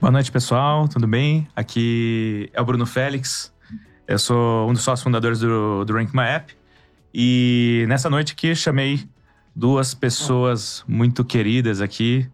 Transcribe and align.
Boa 0.00 0.10
noite, 0.10 0.32
pessoal. 0.32 0.88
Tudo 0.88 1.06
bem? 1.06 1.46
Aqui 1.54 2.48
é 2.54 2.62
o 2.62 2.64
Bruno 2.64 2.86
Félix. 2.86 3.52
Eu 4.08 4.18
sou 4.18 4.66
um 4.66 4.72
dos 4.72 4.80
sócios 4.80 5.04
fundadores 5.04 5.40
do, 5.40 5.84
do 5.84 5.92
Rank 5.92 6.14
My 6.14 6.22
App. 6.22 6.56
E 7.12 7.84
nessa 7.86 8.08
noite 8.08 8.32
aqui 8.32 8.54
chamei 8.54 9.06
duas 9.54 9.92
pessoas 9.92 10.82
muito 10.88 11.22
queridas 11.22 11.82
aqui 11.82 12.26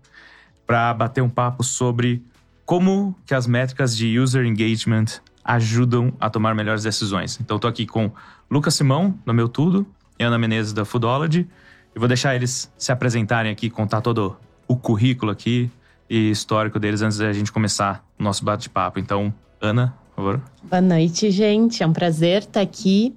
para 0.65 0.95
bater 0.95 1.23
um 1.23 1.29
papo 1.29 1.65
sobre 1.65 2.23
como 2.65 3.17
que 3.27 3.35
as 3.35 3.49
métricas 3.49 3.97
de 3.97 4.17
user 4.17 4.47
engagement 4.47 5.07
ajudam 5.45 6.15
a 6.21 6.31
tomar 6.31 6.55
melhores 6.55 6.85
decisões. 6.85 7.37
Então, 7.41 7.57
estou 7.57 7.69
aqui 7.69 7.85
com 7.85 8.13
Lucas 8.49 8.77
Simão, 8.77 9.19
do 9.27 9.35
Meu 9.35 9.49
Tudo, 9.49 9.85
e 10.17 10.23
Ana 10.23 10.39
Menezes, 10.39 10.73
da 10.73 10.85
Foodology. 10.85 11.49
E 11.97 11.99
vou 11.99 12.07
deixar 12.07 12.37
eles 12.37 12.73
se 12.79 12.93
apresentarem 12.93 13.51
aqui, 13.51 13.69
contar 13.69 14.03
todo 14.03 14.37
o 14.69 14.77
currículo 14.77 15.33
aqui 15.33 15.69
e 16.09 16.31
histórico 16.31 16.79
deles 16.79 17.03
antes 17.03 17.19
da 17.19 17.33
gente 17.33 17.53
começar 17.53 18.05
o 18.19 18.23
nosso 18.23 18.45
bate-papo. 18.45 18.99
Então, 18.99 19.33
Ana, 19.61 19.95
por 20.15 20.17
favor. 20.17 20.43
Boa 20.63 20.81
noite, 20.81 21.31
gente. 21.31 21.83
É 21.83 21.87
um 21.87 21.93
prazer 21.93 22.43
estar 22.43 22.61
aqui. 22.61 23.15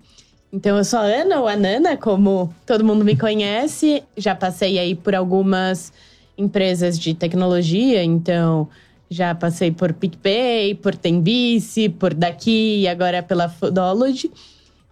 Então, 0.52 0.78
eu 0.78 0.84
sou 0.84 1.00
a 1.00 1.04
Ana, 1.04 1.40
ou 1.40 1.48
a 1.48 1.56
Nana, 1.56 1.96
como 1.96 2.54
todo 2.66 2.84
mundo 2.84 3.06
me 3.06 3.16
conhece. 3.16 4.04
Já 4.18 4.34
passei 4.34 4.80
aí 4.80 4.96
por 4.96 5.14
algumas 5.14 5.94
empresas 6.38 6.98
de 6.98 7.14
tecnologia, 7.14 8.04
então 8.04 8.68
já 9.10 9.36
passei 9.36 9.72
por 9.72 9.92
PicPay, 9.92 10.76
por 10.76 10.96
Tembice, 10.96 11.90
por 11.90 12.14
Daqui 12.14 12.82
e 12.82 12.88
agora 12.88 13.22
pela 13.22 13.50
Foodology, 13.50 14.32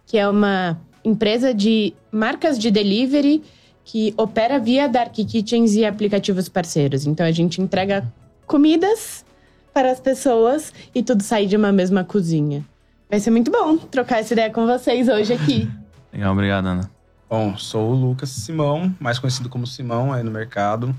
que 0.06 0.18
é 0.18 0.28
uma 0.28 0.78
empresa 1.04 1.54
de 1.54 1.94
marcas 2.12 2.58
de 2.58 2.70
delivery 2.70 3.42
que 3.88 4.12
opera 4.18 4.58
via 4.58 4.86
Dark 4.86 5.14
Kitchens 5.14 5.72
e 5.72 5.82
aplicativos 5.82 6.46
parceiros. 6.46 7.06
Então 7.06 7.24
a 7.24 7.32
gente 7.32 7.62
entrega 7.62 8.06
comidas 8.46 9.24
para 9.72 9.90
as 9.90 9.98
pessoas 9.98 10.74
e 10.94 11.02
tudo 11.02 11.22
sai 11.22 11.46
de 11.46 11.56
uma 11.56 11.72
mesma 11.72 12.04
cozinha. 12.04 12.62
Vai 13.08 13.18
ser 13.18 13.30
muito 13.30 13.50
bom 13.50 13.78
trocar 13.78 14.18
essa 14.18 14.34
ideia 14.34 14.50
com 14.50 14.66
vocês 14.66 15.08
hoje 15.08 15.32
aqui. 15.32 15.70
Legal, 16.12 16.34
obrigado, 16.34 16.66
Ana. 16.66 16.90
Bom, 17.30 17.56
sou 17.56 17.92
o 17.92 17.94
Lucas 17.94 18.28
Simão, 18.28 18.94
mais 19.00 19.18
conhecido 19.18 19.48
como 19.48 19.66
Simão 19.66 20.12
aí 20.12 20.22
no 20.22 20.30
mercado. 20.30 20.94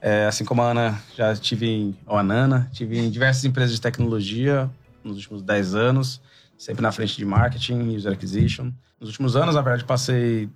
É, 0.00 0.26
assim 0.26 0.44
como 0.44 0.62
a 0.62 0.70
Ana, 0.70 1.02
já 1.16 1.34
tive 1.34 1.66
em, 1.66 1.96
ou 2.06 2.16
a 2.16 2.22
Nana, 2.22 2.70
tive 2.72 3.00
em 3.00 3.10
diversas 3.10 3.44
empresas 3.44 3.74
de 3.74 3.80
tecnologia 3.80 4.70
nos 5.02 5.16
últimos 5.16 5.42
10 5.42 5.74
anos, 5.74 6.20
sempre 6.56 6.82
na 6.82 6.92
frente 6.92 7.16
de 7.16 7.24
marketing, 7.24 7.96
user 7.96 8.12
acquisition. 8.12 8.70
Nos 9.00 9.08
últimos 9.08 9.34
anos, 9.34 9.56
na 9.56 9.60
verdade, 9.60 9.84
passei 9.84 10.48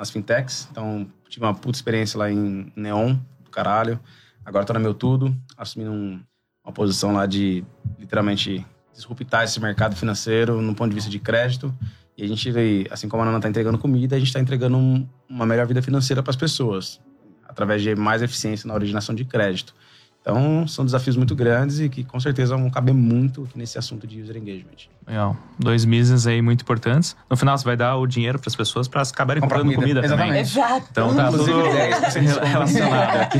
nas 0.00 0.10
fintechs, 0.10 0.66
então 0.70 1.06
tive 1.28 1.44
uma 1.44 1.52
puta 1.52 1.76
experiência 1.76 2.18
lá 2.18 2.30
em 2.30 2.72
Neon, 2.74 3.16
do 3.44 3.50
caralho. 3.50 4.00
Agora 4.42 4.64
tô 4.64 4.72
na 4.72 4.80
Meu 4.80 4.94
Tudo, 4.94 5.36
assumindo 5.58 5.92
um, 5.92 6.18
uma 6.64 6.72
posição 6.72 7.12
lá 7.12 7.26
de, 7.26 7.62
literalmente, 7.98 8.66
disruptar 8.94 9.44
esse 9.44 9.60
mercado 9.60 9.94
financeiro 9.94 10.62
no 10.62 10.74
ponto 10.74 10.88
de 10.88 10.94
vista 10.94 11.10
de 11.10 11.18
crédito. 11.18 11.72
E 12.16 12.24
a 12.24 12.26
gente, 12.26 12.50
assim 12.90 13.10
como 13.10 13.22
a 13.22 13.26
Nana 13.26 13.40
tá 13.40 13.48
entregando 13.50 13.76
comida, 13.76 14.16
a 14.16 14.18
gente 14.18 14.28
está 14.28 14.40
entregando 14.40 14.78
um, 14.78 15.06
uma 15.28 15.44
melhor 15.44 15.66
vida 15.66 15.82
financeira 15.82 16.22
para 16.22 16.30
as 16.30 16.36
pessoas 16.36 16.98
através 17.46 17.82
de 17.82 17.94
mais 17.94 18.22
eficiência 18.22 18.66
na 18.66 18.72
originação 18.72 19.14
de 19.14 19.26
crédito. 19.26 19.74
Então, 20.20 20.66
são 20.68 20.84
desafios 20.84 21.16
muito 21.16 21.34
grandes 21.34 21.80
e 21.80 21.88
que 21.88 22.04
com 22.04 22.20
certeza 22.20 22.54
vão 22.54 22.68
caber 22.68 22.94
muito 22.94 23.48
nesse 23.54 23.78
assunto 23.78 24.06
de 24.06 24.20
user 24.20 24.36
engagement. 24.36 24.88
Legal. 25.06 25.34
Dois 25.58 25.86
business 25.86 26.26
aí 26.26 26.42
muito 26.42 26.60
importantes. 26.60 27.16
No 27.28 27.38
final, 27.38 27.56
você 27.56 27.64
vai 27.64 27.76
dar 27.76 27.96
o 27.96 28.06
dinheiro 28.06 28.38
para 28.38 28.48
as 28.48 28.54
pessoas 28.54 28.86
para 28.86 29.00
acabarem 29.00 29.40
comprando 29.40 29.72
comida, 29.74 30.02
comida 30.02 30.02
também. 30.02 30.38
Exato. 30.38 30.86
Então, 30.90 31.14
tá 31.14 31.30
tudo 31.30 31.50
relacionado 32.44 33.16
aqui. 33.16 33.38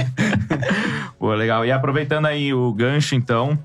Pô, 1.19 1.34
legal. 1.34 1.67
E 1.67 1.70
aproveitando 1.70 2.25
aí 2.25 2.55
o 2.55 2.72
gancho, 2.72 3.15
então, 3.15 3.59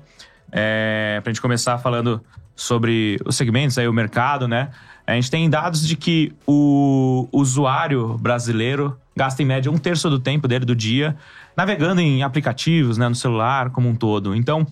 é, 0.52 1.18
para 1.22 1.30
a 1.30 1.32
gente 1.32 1.40
começar 1.40 1.78
falando 1.78 2.22
sobre 2.54 3.18
os 3.24 3.34
segmentos, 3.34 3.78
aí 3.78 3.88
o 3.88 3.94
mercado, 3.94 4.46
né? 4.46 4.68
A 5.06 5.14
gente 5.14 5.30
tem 5.30 5.48
dados 5.48 5.86
de 5.86 5.96
que 5.96 6.34
o 6.46 7.28
usuário 7.32 8.18
brasileiro 8.18 8.98
gasta 9.16 9.42
em 9.42 9.46
média 9.46 9.72
um 9.72 9.78
terço 9.78 10.10
do 10.10 10.18
tempo 10.18 10.46
dele 10.46 10.66
do 10.66 10.76
dia 10.76 11.16
navegando 11.56 12.00
em 12.00 12.22
aplicativos, 12.22 12.98
né, 12.98 13.08
no 13.08 13.14
celular 13.14 13.70
como 13.70 13.88
um 13.88 13.94
todo. 13.94 14.34
Então, 14.34 14.66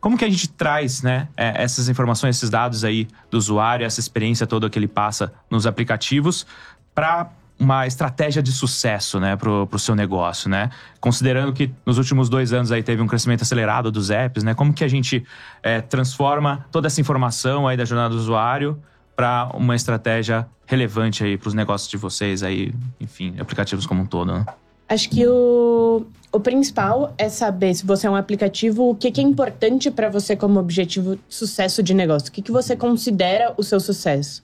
como 0.00 0.16
que 0.16 0.24
a 0.24 0.30
gente 0.30 0.48
traz 0.48 1.02
né, 1.02 1.28
é, 1.36 1.62
essas 1.62 1.88
informações, 1.88 2.36
esses 2.36 2.48
dados 2.48 2.84
aí 2.84 3.08
do 3.30 3.36
usuário, 3.36 3.84
essa 3.84 4.00
experiência 4.00 4.46
toda 4.46 4.70
que 4.70 4.78
ele 4.78 4.88
passa 4.88 5.32
nos 5.50 5.66
aplicativos 5.66 6.46
para 6.94 7.30
uma 7.58 7.86
estratégia 7.86 8.42
de 8.42 8.50
sucesso 8.50 9.20
né, 9.20 9.36
para 9.36 9.50
o 9.50 9.78
seu 9.78 9.94
negócio, 9.94 10.48
né? 10.48 10.70
Considerando 10.98 11.52
que 11.52 11.70
nos 11.84 11.98
últimos 11.98 12.30
dois 12.30 12.54
anos 12.54 12.72
aí 12.72 12.82
teve 12.82 13.02
um 13.02 13.06
crescimento 13.06 13.42
acelerado 13.42 13.92
dos 13.92 14.08
apps, 14.08 14.42
né? 14.42 14.54
Como 14.54 14.72
que 14.72 14.82
a 14.82 14.88
gente 14.88 15.22
é, 15.62 15.82
transforma 15.82 16.64
toda 16.72 16.86
essa 16.86 17.02
informação 17.02 17.68
aí 17.68 17.76
da 17.76 17.84
jornada 17.84 18.14
do 18.14 18.16
usuário 18.18 18.82
para 19.14 19.50
uma 19.52 19.76
estratégia 19.76 20.48
relevante 20.64 21.22
aí 21.22 21.36
para 21.36 21.48
os 21.48 21.54
negócios 21.54 21.90
de 21.90 21.98
vocês 21.98 22.42
aí, 22.42 22.72
enfim, 22.98 23.34
aplicativos 23.38 23.84
como 23.84 24.04
um 24.04 24.06
todo, 24.06 24.32
né? 24.32 24.46
Acho 24.88 25.10
que 25.10 25.26
o, 25.26 26.06
o 26.32 26.38
principal 26.38 27.12
é 27.18 27.28
saber 27.28 27.74
se 27.74 27.84
você 27.84 28.06
é 28.06 28.10
um 28.10 28.16
aplicativo, 28.16 28.88
o 28.88 28.94
que, 28.94 29.10
que 29.10 29.20
é 29.20 29.24
importante 29.24 29.90
para 29.90 30.08
você 30.08 30.36
como 30.36 30.60
objetivo 30.60 31.16
de 31.16 31.22
sucesso 31.28 31.82
de 31.82 31.92
negócio. 31.92 32.28
O 32.28 32.32
que, 32.32 32.42
que 32.42 32.52
você 32.52 32.76
considera 32.76 33.52
o 33.56 33.62
seu 33.62 33.80
sucesso? 33.80 34.42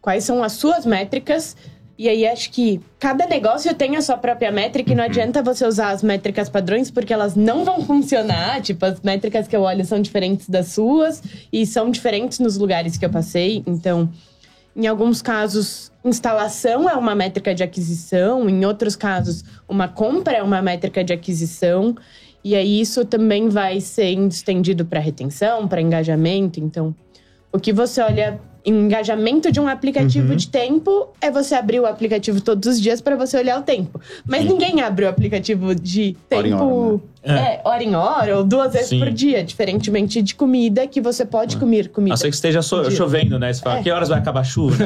Quais 0.00 0.24
são 0.24 0.42
as 0.42 0.52
suas 0.52 0.84
métricas 0.84 1.56
e 2.00 2.08
aí 2.08 2.26
acho 2.26 2.50
que 2.50 2.80
cada 2.98 3.26
negócio 3.26 3.74
tem 3.74 3.94
a 3.94 4.00
sua 4.00 4.16
própria 4.16 4.50
métrica 4.50 4.90
e 4.90 4.94
não 4.94 5.04
uhum. 5.04 5.10
adianta 5.10 5.42
você 5.42 5.66
usar 5.66 5.90
as 5.90 6.02
métricas 6.02 6.48
padrões 6.48 6.90
porque 6.90 7.12
elas 7.12 7.36
não 7.36 7.62
vão 7.62 7.84
funcionar. 7.84 8.62
Tipo, 8.62 8.86
as 8.86 9.02
métricas 9.02 9.46
que 9.46 9.54
eu 9.54 9.60
olho 9.60 9.84
são 9.84 10.00
diferentes 10.00 10.48
das 10.48 10.68
suas 10.68 11.22
e 11.52 11.66
são 11.66 11.90
diferentes 11.90 12.38
nos 12.38 12.56
lugares 12.56 12.96
que 12.96 13.04
eu 13.04 13.10
passei. 13.10 13.62
Então, 13.66 14.08
em 14.74 14.86
alguns 14.86 15.20
casos, 15.20 15.90
instalação 16.04 16.88
é 16.88 16.94
uma 16.94 17.14
métrica 17.14 17.54
de 17.54 17.62
aquisição, 17.62 18.48
em 18.48 18.64
outros 18.64 18.94
casos, 18.94 19.44
uma 19.68 19.88
compra 19.88 20.34
é 20.36 20.42
uma 20.42 20.62
métrica 20.62 21.02
de 21.02 21.12
aquisição. 21.12 21.94
E 22.42 22.54
aí 22.54 22.80
isso 22.80 23.04
também 23.04 23.48
vai 23.48 23.80
ser 23.80 24.10
estendido 24.26 24.84
para 24.84 25.00
retenção, 25.00 25.68
para 25.68 25.80
engajamento. 25.80 26.60
Então, 26.60 26.94
o 27.52 27.58
que 27.58 27.72
você 27.72 28.00
olha 28.00 28.40
engajamento 28.64 29.50
de 29.50 29.60
um 29.60 29.68
aplicativo 29.68 30.30
uhum. 30.30 30.36
de 30.36 30.48
tempo 30.48 31.08
é 31.20 31.30
você 31.30 31.54
abrir 31.54 31.80
o 31.80 31.86
aplicativo 31.86 32.40
todos 32.40 32.68
os 32.68 32.80
dias 32.80 33.00
para 33.00 33.16
você 33.16 33.38
olhar 33.38 33.58
o 33.58 33.62
tempo. 33.62 34.00
Mas 34.26 34.42
Sim. 34.42 34.48
ninguém 34.48 34.80
abre 34.80 35.04
o 35.04 35.08
aplicativo 35.08 35.74
de 35.74 36.16
tempo 36.28 37.00
hora, 37.24 37.34
né? 37.34 37.48
é. 37.48 37.54
é. 37.54 37.60
hora 37.64 37.82
em 37.82 37.94
hora 37.94 38.38
ou 38.38 38.44
duas 38.44 38.72
vezes 38.72 38.88
Sim. 38.88 38.98
por 38.98 39.10
dia, 39.10 39.42
diferentemente 39.42 40.20
de 40.22 40.34
comida 40.34 40.86
que 40.86 41.00
você 41.00 41.24
pode 41.24 41.56
ah. 41.56 41.60
comer 41.60 41.88
comida. 41.88 42.14
A 42.14 42.16
ser 42.16 42.28
que 42.28 42.34
esteja 42.34 42.62
so 42.62 42.90
chovendo, 42.90 43.38
né? 43.38 43.52
Você 43.52 43.60
fala, 43.62 43.78
é. 43.78 43.82
que 43.82 43.90
horas 43.90 44.08
vai 44.08 44.18
acabar 44.18 44.40
a 44.40 44.44
chuva? 44.44 44.76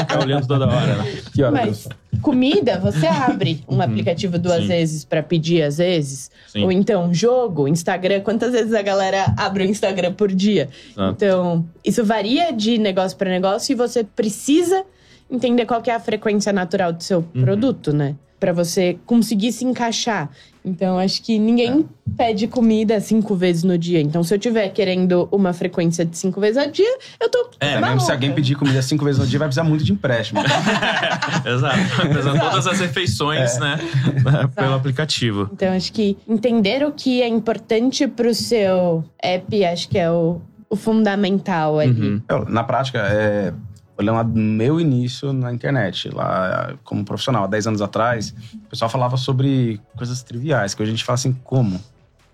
Ficar 0.00 0.22
olhando 0.22 0.46
toda 0.46 0.66
hora, 0.66 0.96
né? 0.96 1.18
Que 1.32 1.42
horas? 1.42 1.66
Mas 1.66 1.88
comida, 2.22 2.78
você 2.78 3.06
abre 3.08 3.62
um 3.68 3.76
uhum. 3.76 3.82
aplicativo 3.82 4.38
duas 4.38 4.62
Sim. 4.62 4.68
vezes 4.68 5.04
para 5.04 5.22
pedir 5.22 5.62
às 5.62 5.78
vezes. 5.78 6.30
Sim. 6.48 6.64
Ou 6.64 6.72
então, 6.72 7.12
jogo, 7.12 7.68
Instagram. 7.68 8.20
Quantas 8.20 8.52
vezes 8.52 8.72
a 8.74 8.82
galera 8.82 9.34
abre 9.36 9.64
o 9.64 9.66
Instagram 9.66 10.12
por 10.12 10.32
dia? 10.32 10.68
Exato. 10.90 11.12
Então, 11.12 11.68
isso 11.84 12.04
varia 12.04 12.52
de 12.52 12.78
negócio 12.78 13.16
para 13.16 13.30
negócio 13.30 13.72
e 13.72 13.74
você 13.74 14.04
precisa 14.04 14.84
entender 15.30 15.66
qual 15.66 15.82
é 15.86 15.90
a 15.90 16.00
frequência 16.00 16.52
natural 16.52 16.92
do 16.92 17.02
seu 17.02 17.18
uhum. 17.34 17.42
produto, 17.42 17.92
né? 17.92 18.14
Para 18.38 18.52
você 18.52 18.98
conseguir 19.04 19.52
se 19.52 19.64
encaixar. 19.64 20.30
Então, 20.68 20.98
acho 20.98 21.22
que 21.22 21.38
ninguém 21.38 21.80
é. 21.80 22.10
pede 22.16 22.46
comida 22.46 23.00
cinco 23.00 23.34
vezes 23.34 23.62
no 23.62 23.78
dia. 23.78 24.00
Então, 24.00 24.22
se 24.22 24.34
eu 24.34 24.38
tiver 24.38 24.68
querendo 24.68 25.26
uma 25.32 25.52
frequência 25.52 26.04
de 26.04 26.16
cinco 26.16 26.40
vezes 26.40 26.58
ao 26.58 26.70
dia, 26.70 26.98
eu 27.20 27.30
tô. 27.30 27.50
É, 27.58 27.80
mesmo 27.80 28.00
se 28.00 28.12
alguém 28.12 28.32
pedir 28.32 28.54
comida 28.54 28.82
cinco 28.82 29.04
vezes 29.04 29.18
no 29.18 29.26
dia, 29.26 29.38
vai 29.38 29.48
precisar 29.48 29.64
muito 29.64 29.82
de 29.82 29.92
empréstimo. 29.92 30.40
Exato. 31.46 31.78
Vai 31.96 32.08
precisar 32.08 32.38
todas 32.38 32.66
as 32.66 32.80
refeições, 32.80 33.56
é. 33.56 33.60
né? 33.60 33.78
Exato. 34.16 34.48
Pelo 34.54 34.74
aplicativo. 34.74 35.48
Então, 35.52 35.72
acho 35.74 35.92
que 35.92 36.18
entender 36.28 36.84
o 36.84 36.92
que 36.92 37.22
é 37.22 37.28
importante 37.28 38.06
pro 38.06 38.34
seu 38.34 39.04
app, 39.22 39.64
acho 39.64 39.88
que 39.88 39.98
é 39.98 40.10
o, 40.10 40.40
o 40.68 40.76
fundamental 40.76 41.78
ali. 41.78 41.90
Uhum. 41.92 42.22
Na 42.48 42.62
prática, 42.62 42.98
é 42.98 43.54
olhando 43.98 44.34
no 44.34 44.40
meu 44.40 44.80
início 44.80 45.32
na 45.32 45.52
internet, 45.52 46.08
lá 46.10 46.74
como 46.84 47.04
profissional, 47.04 47.44
há 47.44 47.46
10 47.46 47.66
anos 47.66 47.82
atrás, 47.82 48.34
o 48.54 48.68
pessoal 48.70 48.88
falava 48.88 49.16
sobre 49.16 49.80
coisas 49.96 50.22
triviais, 50.22 50.74
que 50.74 50.82
hoje 50.82 50.92
a 50.92 50.94
gente 50.94 51.04
fala 51.04 51.14
assim, 51.14 51.32
como? 51.44 51.80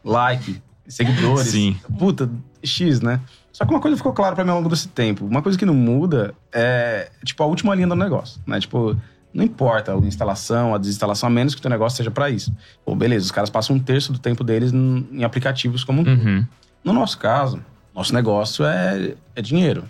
Like, 0.04 0.60
seguidores. 0.86 1.48
Sim. 1.48 1.76
Puta, 1.98 2.30
X, 2.62 3.00
né? 3.00 3.20
Só 3.50 3.64
que 3.64 3.70
uma 3.72 3.80
coisa 3.80 3.96
ficou 3.96 4.12
clara 4.12 4.34
para 4.34 4.44
mim 4.44 4.50
ao 4.50 4.56
longo 4.56 4.68
desse 4.68 4.88
tempo. 4.88 5.24
Uma 5.24 5.40
coisa 5.40 5.56
que 5.56 5.64
não 5.64 5.74
muda 5.74 6.34
é, 6.52 7.10
tipo, 7.24 7.42
a 7.42 7.46
última 7.46 7.74
linha 7.74 7.86
do 7.86 7.94
negócio, 7.94 8.40
né? 8.46 8.60
Tipo, 8.60 8.96
não 9.32 9.44
importa 9.44 9.94
a 9.94 9.96
instalação, 9.98 10.74
a 10.74 10.78
desinstalação, 10.78 11.28
a 11.28 11.30
menos 11.30 11.54
que 11.54 11.60
o 11.60 11.62
teu 11.62 11.70
negócio 11.70 11.96
seja 11.96 12.10
para 12.10 12.28
isso. 12.30 12.54
Pô, 12.84 12.94
beleza, 12.94 13.24
os 13.24 13.30
caras 13.30 13.48
passam 13.48 13.76
um 13.76 13.78
terço 13.78 14.12
do 14.12 14.18
tempo 14.18 14.44
deles 14.44 14.72
em 14.72 15.24
aplicativos 15.24 15.82
como 15.82 16.02
um 16.02 16.04
uhum. 16.04 16.46
No 16.84 16.92
nosso 16.92 17.16
caso, 17.18 17.60
nosso 17.94 18.12
negócio 18.12 18.64
é, 18.64 19.14
é 19.34 19.40
dinheiro. 19.40 19.84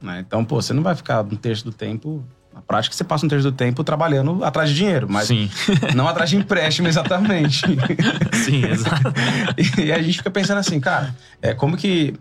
Né? 0.00 0.24
Então, 0.26 0.44
pô, 0.44 0.60
você 0.60 0.72
não 0.72 0.82
vai 0.82 0.94
ficar 0.94 1.22
um 1.22 1.36
terço 1.36 1.64
do 1.64 1.72
tempo 1.72 2.24
Na 2.54 2.60
prática, 2.62 2.94
você 2.94 3.04
passa 3.04 3.24
um 3.26 3.28
terço 3.28 3.50
do 3.50 3.56
tempo 3.56 3.84
trabalhando 3.84 4.44
atrás 4.44 4.70
de 4.70 4.76
dinheiro, 4.76 5.06
mas 5.08 5.28
Sim. 5.28 5.48
não 5.94 6.08
atrás 6.08 6.30
de 6.30 6.36
empréstimo 6.36 6.88
exatamente. 6.88 7.62
Sim, 8.44 8.64
exato. 8.64 9.12
e 9.80 9.92
a 9.92 10.00
gente 10.02 10.18
fica 10.18 10.30
pensando 10.30 10.58
assim, 10.58 10.80
cara, 10.80 11.14
é, 11.42 11.54
como 11.54 11.76
que, 11.76 12.14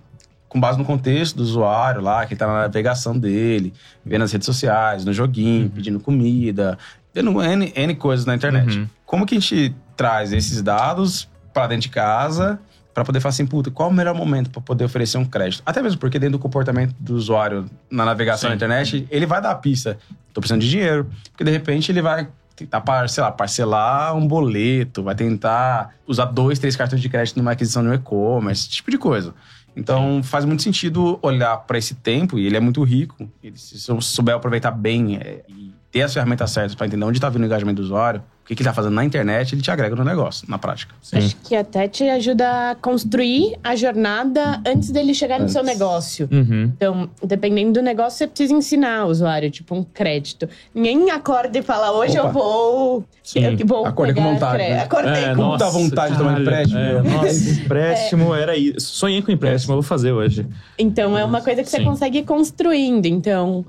com 0.47 0.59
base 0.59 0.77
no 0.77 0.85
contexto 0.85 1.35
do 1.37 1.43
usuário 1.43 2.01
lá, 2.01 2.25
que 2.25 2.35
tá 2.35 2.45
na 2.47 2.61
navegação 2.61 3.17
dele, 3.17 3.73
vendo 4.05 4.23
as 4.23 4.31
redes 4.31 4.45
sociais, 4.45 5.03
no 5.05 5.11
joguinho, 5.13 5.63
Uhum. 5.65 5.69
pedindo 5.69 5.99
comida, 5.99 6.77
vendo 7.13 7.41
N, 7.41 7.71
N 7.75 7.95
coisas 7.95 8.25
na 8.25 8.35
internet. 8.35 8.77
Uhum. 8.79 8.87
Como 9.05 9.25
que 9.25 9.35
a 9.35 9.39
gente 9.39 9.75
traz 9.95 10.31
esses 10.33 10.61
dados 10.61 11.27
para 11.53 11.67
dentro 11.67 11.83
de 11.83 11.89
casa 11.89 12.59
para 12.97 13.05
poder 13.05 13.19
falar 13.19 13.29
assim, 13.29 13.45
puta, 13.45 13.69
qual 13.69 13.89
o 13.89 13.93
melhor 13.93 14.15
momento 14.15 14.49
para 14.49 14.59
poder 14.59 14.83
oferecer 14.85 15.19
um 15.19 15.23
crédito? 15.25 15.61
Até 15.63 15.83
mesmo 15.83 15.99
porque 15.99 16.17
dentro 16.17 16.39
do 16.39 16.41
comportamento 16.41 16.95
do 16.99 17.13
usuário 17.13 17.69
na 17.91 18.03
navegação 18.03 18.47
Sim. 18.47 18.49
na 18.49 18.55
internet, 18.55 19.07
ele 19.11 19.27
vai 19.27 19.39
dar 19.39 19.51
a 19.51 19.55
pista. 19.55 19.99
Tô 20.33 20.41
precisando 20.41 20.61
de 20.61 20.69
dinheiro. 20.71 21.07
Porque 21.31 21.43
de 21.43 21.51
repente 21.51 21.91
ele 21.91 22.01
vai 22.01 22.27
tentar, 22.55 23.07
sei 23.07 23.21
lá, 23.21 23.31
parcelar 23.31 24.15
um 24.15 24.27
boleto, 24.27 25.03
vai 25.03 25.13
tentar 25.13 25.93
usar 26.07 26.25
dois, 26.25 26.57
três 26.57 26.75
cartões 26.75 26.99
de 26.99 27.07
crédito 27.07 27.37
numa 27.37 27.51
aquisição 27.51 27.83
de 27.83 27.89
um 27.89 27.93
e-commerce, 27.93 28.61
esse 28.63 28.69
tipo 28.71 28.89
de 28.89 28.97
coisa. 28.97 29.31
Então 29.75 30.23
faz 30.23 30.43
muito 30.43 30.63
sentido 30.63 31.19
olhar 31.21 31.55
para 31.55 31.77
esse 31.77 31.93
tempo, 31.93 32.39
e 32.39 32.47
ele 32.47 32.57
é 32.57 32.59
muito 32.59 32.81
rico. 32.83 33.29
Ele, 33.43 33.55
se 33.59 33.79
sou- 33.79 34.01
souber 34.01 34.33
aproveitar 34.33 34.71
bem 34.71 35.17
é, 35.17 35.43
e 35.47 35.66
ter 35.91 36.01
as 36.01 36.13
ferramentas 36.13 36.51
certas 36.51 36.75
para 36.75 36.85
entender 36.87 37.05
onde 37.05 37.17
está 37.17 37.29
vindo 37.29 37.43
o 37.43 37.45
engajamento 37.45 37.81
do 37.81 37.85
usuário, 37.85 38.21
o 38.43 38.47
que, 38.47 38.55
que 38.55 38.61
ele 38.61 38.69
está 38.69 38.73
fazendo 38.73 38.93
na 38.93 39.03
internet, 39.03 39.53
ele 39.55 39.61
te 39.61 39.69
agrega 39.69 39.93
no 39.93 40.05
negócio, 40.05 40.45
na 40.49 40.57
prática. 40.57 40.95
Acho 41.13 41.35
que 41.43 41.53
até 41.53 41.85
te 41.87 42.07
ajuda 42.07 42.71
a 42.71 42.75
construir 42.75 43.57
a 43.61 43.75
jornada 43.75 44.61
antes 44.65 44.89
dele 44.89 45.13
chegar 45.13 45.37
no 45.37 45.49
seu 45.49 45.61
Antes. 45.61 45.73
negócio. 45.73 46.29
Uhum. 46.31 46.71
Então, 46.77 47.09
dependendo 47.21 47.73
do 47.73 47.81
negócio, 47.81 48.19
você 48.19 48.27
precisa 48.27 48.53
ensinar 48.53 49.05
o 49.05 49.09
usuário, 49.09 49.51
tipo 49.51 49.75
um 49.75 49.83
crédito. 49.83 50.47
Ninguém 50.73 51.11
acorda 51.11 51.57
e 51.59 51.61
fala, 51.61 51.91
hoje 51.91 52.17
Opa. 52.17 52.27
eu 52.29 52.31
vou. 52.33 53.05
Sim. 53.21 53.43
Eu 53.43 53.57
que 53.57 53.65
vou 53.65 53.85
Acordei 53.85 54.15
com 54.15 54.23
vontade, 54.23 54.57
né? 54.59 54.79
Acordei 54.81 55.23
É, 55.25 55.29
com 55.35 55.41
nossa. 55.41 55.65
dá 55.65 55.69
vontade 55.71 56.11
de 56.13 56.17
tomar 56.19 56.39
empréstimo. 56.39 56.79
É, 56.79 57.01
nossa, 57.01 57.49
empréstimo 57.49 58.33
era 58.35 58.55
isso. 58.55 58.79
Sonhei 58.79 59.21
com 59.21 59.29
empréstimo, 59.31 59.73
eu 59.73 59.77
vou 59.77 59.83
fazer 59.83 60.13
hoje. 60.13 60.47
Então 60.79 61.17
é 61.17 61.25
uma 61.25 61.41
coisa 61.41 61.63
que 61.63 61.69
você 61.69 61.77
Sim. 61.77 61.83
consegue 61.83 62.19
ir 62.19 62.23
construindo. 62.23 63.05
Então, 63.07 63.65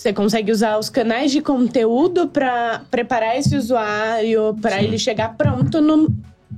você 0.00 0.14
consegue 0.14 0.50
usar 0.50 0.78
os 0.78 0.88
canais 0.88 1.30
de 1.30 1.42
conteúdo 1.42 2.26
para 2.26 2.80
preparar 2.90 3.36
esse 3.36 3.54
usuário 3.54 4.56
para 4.62 4.82
ele 4.82 4.98
chegar 4.98 5.36
pronto 5.36 5.78
no, 5.82 6.08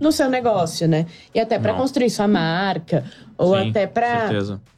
no 0.00 0.12
seu 0.12 0.28
negócio, 0.30 0.86
né? 0.86 1.06
E 1.34 1.40
até 1.40 1.58
para 1.58 1.74
construir 1.74 2.08
sua 2.08 2.28
marca 2.28 3.02
ou 3.36 3.58
Sim, 3.58 3.70
até 3.70 3.84
para 3.88 4.28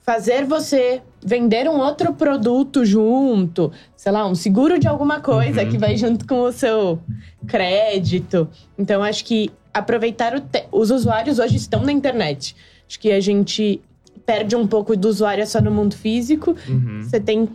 fazer 0.00 0.46
você 0.46 1.02
vender 1.22 1.69
um 1.69 1.78
outro 1.78 2.14
produto 2.14 2.87
junto, 2.87 3.70
sei 3.94 4.11
lá, 4.11 4.26
um 4.26 4.34
seguro 4.34 4.78
de 4.78 4.88
alguma 4.88 5.20
coisa 5.20 5.62
Uhum. 5.62 5.69
que 5.69 5.76
vai 5.76 5.94
junto 5.99 6.26
com 6.26 6.40
o 6.40 6.50
seu 6.52 6.99
crédito. 7.46 8.49
Então 8.78 9.02
acho 9.02 9.26
que 9.26 9.50
aproveitar 9.75 10.34
o 10.34 10.40
te- 10.40 10.64
os 10.72 10.90
usuários 10.90 11.38
hoje 11.38 11.56
estão 11.56 11.82
na 11.82 11.93
internet. 11.93 12.56
Acho 12.88 12.99
que 12.99 13.12
a 13.12 13.20
gente 13.20 13.82
perde 14.25 14.56
um 14.56 14.67
pouco 14.67 14.96
do 14.96 15.06
usuário 15.06 15.46
só 15.46 15.60
no 15.60 15.70
mundo 15.70 15.94
físico. 15.94 16.56
Uhum. 16.67 17.02
Você 17.02 17.20
tem 17.20 17.46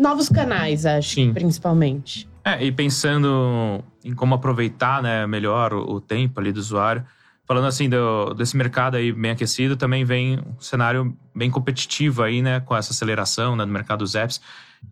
novos 0.00 0.28
canais, 0.28 0.86
acho, 0.86 1.14
Sim. 1.14 1.32
principalmente. 1.32 2.28
É, 2.44 2.64
e 2.64 2.72
pensando 2.72 3.84
em 4.04 4.14
como 4.14 4.34
aproveitar 4.34 5.02
né, 5.02 5.26
melhor 5.26 5.72
o, 5.74 5.92
o 5.94 6.00
tempo 6.00 6.40
ali 6.40 6.50
do 6.52 6.58
usuário, 6.58 7.04
falando 7.46 7.66
assim 7.66 7.88
do- 7.88 8.32
desse 8.34 8.56
mercado 8.56 8.96
aí 8.96 9.12
bem 9.12 9.32
aquecido, 9.32 9.76
também 9.76 10.04
vem 10.04 10.38
um 10.38 10.60
cenário 10.60 11.16
bem 11.34 11.50
competitivo 11.50 12.22
aí, 12.22 12.40
né, 12.40 12.60
com 12.60 12.74
essa 12.76 12.92
aceleração 12.92 13.54
né, 13.56 13.64
no 13.64 13.72
mercado 13.72 13.98
dos 13.98 14.14
apps. 14.14 14.40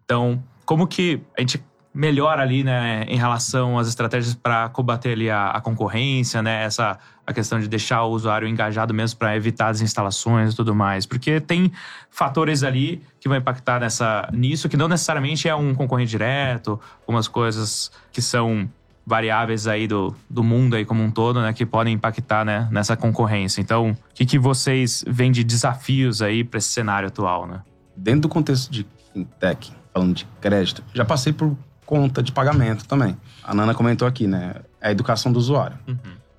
Então, 0.04 0.42
como 0.66 0.86
que 0.86 1.20
a 1.36 1.40
gente 1.40 1.62
melhora 1.98 2.42
ali, 2.42 2.62
né, 2.62 3.02
em 3.08 3.16
relação 3.16 3.76
às 3.76 3.88
estratégias 3.88 4.32
para 4.32 4.68
combater 4.68 5.14
ali 5.14 5.28
a, 5.28 5.50
a 5.50 5.60
concorrência, 5.60 6.40
né, 6.40 6.62
essa 6.62 6.96
a 7.26 7.32
questão 7.32 7.58
de 7.58 7.66
deixar 7.66 8.04
o 8.04 8.12
usuário 8.12 8.46
engajado 8.46 8.94
mesmo 8.94 9.18
para 9.18 9.34
evitar 9.34 9.66
as 9.66 9.80
instalações 9.80 10.52
e 10.52 10.56
tudo 10.56 10.72
mais, 10.72 11.06
porque 11.06 11.40
tem 11.40 11.72
fatores 12.08 12.62
ali 12.62 13.02
que 13.18 13.28
vão 13.28 13.36
impactar 13.36 13.80
nessa 13.80 14.28
nisso 14.32 14.68
que 14.68 14.76
não 14.76 14.86
necessariamente 14.86 15.48
é 15.48 15.54
um 15.56 15.74
concorrente 15.74 16.10
direto, 16.10 16.80
algumas 17.00 17.26
coisas 17.26 17.90
que 18.12 18.22
são 18.22 18.70
variáveis 19.04 19.66
aí 19.66 19.88
do, 19.88 20.14
do 20.30 20.44
mundo 20.44 20.76
aí 20.76 20.84
como 20.84 21.02
um 21.02 21.10
todo, 21.10 21.42
né, 21.42 21.52
que 21.52 21.66
podem 21.66 21.94
impactar, 21.94 22.44
né, 22.44 22.68
nessa 22.70 22.96
concorrência. 22.96 23.60
Então, 23.60 23.90
o 23.90 23.96
que, 24.14 24.24
que 24.24 24.38
vocês 24.38 25.04
veem 25.04 25.32
de 25.32 25.42
desafios 25.42 26.22
aí 26.22 26.44
para 26.44 26.58
esse 26.58 26.68
cenário 26.68 27.08
atual, 27.08 27.44
né? 27.44 27.60
Dentro 27.96 28.20
do 28.20 28.28
contexto 28.28 28.70
de 28.70 28.86
fintech, 29.12 29.72
falando 29.92 30.14
de 30.14 30.28
crédito, 30.40 30.84
já 30.94 31.04
passei 31.04 31.32
por 31.32 31.56
conta 31.88 32.22
de 32.22 32.30
pagamento 32.32 32.86
também. 32.86 33.16
A 33.42 33.54
Nana 33.54 33.72
comentou 33.72 34.06
aqui, 34.06 34.26
né? 34.26 34.56
A 34.78 34.90
educação 34.90 35.32
do 35.32 35.38
usuário. 35.38 35.78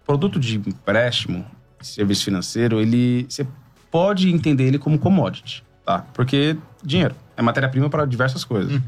Produto 0.05 0.39
de 0.39 0.57
empréstimo, 0.57 1.43
serviço 1.81 2.23
financeiro, 2.23 2.79
ele 2.79 3.25
você 3.27 3.47
pode 3.89 4.29
entender 4.29 4.65
ele 4.65 4.77
como 4.77 4.99
commodity, 4.99 5.63
tá? 5.83 6.05
Porque 6.13 6.55
dinheiro 6.83 7.15
é 7.35 7.41
matéria-prima 7.41 7.89
para 7.89 8.05
diversas 8.05 8.43
coisas. 8.43 8.73
Uhum. 8.73 8.81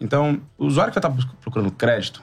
Então, 0.00 0.40
o 0.56 0.64
usuário 0.64 0.90
que 0.90 0.98
vai 0.98 1.10
estar 1.10 1.34
procurando 1.42 1.70
crédito, 1.70 2.22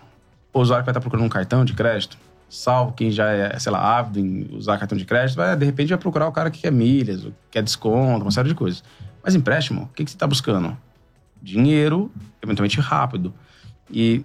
o 0.52 0.60
usuário 0.60 0.84
que 0.84 0.88
vai 0.88 0.92
estar 0.92 1.02
procurando 1.02 1.28
um 1.28 1.30
cartão 1.30 1.64
de 1.64 1.74
crédito, 1.74 2.18
salvo 2.50 2.94
quem 2.94 3.12
já 3.12 3.30
é, 3.30 3.60
sei 3.60 3.72
lá, 3.72 4.00
ávido 4.00 4.20
em 4.20 4.50
usar 4.56 4.80
cartão 4.80 4.98
de 4.98 5.06
crédito, 5.06 5.36
vai, 5.36 5.56
de 5.56 5.66
repente 5.66 5.90
vai 5.90 6.00
procurar 6.00 6.28
o 6.28 6.32
cara 6.32 6.50
que 6.50 6.62
quer 6.62 6.72
milhas, 6.72 7.28
quer 7.52 7.62
desconto, 7.62 8.26
uma 8.26 8.32
série 8.32 8.50
de 8.50 8.56
coisas. 8.56 8.84
Mas 9.24 9.36
empréstimo, 9.36 9.84
o 9.84 9.88
que, 9.90 10.04
que 10.04 10.10
você 10.10 10.16
está 10.16 10.26
buscando? 10.26 10.76
Dinheiro, 11.40 12.12
eventualmente 12.42 12.80
rápido. 12.80 13.32
E 13.92 14.24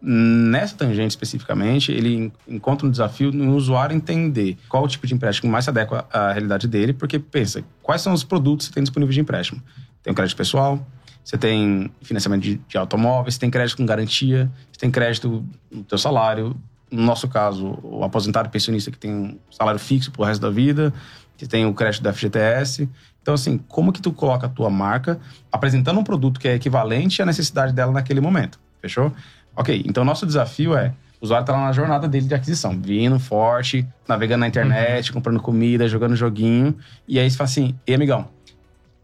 nessa 0.00 0.76
tangente 0.76 1.10
especificamente, 1.10 1.92
ele 1.92 2.14
en- 2.16 2.32
encontra 2.48 2.86
um 2.86 2.90
desafio 2.90 3.30
no 3.30 3.54
usuário 3.54 3.94
entender 3.94 4.58
qual 4.68 4.82
o 4.82 4.88
tipo 4.88 5.06
de 5.06 5.14
empréstimo 5.14 5.50
mais 5.50 5.64
se 5.64 5.70
adequa 5.70 6.06
à 6.12 6.32
realidade 6.32 6.66
dele, 6.66 6.92
porque 6.92 7.18
pensa, 7.18 7.62
quais 7.82 8.02
são 8.02 8.12
os 8.12 8.24
produtos 8.24 8.68
que 8.68 8.74
tem 8.74 8.82
disponíveis 8.82 9.14
de 9.14 9.20
empréstimo? 9.20 9.62
Tem 10.02 10.12
o 10.12 10.14
crédito 10.14 10.36
pessoal, 10.36 10.84
você 11.24 11.38
tem 11.38 11.90
financiamento 12.02 12.42
de, 12.42 12.56
de 12.66 12.76
automóveis, 12.76 13.34
você 13.34 13.40
tem 13.40 13.50
crédito 13.50 13.76
com 13.76 13.86
garantia, 13.86 14.50
você 14.72 14.80
tem 14.80 14.90
crédito 14.90 15.44
no 15.70 15.84
teu 15.84 15.96
salário. 15.98 16.56
No 16.90 17.02
nosso 17.02 17.28
caso, 17.28 17.78
o 17.82 18.02
aposentado 18.02 18.50
pensionista 18.50 18.90
que 18.90 18.98
tem 18.98 19.14
um 19.14 19.38
salário 19.50 19.78
fixo 19.78 20.10
pro 20.10 20.24
resto 20.24 20.42
da 20.42 20.50
vida, 20.50 20.92
você 21.36 21.46
tem 21.46 21.64
o 21.64 21.72
crédito 21.72 22.02
da 22.02 22.12
FGTS. 22.12 22.88
Então, 23.22 23.34
assim, 23.34 23.56
como 23.56 23.92
que 23.92 24.02
tu 24.02 24.12
coloca 24.12 24.46
a 24.46 24.48
tua 24.48 24.68
marca 24.68 25.18
apresentando 25.50 26.00
um 26.00 26.04
produto 26.04 26.40
que 26.40 26.48
é 26.48 26.54
equivalente 26.54 27.22
à 27.22 27.26
necessidade 27.26 27.72
dela 27.72 27.92
naquele 27.92 28.20
momento? 28.20 28.58
Fechou? 28.82 29.12
Ok, 29.56 29.82
então 29.86 30.04
nosso 30.04 30.26
desafio 30.26 30.76
é 30.76 30.92
o 31.20 31.24
usuário 31.24 31.46
tá 31.46 31.52
lá 31.52 31.66
na 31.66 31.72
jornada 31.72 32.08
dele 32.08 32.26
de 32.26 32.34
aquisição, 32.34 32.76
vindo 32.76 33.16
forte, 33.16 33.86
navegando 34.08 34.40
na 34.40 34.48
internet, 34.48 35.12
comprando 35.12 35.40
comida, 35.40 35.88
jogando 35.88 36.16
joguinho. 36.16 36.76
E 37.06 37.16
aí 37.16 37.30
você 37.30 37.36
fala 37.36 37.48
assim, 37.48 37.78
e 37.86 37.94
amigão, 37.94 38.28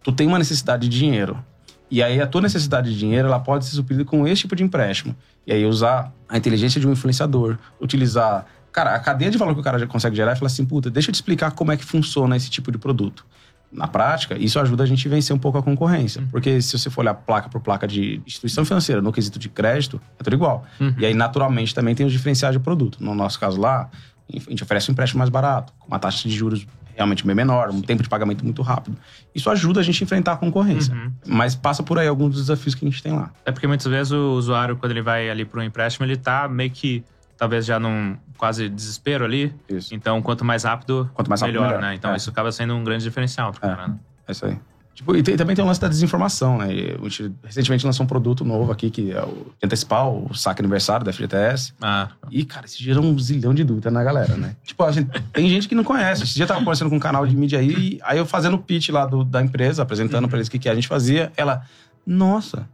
tu 0.02 0.10
tem 0.10 0.26
uma 0.26 0.36
necessidade 0.36 0.88
de 0.88 0.98
dinheiro. 0.98 1.38
E 1.88 2.02
aí 2.02 2.20
a 2.20 2.26
tua 2.26 2.40
necessidade 2.40 2.92
de 2.92 2.98
dinheiro, 2.98 3.28
ela 3.28 3.38
pode 3.38 3.66
ser 3.66 3.76
suprida 3.76 4.04
com 4.04 4.26
esse 4.26 4.42
tipo 4.42 4.56
de 4.56 4.64
empréstimo. 4.64 5.14
E 5.46 5.52
aí 5.52 5.64
usar 5.64 6.12
a 6.28 6.36
inteligência 6.36 6.80
de 6.80 6.88
um 6.88 6.92
influenciador, 6.92 7.56
utilizar, 7.80 8.46
cara, 8.72 8.96
a 8.96 8.98
cadeia 8.98 9.30
de 9.30 9.38
valor 9.38 9.54
que 9.54 9.60
o 9.60 9.62
cara 9.62 9.78
já 9.78 9.86
consegue 9.86 10.16
gerar 10.16 10.32
e 10.32 10.36
falar 10.36 10.48
assim, 10.48 10.66
puta, 10.66 10.90
deixa 10.90 11.10
eu 11.10 11.12
te 11.12 11.16
explicar 11.16 11.52
como 11.52 11.70
é 11.70 11.76
que 11.76 11.84
funciona 11.84 12.36
esse 12.36 12.50
tipo 12.50 12.72
de 12.72 12.78
produto. 12.78 13.24
Na 13.70 13.86
prática, 13.86 14.36
isso 14.38 14.58
ajuda 14.58 14.84
a 14.84 14.86
gente 14.86 15.06
a 15.06 15.10
vencer 15.10 15.36
um 15.36 15.38
pouco 15.38 15.58
a 15.58 15.62
concorrência. 15.62 16.22
Porque 16.30 16.60
se 16.62 16.78
você 16.78 16.88
for 16.88 17.02
olhar 17.02 17.14
placa 17.14 17.48
por 17.48 17.60
placa 17.60 17.86
de 17.86 18.22
instituição 18.26 18.64
financeira 18.64 19.02
no 19.02 19.12
quesito 19.12 19.38
de 19.38 19.48
crédito, 19.48 20.00
é 20.18 20.22
tudo 20.22 20.34
igual. 20.34 20.64
Uhum. 20.80 20.94
E 20.98 21.04
aí, 21.04 21.12
naturalmente, 21.12 21.74
também 21.74 21.94
tem 21.94 22.06
os 22.06 22.12
diferenciais 22.12 22.54
de 22.54 22.58
produto. 22.58 22.96
No 23.00 23.14
nosso 23.14 23.38
caso 23.38 23.60
lá, 23.60 23.90
a 24.32 24.50
gente 24.50 24.62
oferece 24.62 24.90
um 24.90 24.92
empréstimo 24.92 25.18
mais 25.18 25.28
barato, 25.28 25.72
com 25.78 25.88
uma 25.88 25.98
taxa 25.98 26.28
de 26.28 26.34
juros 26.34 26.66
realmente 26.98 27.24
bem 27.24 27.34
menor, 27.34 27.70
um 27.70 27.80
tempo 27.80 28.02
de 28.02 28.08
pagamento 28.08 28.44
muito 28.44 28.60
rápido. 28.60 28.96
Isso 29.32 29.48
ajuda 29.48 29.78
a 29.80 29.82
gente 29.84 30.02
a 30.02 30.04
enfrentar 30.04 30.32
a 30.32 30.36
concorrência. 30.36 30.92
Uhum. 30.92 31.12
Mas 31.28 31.54
passa 31.54 31.82
por 31.82 31.96
aí 31.96 32.08
alguns 32.08 32.30
dos 32.30 32.40
desafios 32.42 32.74
que 32.74 32.84
a 32.84 32.90
gente 32.90 33.00
tem 33.00 33.12
lá. 33.12 33.30
É 33.46 33.52
porque 33.52 33.68
muitas 33.68 33.86
vezes 33.86 34.12
o 34.12 34.32
usuário, 34.32 34.76
quando 34.76 34.90
ele 34.90 35.02
vai 35.02 35.30
ali 35.30 35.44
para 35.44 35.60
um 35.60 35.62
empréstimo, 35.62 36.04
ele 36.04 36.16
tá 36.16 36.48
meio 36.48 36.70
que, 36.70 37.04
talvez 37.38 37.64
já 37.64 37.78
num 37.80 38.16
quase 38.36 38.68
desespero 38.68 39.24
ali. 39.24 39.54
Isso. 39.68 39.94
Então, 39.94 40.20
quanto 40.20 40.44
mais 40.44 40.64
rápido, 40.64 41.08
Quanto 41.14 41.28
mais 41.28 41.40
rápido, 41.40 41.54
melhor, 41.54 41.68
melhor. 41.76 41.80
né? 41.82 41.94
Então, 41.94 42.12
É. 42.12 42.16
isso 42.16 42.28
acaba 42.28 42.52
sendo 42.52 42.74
um 42.74 42.84
grande 42.84 43.04
diferencial 43.04 43.52
pro 43.52 43.64
É. 43.66 43.74
cara, 43.74 43.88
né? 43.88 43.94
É 44.26 44.32
isso 44.32 44.44
aí. 44.44 44.58
Tipo, 44.94 45.14
e 45.14 45.22
tem- 45.22 45.36
também 45.36 45.54
tem 45.54 45.64
o 45.64 45.68
lance 45.68 45.80
da 45.80 45.86
desinformação, 45.86 46.58
né? 46.58 46.74
E 46.74 46.90
A 47.00 47.02
gente 47.04 47.32
recentemente 47.44 47.86
lançou 47.86 48.02
um 48.02 48.06
produto 48.08 48.44
novo 48.44 48.72
aqui, 48.72 48.90
que 48.90 49.12
é 49.12 49.22
o 49.22 49.28
de 49.56 49.64
antecipar 49.64 50.08
o 50.08 50.34
saque 50.34 50.60
aniversário 50.60 51.04
da 51.06 51.12
FGTS. 51.12 51.72
Ah, 51.80 52.08
E, 52.32 52.44
cara, 52.44 52.66
isso 52.66 52.82
gera 52.82 53.00
um 53.00 53.16
zilhão 53.16 53.54
de 53.54 53.62
dúvidas 53.62 53.92
na 53.92 54.02
galera, 54.02 54.36
né? 54.36 54.56
tipo, 54.66 54.82
a 54.82 54.90
gente, 54.90 55.08
tem 55.32 55.48
gente 55.48 55.68
que 55.68 55.74
não 55.76 55.84
conhece. 55.84 56.24
Esse 56.24 56.34
dia 56.34 56.42
eu 56.42 56.48
tava 56.48 56.58
conversando 56.58 56.90
com 56.90 56.96
um 56.96 57.00
canal 57.00 57.24
de 57.24 57.36
mídia 57.36 57.60
aí, 57.60 58.00
aí 58.02 58.18
eu 58.18 58.26
fazendo 58.26 58.54
o 58.54 58.58
pitch 58.58 58.88
lá 58.88 59.06
do- 59.06 59.22
da 59.22 59.40
empresa, 59.40 59.84
apresentando 59.84 60.26
pra 60.28 60.36
eles 60.38 60.48
o 60.48 60.50
que, 60.50 60.58
que 60.58 60.68
a 60.68 60.74
gente 60.74 60.88
fazia. 60.88 61.30
Ela, 61.36 61.62
nossa, 62.04 62.68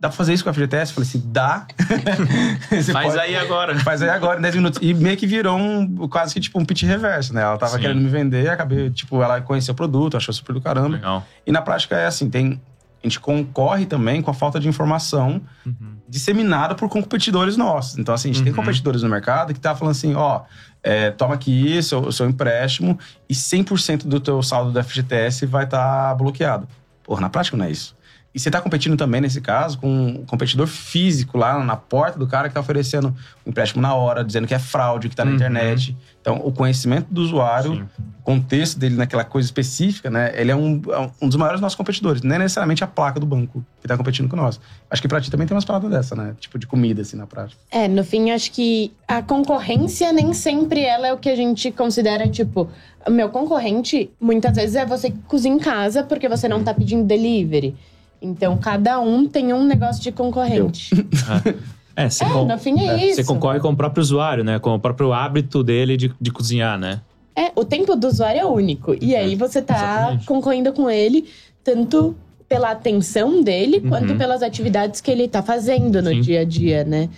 dá 0.00 0.08
pra 0.08 0.16
fazer 0.16 0.32
isso 0.34 0.44
com 0.44 0.50
a 0.50 0.52
FGTS? 0.52 0.90
Eu 0.90 0.94
falei 0.94 1.08
assim, 1.08 1.22
dá. 1.26 1.66
Faz 2.92 2.92
pode- 2.92 3.18
aí 3.18 3.36
agora. 3.36 3.78
Faz 3.80 4.02
aí 4.02 4.10
agora, 4.10 4.38
em 4.38 4.42
10 4.42 4.54
minutos. 4.56 4.78
E 4.82 4.92
meio 4.94 5.16
que 5.16 5.26
virou 5.26 5.56
um, 5.58 6.08
quase 6.08 6.34
que 6.34 6.40
tipo 6.40 6.58
um 6.60 6.64
pitch 6.64 6.82
reverso, 6.84 7.32
né? 7.34 7.42
Ela 7.42 7.56
tava 7.58 7.72
Sim. 7.76 7.80
querendo 7.80 8.00
me 8.00 8.08
vender, 8.08 8.48
acabei, 8.50 8.90
tipo, 8.90 9.22
ela 9.22 9.40
conheceu 9.40 9.72
o 9.72 9.76
produto, 9.76 10.16
achou 10.16 10.32
super 10.34 10.52
do 10.52 10.60
caramba. 10.60 10.96
Legal. 10.96 11.26
E 11.46 11.52
na 11.52 11.62
prática 11.62 11.96
é 11.96 12.06
assim, 12.06 12.28
tem. 12.30 12.60
A 13.02 13.06
gente 13.08 13.20
concorre 13.20 13.86
também 13.86 14.20
com 14.20 14.30
a 14.30 14.34
falta 14.34 14.58
de 14.58 14.66
informação 14.68 15.40
Uhum. 15.64 15.96
disseminada 16.08 16.74
por 16.74 16.88
competidores 16.88 17.56
nossos. 17.56 17.98
Então, 17.98 18.12
assim, 18.14 18.30
a 18.30 18.32
gente 18.32 18.42
tem 18.42 18.52
Uhum. 18.52 18.56
competidores 18.56 19.02
no 19.02 19.08
mercado 19.08 19.54
que 19.54 19.60
tá 19.60 19.76
falando 19.76 19.92
assim, 19.92 20.14
ó, 20.16 20.40
é, 20.82 21.10
toma 21.12 21.34
aqui 21.34 21.80
seu, 21.84 22.10
seu 22.10 22.28
empréstimo 22.28 22.98
e 23.28 23.34
100% 23.34 24.08
do 24.08 24.18
teu 24.18 24.42
saldo 24.42 24.72
do 24.72 24.82
FGTS 24.82 25.46
vai 25.46 25.64
estar 25.64 26.14
bloqueado. 26.16 26.66
Porra, 27.04 27.20
na 27.20 27.28
prática 27.30 27.56
não 27.56 27.64
é 27.66 27.70
isso. 27.70 27.94
E 28.36 28.38
você 28.38 28.50
tá 28.50 28.60
competindo 28.60 28.98
também, 28.98 29.18
nesse 29.18 29.40
caso, 29.40 29.78
com 29.78 29.88
um 29.88 30.26
competidor 30.26 30.66
físico 30.66 31.38
lá 31.38 31.58
na 31.64 31.74
porta 31.74 32.18
do 32.18 32.26
cara 32.26 32.48
que 32.48 32.54
tá 32.54 32.60
oferecendo 32.60 33.08
um 33.46 33.48
empréstimo 33.48 33.80
na 33.80 33.94
hora, 33.94 34.22
dizendo 34.22 34.46
que 34.46 34.52
é 34.52 34.58
fraude, 34.58 35.08
que 35.08 35.16
tá 35.16 35.24
na 35.24 35.30
Uhum. 35.30 35.36
internet. 35.36 35.96
Então, 36.20 36.42
o 36.44 36.52
conhecimento 36.52 37.06
do 37.10 37.22
usuário, 37.22 37.76
Sim. 37.76 37.82
o 38.20 38.22
contexto 38.22 38.78
dele 38.78 38.94
naquela 38.94 39.24
coisa 39.24 39.46
específica, 39.46 40.10
né? 40.10 40.32
Ele 40.34 40.50
é 40.50 40.56
um, 40.56 40.82
é 40.90 41.10
um 41.22 41.28
dos 41.28 41.36
maiores 41.36 41.62
nossos 41.62 41.76
competidores. 41.76 42.20
Não 42.20 42.34
é 42.36 42.38
necessariamente 42.40 42.84
a 42.84 42.86
placa 42.86 43.18
do 43.18 43.24
banco 43.24 43.64
que 43.80 43.88
tá 43.88 43.96
competindo 43.96 44.28
com 44.28 44.36
nós. 44.36 44.60
Acho 44.90 45.00
que 45.00 45.08
pra 45.08 45.18
ti 45.18 45.30
também 45.30 45.46
tem 45.46 45.54
umas 45.54 45.64
paradas 45.64 45.90
dessa, 45.90 46.14
né? 46.14 46.34
Tipo 46.38 46.58
de 46.58 46.66
comida, 46.66 47.00
assim, 47.00 47.16
na 47.16 47.26
prática. 47.26 47.58
É, 47.70 47.88
no 47.88 48.04
fim, 48.04 48.32
acho 48.32 48.52
que 48.52 48.92
a 49.08 49.22
concorrência 49.22 50.12
nem 50.12 50.34
sempre 50.34 50.82
ela 50.82 51.06
é 51.06 51.12
o 51.14 51.16
que 51.16 51.30
a 51.30 51.36
gente 51.36 51.70
considera, 51.70 52.28
tipo, 52.28 52.68
meu 53.08 53.30
concorrente, 53.30 54.10
muitas 54.20 54.54
vezes, 54.56 54.76
é 54.76 54.84
você 54.84 55.10
que 55.10 55.18
cozinha 55.26 55.54
em 55.54 55.58
casa 55.58 56.02
porque 56.02 56.28
você 56.28 56.46
não 56.46 56.62
tá 56.62 56.74
pedindo 56.74 57.02
delivery. 57.02 57.74
Então, 58.20 58.56
cada 58.56 58.98
um 59.00 59.26
tem 59.26 59.52
um 59.52 59.64
negócio 59.64 60.02
de 60.02 60.12
concorrente. 60.12 60.90
É, 61.98 62.10
você, 62.10 62.24
É, 62.24 62.28
con- 62.28 62.44
no 62.44 62.58
fim 62.58 62.78
é 62.80 62.88
é, 62.88 63.06
isso. 63.06 63.14
você 63.16 63.24
concorre 63.24 63.58
com 63.58 63.70
o 63.70 63.76
próprio 63.76 64.02
usuário, 64.02 64.44
né? 64.44 64.58
Com 64.58 64.74
o 64.74 64.78
próprio 64.78 65.14
hábito 65.14 65.64
dele 65.64 65.96
de, 65.96 66.12
de 66.20 66.30
cozinhar, 66.30 66.78
né? 66.78 67.00
É, 67.34 67.50
o 67.56 67.64
tempo 67.64 67.96
do 67.96 68.06
usuário 68.06 68.38
é 68.38 68.44
único. 68.44 68.94
E 69.02 69.16
aí 69.16 69.34
você 69.34 69.62
tá 69.62 69.74
Exatamente. 69.74 70.26
concorrendo 70.26 70.74
com 70.74 70.90
ele, 70.90 71.24
tanto 71.64 72.14
pela 72.46 72.70
atenção 72.70 73.40
dele, 73.42 73.78
Uhum. 73.78 73.88
quanto 73.88 74.14
pelas 74.14 74.42
atividades 74.42 75.00
que 75.00 75.10
ele 75.10 75.26
tá 75.26 75.42
fazendo 75.42 76.02
no 76.02 76.10
Sim. 76.10 76.20
dia 76.20 76.40
a 76.40 76.44
dia, 76.44 76.84
né? 76.84 77.08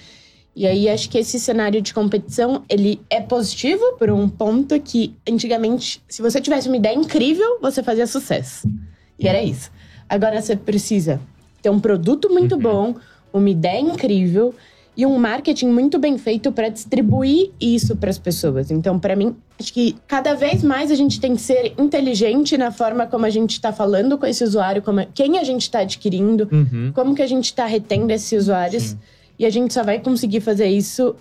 E 0.55 0.64
aí 0.64 0.88
acho 0.88 1.11
que 1.11 1.19
esse 1.19 1.40
cenário 1.40 1.83
de 1.83 1.93
competição, 1.93 2.62
ele 2.69 3.00
é 3.11 3.21
positivo 3.21 3.83
por 3.99 4.11
um 4.12 4.28
ponto 4.28 4.78
que 4.78 5.12
antigamente, 5.28 6.00
se 6.09 6.23
você 6.23 6.40
tivesse 6.40 6.69
uma 6.69 6.76
ideia 6.76 6.95
incrível, 6.95 7.59
você 7.61 7.83
fazia 7.83 8.07
sucesso. 8.07 8.69
E 9.19 9.26
era 9.26 9.43
isso. 9.43 9.73
Agora 10.09 10.41
você 10.41 10.57
precisa 10.57 11.21
ter 11.62 11.71
um 11.71 11.81
produto 11.81 12.29
muito 12.31 12.55
Uhum. 12.55 12.61
bom, 12.61 12.95
uma 13.33 13.50
ideia 13.50 13.81
incrível 13.81 14.55
e 14.97 15.07
um 15.07 15.17
marketing 15.19 15.69
muito 15.69 15.99
bem 15.99 16.19
feito 16.19 16.50
para 16.50 16.69
distribuir 16.69 17.50
isso 17.61 17.95
para 17.95 18.11
as 18.11 18.19
pessoas. 18.19 18.71
Então, 18.71 18.99
para 18.99 19.15
mim, 19.15 19.37
acho 19.61 19.73
que 19.73 19.95
cada 20.09 20.35
vez 20.35 20.62
mais 20.65 20.91
a 20.91 20.95
gente 20.95 21.21
tem 21.21 21.37
que 21.37 21.41
ser 21.43 21.73
inteligente 21.79 22.57
na 22.59 22.73
forma 22.73 23.07
como 23.07 23.25
a 23.25 23.31
gente 23.31 23.53
está 23.53 23.73
falando 23.73 24.19
com 24.19 24.27
esse 24.27 24.43
usuário, 24.43 24.83
como, 24.83 25.07
quem 25.15 25.38
a 25.38 25.45
gente 25.45 25.62
está 25.62 25.81
adquirindo, 25.81 26.49
Uhum. 26.50 26.91
como 26.95 27.15
que 27.15 27.23
a 27.23 27.27
gente 27.29 27.45
está 27.45 27.65
retendo 27.67 28.12
esses 28.12 28.43
usuários. 28.43 28.83
Sim. 28.83 28.99
E 29.38 29.47
a 29.47 29.50
gente 29.50 29.73
só 29.73 29.85
vai 29.85 30.00
conseguir 30.00 30.41
fazer 30.41 30.67
isso 30.67 31.15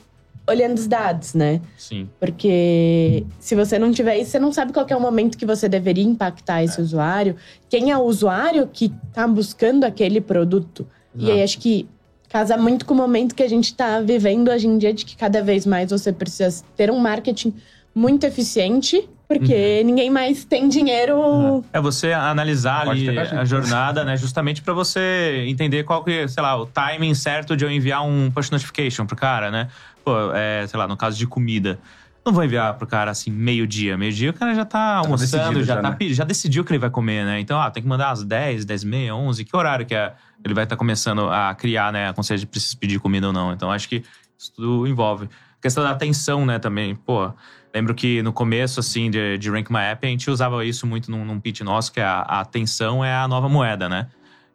olhando 0.47 0.77
os 0.77 0.87
dados, 0.87 1.33
né? 1.33 1.61
Sim. 1.77 2.09
Porque 2.19 3.25
se 3.39 3.55
você 3.55 3.77
não 3.77 3.91
tiver 3.91 4.17
isso, 4.17 4.31
você 4.31 4.39
não 4.39 4.51
sabe 4.51 4.71
qual 4.71 4.85
que 4.85 4.93
é 4.93 4.95
o 4.95 5.01
momento 5.01 5.37
que 5.37 5.45
você 5.45 5.67
deveria 5.67 6.03
impactar 6.03 6.63
esse 6.63 6.81
usuário. 6.81 7.35
Quem 7.69 7.91
é 7.91 7.97
o 7.97 8.03
usuário 8.03 8.69
que 8.71 8.91
está 9.09 9.27
buscando 9.27 9.83
aquele 9.83 10.21
produto. 10.21 10.87
E 11.15 11.25
aí 11.25 11.31
Exato. 11.31 11.43
acho 11.43 11.59
que 11.59 11.87
casa 12.29 12.57
muito 12.57 12.85
com 12.85 12.93
o 12.93 12.97
momento 12.97 13.33
que 13.33 13.43
a 13.43 13.49
gente 13.49 13.65
está 13.65 13.99
vivendo 14.01 14.49
hoje 14.49 14.67
em 14.67 14.77
dia, 14.77 14.93
de 14.93 15.05
que 15.05 15.15
cada 15.15 15.41
vez 15.41 15.65
mais 15.65 15.91
você 15.91 16.11
precisa 16.11 16.63
ter 16.75 16.91
um 16.91 16.99
marketing 16.99 17.53
muito 17.95 18.25
eficiente, 18.25 19.09
porque 19.27 19.81
ninguém 19.83 20.09
mais 20.09 20.45
tem 20.45 20.69
dinheiro. 20.69 21.63
É 21.73 21.81
você 21.81 22.13
analisar 22.13 22.87
ali 22.87 23.09
a 23.17 23.43
jornada, 23.43 24.05
né? 24.05 24.15
Justamente 24.15 24.61
pra 24.61 24.73
você 24.73 25.45
entender 25.47 25.83
qual 25.83 26.03
que, 26.03 26.27
sei 26.27 26.43
lá, 26.43 26.55
o 26.61 26.65
timing 26.65 27.13
certo 27.13 27.57
de 27.57 27.65
eu 27.65 27.71
enviar 27.71 28.05
um 28.05 28.29
push 28.29 28.49
notification 28.51 29.05
pro 29.05 29.15
cara, 29.15 29.49
né? 29.49 29.67
Pô, 30.07 30.31
é, 30.33 30.65
sei 30.65 30.79
lá, 30.79 30.87
no 30.87 30.95
caso 30.95 31.17
de 31.17 31.27
comida. 31.27 31.77
Não 32.25 32.31
vou 32.31 32.41
enviar 32.41 32.73
pro 32.75 32.87
cara 32.87 33.11
assim, 33.11 33.29
meio-dia. 33.29 33.97
Meio-dia 33.97 34.29
o 34.29 34.33
cara 34.33 34.55
já 34.55 34.63
tá 34.63 34.95
almoçando, 34.95 35.19
decidido 35.43 35.65
já, 35.65 35.75
já, 35.75 35.81
tá, 35.81 35.89
né? 35.89 35.97
já 36.13 36.23
decidiu 36.23 36.61
o 36.61 36.65
que 36.65 36.71
ele 36.71 36.79
vai 36.79 36.89
comer, 36.89 37.25
né? 37.25 37.41
Então, 37.41 37.59
ah, 37.59 37.69
tem 37.69 37.83
que 37.83 37.89
mandar 37.89 38.11
às 38.11 38.23
10, 38.23 38.63
10 38.63 38.83
e 38.83 38.87
meia, 38.87 39.13
11. 39.13 39.43
Que 39.43 39.53
horário 39.53 39.85
que 39.85 39.93
é, 39.93 40.13
ele 40.45 40.53
vai 40.53 40.63
estar 40.63 40.77
começando 40.77 41.29
a 41.29 41.53
criar, 41.55 41.91
né? 41.91 42.07
A 42.07 42.13
consciência 42.13 42.45
de 42.45 42.49
preciso 42.49 42.77
pedir 42.77 43.01
comida 43.01 43.27
ou 43.27 43.33
não. 43.33 43.51
Então, 43.51 43.69
acho 43.69 43.89
que 43.89 44.01
isso 44.37 44.53
tudo 44.55 44.87
envolve. 44.87 45.25
A 45.25 45.61
questão 45.61 45.83
da 45.83 45.91
atenção, 45.91 46.45
né, 46.45 46.57
também. 46.57 46.95
Pô, 46.95 47.29
lembro 47.75 47.93
que 47.93 48.21
no 48.21 48.31
começo, 48.31 48.79
assim, 48.79 49.11
de, 49.11 49.37
de 49.37 49.49
Rank 49.51 49.69
My 49.69 49.79
App, 49.91 50.07
a 50.07 50.09
gente 50.09 50.31
usava 50.31 50.63
isso 50.63 50.87
muito 50.87 51.11
num, 51.11 51.25
num 51.25 51.37
pitch 51.37 51.59
nosso, 51.61 51.91
que 51.91 51.99
é 51.99 52.05
a, 52.05 52.19
a 52.21 52.39
atenção 52.39 53.03
é 53.03 53.13
a 53.13 53.27
nova 53.27 53.49
moeda, 53.49 53.89
né? 53.89 54.07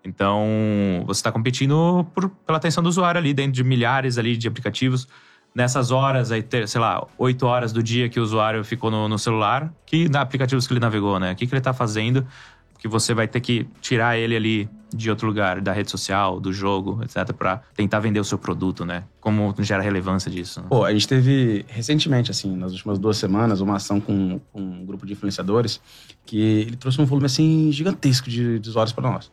Então, 0.03 1.05
você 1.07 1.21
está 1.21 1.31
competindo 1.31 2.07
por- 2.15 2.31
pela 2.47 2.57
atenção 2.59 2.83
do 2.83 2.89
usuário 2.89 3.19
ali, 3.19 3.35
dentro 3.35 3.53
de 3.53 3.63
milhares 3.63 4.19
ali 4.19 4.37
de 4.37 4.49
aplicativos. 4.49 5.07
Nessas 5.55 5.91
horas, 5.91 6.33
aí, 6.33 6.45
sei 6.67 6.81
lá, 6.81 7.07
oito 7.19 7.47
horas 7.47 7.73
do 7.73 7.83
dia 7.83 8.09
que 8.09 8.19
o 8.19 8.23
usuário 8.23 8.65
ficou 8.65 8.91
no, 8.91 9.09
no 9.09 9.19
celular, 9.19 9.73
que 9.85 10.09
aplicativos 10.15 10.67
que 10.67 10.73
ele 10.73 10.81
navegou, 10.81 11.19
né? 11.21 11.33
O 11.33 11.37
que, 11.37 11.47
que 11.47 11.53
ele 11.53 11.61
está 11.61 11.73
fazendo 11.75 12.27
que 12.83 12.89
você 12.89 13.15
vai 13.15 13.29
ter 13.29 13.41
que 13.41 13.65
tirar 13.81 14.19
ele 14.19 14.35
ali 14.35 14.69
de 14.93 15.09
outro 15.09 15.25
lugar, 15.27 15.61
da 15.61 15.73
rede 15.73 15.89
social, 15.89 16.41
do 16.41 16.53
jogo, 16.53 17.01
etc, 17.05 17.33
para 17.33 17.63
tentar 17.77 18.01
vender 18.01 18.19
o 18.19 18.25
seu 18.25 18.37
produto, 18.37 18.85
né? 18.85 19.05
Como 19.21 19.55
gera 19.61 19.81
relevância 19.81 20.29
disso. 20.29 20.61
né? 20.61 20.67
Pô, 20.69 20.85
a 20.85 20.93
gente 20.93 21.07
teve 21.07 21.65
recentemente, 21.69 22.33
assim, 22.33 22.57
nas 22.57 22.73
últimas 22.73 22.99
duas 22.99 23.17
semanas, 23.19 23.61
uma 23.61 23.77
ação 23.77 24.01
com, 24.01 24.41
com 24.53 24.61
um 24.61 24.85
grupo 24.85 25.07
de 25.07 25.13
influenciadores 25.13 25.81
que 26.27 26.41
ele 26.41 26.77
trouxe 26.77 27.01
um 27.01 27.05
volume, 27.05 27.27
assim, 27.27 27.71
gigantesco 27.71 28.29
de, 28.29 28.59
de 28.59 28.69
usuários 28.69 28.93
para 28.93 29.09
nós. 29.09 29.31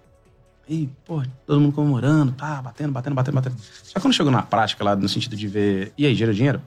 E, 0.70 0.88
pô, 1.04 1.24
todo 1.48 1.60
mundo 1.60 1.74
comemorando, 1.74 2.32
tá, 2.32 2.62
batendo, 2.62 2.92
batendo, 2.94 3.16
batendo, 3.16 3.34
batendo. 3.36 3.56
Só 3.84 3.96
que 3.96 4.00
quando 4.02 4.14
chegou 4.14 4.32
na 4.32 4.44
prática, 4.44 4.84
lá 4.84 4.96
no 4.96 5.10
sentido 5.10 5.36
de 5.36 5.48
ver, 5.48 5.92
e 5.98 6.06
aí, 6.06 6.14
gerou 6.14 6.32
dinheiro? 6.34 6.62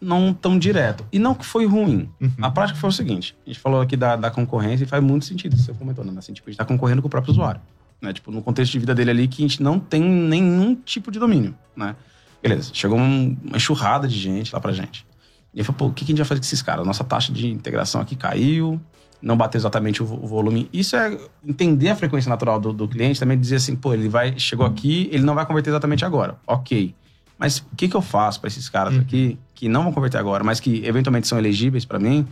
Não 0.00 0.34
tão 0.34 0.58
direto. 0.58 1.06
E 1.12 1.20
não 1.20 1.34
que 1.36 1.46
foi 1.46 1.64
ruim. 1.64 2.10
A 2.42 2.50
prática 2.50 2.78
foi 2.78 2.90
o 2.90 2.92
seguinte: 2.92 3.36
a 3.46 3.48
gente 3.50 3.60
falou 3.60 3.80
aqui 3.80 3.96
da, 3.96 4.16
da 4.16 4.28
concorrência 4.30 4.82
e 4.84 4.86
faz 4.88 5.02
muito 5.02 5.24
sentido, 5.24 5.56
você 5.56 5.72
comentou, 5.72 6.04
né? 6.04 6.12
Assim, 6.18 6.32
tipo, 6.32 6.48
a 6.48 6.50
gente 6.50 6.58
tá 6.58 6.64
concorrendo 6.64 7.00
com 7.00 7.06
o 7.06 7.10
próprio 7.10 7.30
usuário. 7.30 7.60
Né? 8.02 8.12
Tipo, 8.12 8.32
no 8.32 8.42
contexto 8.42 8.72
de 8.72 8.78
vida 8.80 8.94
dele 8.94 9.10
ali, 9.12 9.28
que 9.28 9.42
a 9.42 9.46
gente 9.48 9.62
não 9.62 9.78
tem 9.78 10.02
nenhum 10.02 10.74
tipo 10.74 11.12
de 11.12 11.18
domínio, 11.20 11.54
né? 11.76 11.94
Beleza, 12.42 12.70
chegou 12.74 12.98
um- 12.98 13.36
uma 13.42 13.56
enxurrada 13.56 14.06
de 14.08 14.18
gente 14.18 14.52
lá 14.52 14.60
pra 14.60 14.72
gente. 14.72 15.06
E 15.54 15.58
ele 15.60 15.64
falou, 15.64 15.78
pô, 15.78 15.86
o 15.86 15.92
que 15.92 16.04
que 16.04 16.10
a 16.10 16.12
gente 16.12 16.18
vai 16.18 16.26
fazer 16.26 16.40
com 16.40 16.44
esses 16.44 16.60
caras? 16.60 16.84
Nossa 16.84 17.04
taxa 17.04 17.32
de 17.32 17.46
integração 17.48 18.00
aqui 18.00 18.16
caiu, 18.16 18.78
não 19.24 19.36
bateu 19.36 19.58
exatamente 19.58 20.02
o, 20.02 20.06
vo- 20.06 20.20
o 20.22 20.26
volume. 20.26 20.68
Isso 20.72 20.94
é 20.96 21.16
entender 21.46 21.88
a 21.88 21.96
frequência 21.96 22.28
natural 22.28 22.60
do, 22.60 22.72
do 22.72 22.86
cliente, 22.86 23.18
também 23.18 23.38
dizer 23.40 23.56
assim, 23.56 23.74
pô, 23.74 23.94
ele 23.94 24.08
vai, 24.08 24.38
chegou 24.38 24.66
aqui, 24.66 25.08
ele 25.10 25.22
não 25.24 25.34
vai 25.34 25.46
converter 25.46 25.70
exatamente 25.70 26.04
agora. 26.04 26.36
Ok. 26.46 26.94
Mas 27.38 27.58
o 27.58 27.64
que, 27.76 27.88
que 27.88 27.96
eu 27.96 28.02
faço 28.02 28.38
para 28.40 28.48
esses 28.48 28.68
caras 28.68 28.94
Uhum. 28.94 29.00
aqui 29.00 29.38
que 29.54 29.68
não 29.68 29.82
vão 29.84 29.92
converter 29.92 30.18
agora, 30.18 30.44
mas 30.44 30.60
que 30.60 30.84
eventualmente 30.84 31.26
são 31.26 31.38
elegíveis 31.38 31.84
para 31.84 31.98
mim, 31.98 32.26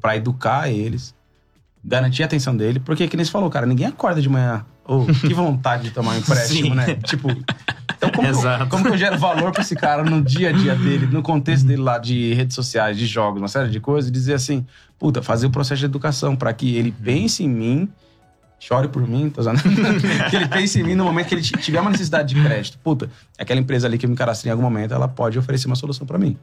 para 0.00 0.16
educar 0.16 0.68
eles, 0.70 1.14
garantir 1.84 2.22
a 2.22 2.26
atenção 2.26 2.56
dele? 2.56 2.80
Porque, 2.80 3.06
que 3.06 3.16
nem 3.16 3.24
você 3.24 3.30
falou, 3.30 3.50
cara, 3.50 3.66
ninguém 3.66 3.86
acorda 3.86 4.20
de 4.22 4.28
manhã. 4.28 4.64
Ô, 4.86 5.04
que 5.06 5.32
vontade 5.34 5.84
de 5.84 5.90
tomar 5.90 6.12
um 6.14 6.18
empréstimo, 6.18 6.74
né? 6.74 6.94
Tipo, 6.96 7.28
então 8.08 8.10
como, 8.22 8.28
que 8.28 8.34
eu- 8.34 8.38
Exato. 8.40 8.66
como 8.68 8.84
que 8.84 8.90
eu 8.90 8.96
gero 8.98 9.18
valor 9.18 9.52
para 9.52 9.62
esse 9.62 9.74
cara 9.76 10.02
no 10.04 10.22
dia 10.22 10.50
a 10.50 10.52
dia 10.52 10.74
dele, 10.74 11.06
no 11.06 11.22
contexto 11.22 11.66
dele 11.66 11.82
lá 11.82 11.98
de 11.98 12.32
redes 12.34 12.54
sociais, 12.54 12.96
de 12.96 13.06
jogos, 13.06 13.40
uma 13.40 13.48
série 13.48 13.70
de 13.70 13.80
coisas, 13.80 14.08
e 14.08 14.12
dizer 14.12 14.34
assim, 14.34 14.64
puta, 14.98 15.22
fazer 15.22 15.46
o 15.46 15.50
processo 15.50 15.80
de 15.80 15.86
educação 15.86 16.34
para 16.36 16.52
que 16.52 16.76
ele 16.76 16.92
pense 16.92 17.42
em 17.44 17.48
mim, 17.48 17.88
chore 18.58 18.88
por 18.88 19.06
mim, 19.06 19.30
que 20.30 20.36
ele 20.36 20.48
pense 20.48 20.80
em 20.80 20.82
mim 20.82 20.94
no 20.94 21.04
momento 21.04 21.28
que 21.28 21.34
ele 21.34 21.42
tiver 21.42 21.80
uma 21.80 21.90
necessidade 21.90 22.34
de 22.34 22.40
crédito. 22.42 22.78
Puta, 22.82 23.10
aquela 23.38 23.60
empresa 23.60 23.86
ali 23.86 23.98
que 23.98 24.06
eu 24.06 24.10
me 24.10 24.16
cadastrei 24.16 24.50
em 24.50 24.52
algum 24.52 24.62
momento, 24.62 24.94
ela 24.94 25.08
pode 25.08 25.38
oferecer 25.38 25.66
uma 25.66 25.76
solução 25.76 26.06
para 26.06 26.18
mim. 26.18 26.36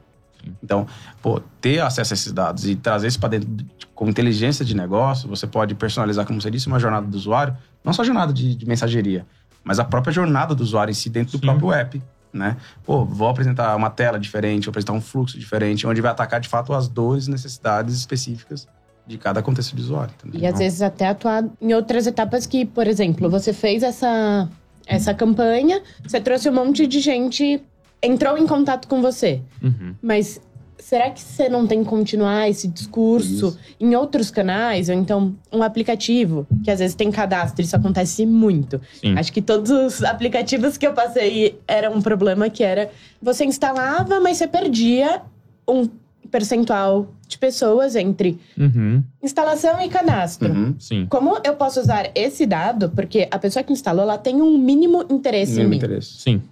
Então, 0.62 0.86
pô, 1.22 1.40
ter 1.60 1.80
acesso 1.80 2.12
a 2.12 2.14
esses 2.14 2.32
dados 2.32 2.66
e 2.66 2.74
trazer 2.74 3.06
isso 3.06 3.18
para 3.20 3.28
dentro 3.28 3.48
de- 3.48 3.64
com 3.94 4.08
inteligência 4.08 4.64
de 4.64 4.74
negócio, 4.74 5.28
você 5.28 5.46
pode 5.46 5.72
personalizar, 5.76 6.26
como 6.26 6.40
você 6.40 6.50
disse, 6.50 6.66
uma 6.66 6.80
jornada 6.80 7.06
do 7.06 7.16
usuário, 7.16 7.56
não 7.84 7.92
só 7.92 8.02
jornada 8.02 8.32
de, 8.32 8.56
de 8.56 8.66
mensageria, 8.66 9.24
mas 9.64 9.78
a 9.78 9.84
própria 9.84 10.12
jornada 10.12 10.54
do 10.54 10.62
usuário 10.62 10.90
em 10.90 10.94
si 10.94 11.08
dentro 11.08 11.32
do 11.32 11.40
Sim. 11.40 11.46
próprio 11.46 11.72
app, 11.72 12.02
né? 12.32 12.56
Pô, 12.84 13.04
vou 13.04 13.28
apresentar 13.28 13.76
uma 13.76 13.90
tela 13.90 14.18
diferente, 14.18 14.64
vou 14.64 14.70
apresentar 14.70 14.92
um 14.92 15.00
fluxo 15.00 15.38
diferente, 15.38 15.86
onde 15.86 16.00
vai 16.00 16.10
atacar 16.10 16.40
de 16.40 16.48
fato 16.48 16.72
as 16.72 16.88
dores 16.88 17.26
e 17.26 17.30
necessidades 17.30 17.94
específicas 17.94 18.66
de 19.06 19.18
cada 19.18 19.42
contexto 19.42 19.74
de 19.74 19.82
usuário. 19.82 20.14
entendeu? 20.18 20.40
E 20.40 20.46
às 20.46 20.58
vezes 20.58 20.80
até 20.80 21.08
atuar 21.08 21.44
em 21.60 21.74
outras 21.74 22.06
etapas 22.06 22.46
que, 22.46 22.64
por 22.64 22.86
exemplo, 22.86 23.28
você 23.28 23.52
fez 23.52 23.82
essa, 23.82 24.48
essa 24.86 25.12
campanha, 25.12 25.82
você 26.02 26.20
trouxe 26.20 26.48
um 26.48 26.54
monte 26.54 26.86
de 26.86 27.00
gente, 27.00 27.62
entrou 28.02 28.38
em 28.38 28.46
contato 28.46 28.88
com 28.88 29.02
você. 29.02 29.42
Uhum. 29.62 29.94
Mas 30.00 30.40
será 30.82 31.10
que 31.10 31.20
você 31.20 31.48
não 31.48 31.66
tem 31.66 31.82
que 31.82 31.88
continuar 31.88 32.48
esse 32.48 32.68
discurso 32.68 33.48
Isso. 33.48 33.58
em 33.80 33.94
outros 33.94 34.30
canais? 34.30 34.88
Ou 34.88 34.94
então 34.94 35.34
um 35.52 35.62
aplicativo, 35.62 36.46
que 36.64 36.70
às 36.70 36.78
vezes 36.80 36.94
tem 36.94 37.10
cadastro, 37.10 37.62
isso 37.64 37.74
acontece 37.76 38.26
muito. 38.26 38.80
Sim. 39.00 39.16
Acho 39.16 39.32
que 39.32 39.40
todos 39.40 39.70
os 39.70 40.02
aplicativos 40.02 40.76
que 40.76 40.86
eu 40.86 40.92
passei 40.92 41.58
era 41.66 41.90
um 41.90 42.02
problema 42.02 42.50
que 42.50 42.62
era 42.64 42.90
você 43.20 43.44
instalava, 43.44 44.20
mas 44.20 44.36
você 44.38 44.46
perdia 44.48 45.22
um 45.68 45.88
percentual 46.30 47.08
de 47.28 47.36
pessoas 47.38 47.94
entre 47.94 48.38
Uhum. 48.58 49.02
instalação 49.22 49.80
e 49.82 49.88
cadastro. 49.88 50.50
Uhum. 50.52 50.74
Sim. 50.78 51.06
Como 51.08 51.38
eu 51.44 51.54
posso 51.54 51.78
usar 51.80 52.10
esse 52.14 52.46
dado? 52.46 52.90
Porque 52.90 53.28
a 53.30 53.38
pessoa 53.38 53.62
que 53.62 53.72
instalou, 53.72 54.02
ela 54.02 54.18
tem 54.18 54.40
um 54.40 54.56
mínimo 54.58 55.04
interesse 55.10 55.52
em 55.52 55.56
Mesmo 55.56 55.70
mim. 55.70 55.76
interesse. 55.76 56.08
Sim. 56.20 56.42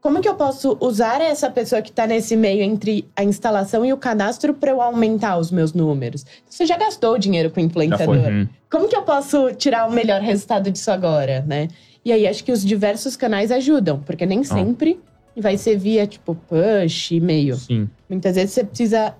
Como 0.00 0.20
que 0.20 0.28
eu 0.28 0.34
posso 0.34 0.76
usar 0.80 1.20
essa 1.20 1.50
pessoa 1.50 1.82
que 1.82 1.90
está 1.90 2.06
nesse 2.06 2.36
meio 2.36 2.62
entre 2.62 3.08
a 3.16 3.24
instalação 3.24 3.84
e 3.84 3.92
o 3.92 3.96
cadastro 3.96 4.54
para 4.54 4.70
eu 4.70 4.80
aumentar 4.80 5.38
os 5.38 5.50
meus 5.50 5.72
números? 5.72 6.24
Você 6.48 6.64
já 6.64 6.76
gastou 6.76 7.18
dinheiro 7.18 7.50
com 7.50 7.60
o 7.60 7.64
influenciador. 7.64 8.16
Uhum. 8.16 8.48
Como 8.70 8.88
que 8.88 8.96
eu 8.96 9.02
posso 9.02 9.52
tirar 9.54 9.88
o 9.88 9.92
melhor 9.92 10.20
resultado 10.20 10.70
disso 10.70 10.90
agora, 10.90 11.44
né? 11.46 11.68
E 12.04 12.12
aí 12.12 12.28
acho 12.28 12.44
que 12.44 12.52
os 12.52 12.64
diversos 12.64 13.16
canais 13.16 13.50
ajudam, 13.50 13.98
porque 14.00 14.24
nem 14.24 14.44
sempre 14.44 15.00
vai 15.36 15.58
ser 15.58 15.76
via 15.76 16.06
tipo 16.06 16.34
push, 16.34 17.10
e-mail. 17.12 17.56
Sim. 17.56 17.88
Muitas 18.08 18.36
vezes 18.36 18.52
você 18.52 18.64
precisa 18.64 19.14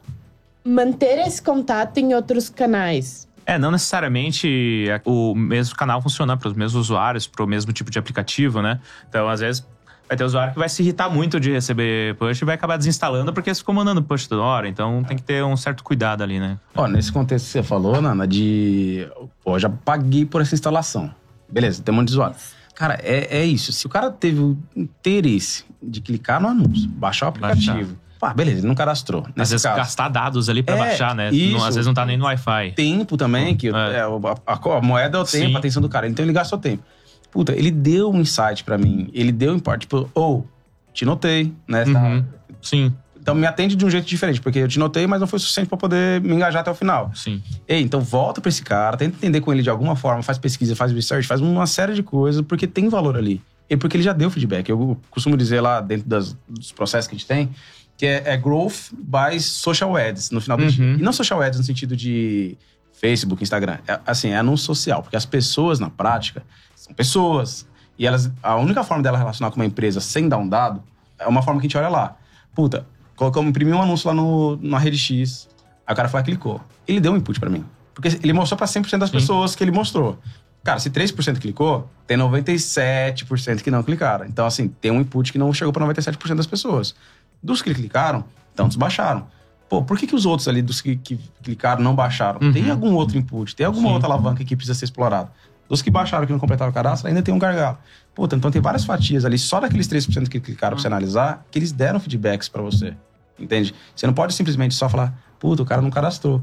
manter 0.64 1.18
esse 1.26 1.42
contato 1.42 1.98
em 1.98 2.14
outros 2.14 2.48
canais. 2.48 3.26
É, 3.44 3.58
não 3.58 3.70
necessariamente 3.70 4.86
o 5.06 5.34
mesmo 5.34 5.74
canal 5.74 6.02
funciona 6.02 6.36
para 6.36 6.48
os 6.48 6.54
mesmos 6.54 6.74
usuários, 6.74 7.26
para 7.26 7.42
o 7.42 7.48
mesmo 7.48 7.72
tipo 7.72 7.90
de 7.90 7.98
aplicativo, 7.98 8.60
né? 8.60 8.78
Então, 9.08 9.26
às 9.26 9.40
vezes, 9.40 9.66
vai 10.08 10.16
ter 10.16 10.24
usuário 10.24 10.52
que 10.54 10.58
vai 10.58 10.68
se 10.68 10.82
irritar 10.82 11.08
muito 11.10 11.38
de 11.38 11.50
receber 11.52 12.14
push 12.16 12.40
e 12.40 12.44
vai 12.44 12.54
acabar 12.54 12.76
desinstalando 12.78 13.32
porque 13.32 13.54
ficou 13.54 13.74
mandando 13.74 14.02
push 14.02 14.26
toda 14.26 14.42
hora. 14.42 14.68
Então, 14.68 15.04
tem 15.04 15.16
que 15.16 15.22
ter 15.22 15.44
um 15.44 15.56
certo 15.56 15.84
cuidado 15.84 16.22
ali, 16.22 16.40
né? 16.40 16.58
Ó, 16.74 16.86
nesse 16.86 17.12
contexto 17.12 17.44
que 17.46 17.50
você 17.52 17.62
falou, 17.62 18.00
Nana, 18.00 18.26
de. 18.26 19.06
Pô, 19.44 19.58
já 19.58 19.68
paguei 19.68 20.24
por 20.24 20.40
essa 20.40 20.54
instalação. 20.54 21.10
Beleza, 21.50 21.82
tem 21.82 21.92
um 21.92 21.96
monte 21.96 22.08
de 22.08 22.14
usuário. 22.14 22.36
Cara, 22.74 22.98
é, 23.02 23.38
é 23.40 23.44
isso. 23.44 23.72
Se 23.72 23.86
o 23.86 23.88
cara 23.88 24.10
teve 24.10 24.40
o 24.40 24.56
interesse 24.76 25.64
de 25.82 26.00
clicar 26.00 26.40
no 26.40 26.48
anúncio, 26.48 26.88
baixar 26.88 27.26
o 27.26 27.28
aplicativo. 27.30 27.96
Pá, 28.20 28.34
beleza, 28.34 28.58
ele 28.60 28.66
não 28.66 28.74
cadastrou. 28.74 29.20
Às 29.28 29.34
Nesse 29.36 29.50
vezes, 29.52 29.62
caso, 29.62 29.76
gastar 29.76 30.08
dados 30.08 30.48
ali 30.48 30.60
para 30.62 30.74
É, 30.74 30.78
baixar, 30.78 31.14
né? 31.14 31.30
isso. 31.30 31.56
Não- 31.56 31.64
às 31.64 31.76
vezes 31.76 31.86
não 31.86 31.94
tá 31.94 32.04
nem 32.04 32.16
no 32.16 32.24
Wi-Fi. 32.24 32.72
tempo 32.74 33.16
também, 33.16 33.56
que 33.56 33.68
É. 33.68 33.98
é, 33.98 34.06
o- 34.08 34.20
a, 34.44 34.54
a 34.76 34.80
moeda 34.80 35.18
é 35.18 35.20
o 35.20 35.24
tempo, 35.24 35.46
Sim. 35.50 35.54
a 35.54 35.58
atenção 35.58 35.80
do 35.80 35.88
cara. 35.88 36.08
Então 36.08 36.24
ele 36.24 36.32
gastou 36.32 36.58
tempo. 36.58 36.82
Puta, 37.30 37.52
ele 37.54 37.70
deu 37.70 38.10
um 38.10 38.20
insight 38.20 38.64
pra 38.64 38.78
mim. 38.78 39.10
Ele 39.12 39.30
deu 39.32 39.52
um 39.52 39.56
import. 39.56 39.80
Tipo, 39.80 40.08
ou, 40.14 40.46
te 40.92 41.04
notei, 41.04 41.52
né? 41.66 41.84
Tá- 41.84 42.02
Uhum. 42.02 42.24
Sim, 42.62 42.92
Então 43.20 43.34
me 43.34 43.46
atende 43.46 43.76
de 43.76 43.84
um 43.84 43.90
jeito 43.90 44.06
diferente, 44.06 44.40
porque 44.40 44.58
eu 44.60 44.66
te 44.68 44.78
notei, 44.78 45.06
mas 45.06 45.20
não 45.20 45.26
foi 45.26 45.38
suficiente 45.38 45.68
pra 45.68 45.76
poder 45.76 46.18
me 46.22 46.32
engajar 46.34 46.62
até 46.62 46.70
o 46.70 46.74
final. 46.74 47.10
sim. 47.14 47.42
Ei, 47.68 47.82
então 47.82 48.00
volta 48.00 48.40
pra 48.40 48.48
esse 48.48 48.62
cara, 48.62 48.96
tenta 48.96 49.16
entender 49.16 49.42
com 49.42 49.52
ele 49.52 49.62
de 49.62 49.68
alguma 49.68 49.94
forma, 49.94 50.22
faz 50.22 50.38
pesquisa, 50.38 50.74
faz 50.74 50.90
research, 50.92 51.28
faz 51.28 51.40
uma 51.42 51.66
série 51.66 51.92
de 51.92 52.02
coisas, 52.02 52.40
porque 52.40 52.66
tem 52.66 52.88
valor 52.88 53.18
ali. 53.18 53.42
E 53.68 53.76
porque 53.76 53.98
ele 53.98 54.02
já 54.02 54.14
deu 54.14 54.30
feedback. 54.30 54.70
Eu 54.70 54.98
costumo 55.10 55.36
dizer 55.36 55.60
lá 55.60 55.82
dentro 55.82 56.08
das- 56.08 56.34
dos 56.48 56.72
processos 56.72 57.06
que 57.06 57.14
a 57.16 57.18
gente 57.18 57.26
tem, 57.28 57.50
que 57.98 58.06
é, 58.06 58.22
é 58.32 58.36
growth 58.38 58.92
by 58.94 59.38
social 59.38 59.94
ads 59.94 60.30
no 60.30 60.40
final 60.40 60.56
do 60.56 60.62
Uhum. 60.64 60.70
dia. 60.70 60.84
E 60.94 61.02
não 61.02 61.12
social 61.12 61.42
ads 61.42 61.58
no 61.58 61.64
sentido 61.66 61.94
de 61.94 62.56
Facebook, 63.00 63.42
Instagram. 63.42 63.78
É, 63.86 64.00
assim, 64.06 64.30
é 64.30 64.38
anúncio 64.38 64.66
social, 64.66 65.02
porque 65.02 65.16
as 65.16 65.24
pessoas 65.24 65.78
na 65.78 65.88
prática 65.88 66.42
são 66.74 66.92
pessoas. 66.94 67.66
E 67.98 68.06
elas, 68.06 68.30
a 68.42 68.56
única 68.56 68.84
forma 68.84 69.02
dela 69.02 69.18
relacionar 69.18 69.50
com 69.50 69.56
uma 69.56 69.66
empresa 69.66 70.00
sem 70.00 70.28
dar 70.28 70.38
um 70.38 70.48
dado 70.48 70.82
é 71.18 71.26
uma 71.26 71.42
forma 71.42 71.60
que 71.60 71.66
a 71.66 71.68
gente 71.68 71.78
olha 71.78 71.88
lá. 71.88 72.16
Puta, 72.54 72.86
colocamos, 73.16 73.50
imprimiu 73.50 73.76
um 73.76 73.82
anúncio 73.82 74.08
lá 74.08 74.14
no, 74.14 74.56
na 74.62 74.78
rede 74.78 74.98
X, 74.98 75.48
aí 75.86 75.92
o 75.92 75.96
cara 75.96 76.08
foi 76.08 76.18
lá 76.18 76.22
e 76.22 76.24
clicou. 76.24 76.60
Ele 76.86 77.00
deu 77.00 77.12
um 77.12 77.16
input 77.16 77.38
pra 77.38 77.50
mim. 77.50 77.64
Porque 77.94 78.08
ele 78.22 78.32
mostrou 78.32 78.56
pra 78.56 78.66
100% 78.66 78.98
das 78.98 79.10
Sim. 79.10 79.16
pessoas 79.16 79.56
que 79.56 79.64
ele 79.64 79.72
mostrou. 79.72 80.18
Cara, 80.62 80.78
se 80.78 80.90
3% 80.90 81.38
clicou, 81.38 81.88
tem 82.06 82.16
97% 82.16 83.62
que 83.62 83.70
não 83.70 83.82
clicaram. 83.82 84.26
Então, 84.26 84.46
assim, 84.46 84.68
tem 84.68 84.90
um 84.90 85.00
input 85.00 85.32
que 85.32 85.38
não 85.38 85.52
chegou 85.52 85.72
pra 85.72 85.84
97% 85.86 86.34
das 86.34 86.46
pessoas. 86.46 86.94
Dos 87.42 87.62
que 87.62 87.74
clicaram, 87.74 88.24
tantos 88.54 88.76
baixaram. 88.76 89.26
Pô, 89.68 89.82
por 89.82 89.98
que, 89.98 90.06
que 90.06 90.14
os 90.14 90.24
outros 90.24 90.48
ali 90.48 90.62
dos 90.62 90.80
que, 90.80 90.96
que 90.96 91.18
clicaram 91.42 91.82
não 91.82 91.94
baixaram? 91.94 92.40
Uhum. 92.42 92.52
Tem 92.52 92.70
algum 92.70 92.94
outro 92.94 93.18
input, 93.18 93.54
tem 93.54 93.66
alguma 93.66 93.88
Sim. 93.88 93.94
outra 93.94 94.08
alavanca 94.08 94.44
que 94.44 94.56
precisa 94.56 94.78
ser 94.78 94.86
explorada. 94.86 95.30
Dos 95.68 95.82
que 95.82 95.90
baixaram, 95.90 96.26
que 96.26 96.32
não 96.32 96.40
completaram 96.40 96.70
o 96.70 96.74
cadastro, 96.74 97.08
ainda 97.08 97.20
tem 97.20 97.34
um 97.34 97.38
gargalo. 97.38 97.76
Puta, 98.14 98.34
então 98.34 98.50
tem 98.50 98.62
várias 98.62 98.84
fatias 98.84 99.26
ali, 99.26 99.38
só 99.38 99.60
daqueles 99.60 99.86
3% 99.86 100.28
que 100.28 100.40
clicaram 100.40 100.76
pra 100.76 100.82
você 100.82 100.86
analisar, 100.86 101.46
que 101.50 101.58
eles 101.58 101.72
deram 101.72 102.00
feedbacks 102.00 102.48
pra 102.48 102.62
você. 102.62 102.96
Entende? 103.38 103.74
Você 103.94 104.06
não 104.06 104.14
pode 104.14 104.32
simplesmente 104.32 104.74
só 104.74 104.88
falar, 104.88 105.12
puta, 105.38 105.62
o 105.62 105.66
cara 105.66 105.82
não 105.82 105.90
cadastrou. 105.90 106.42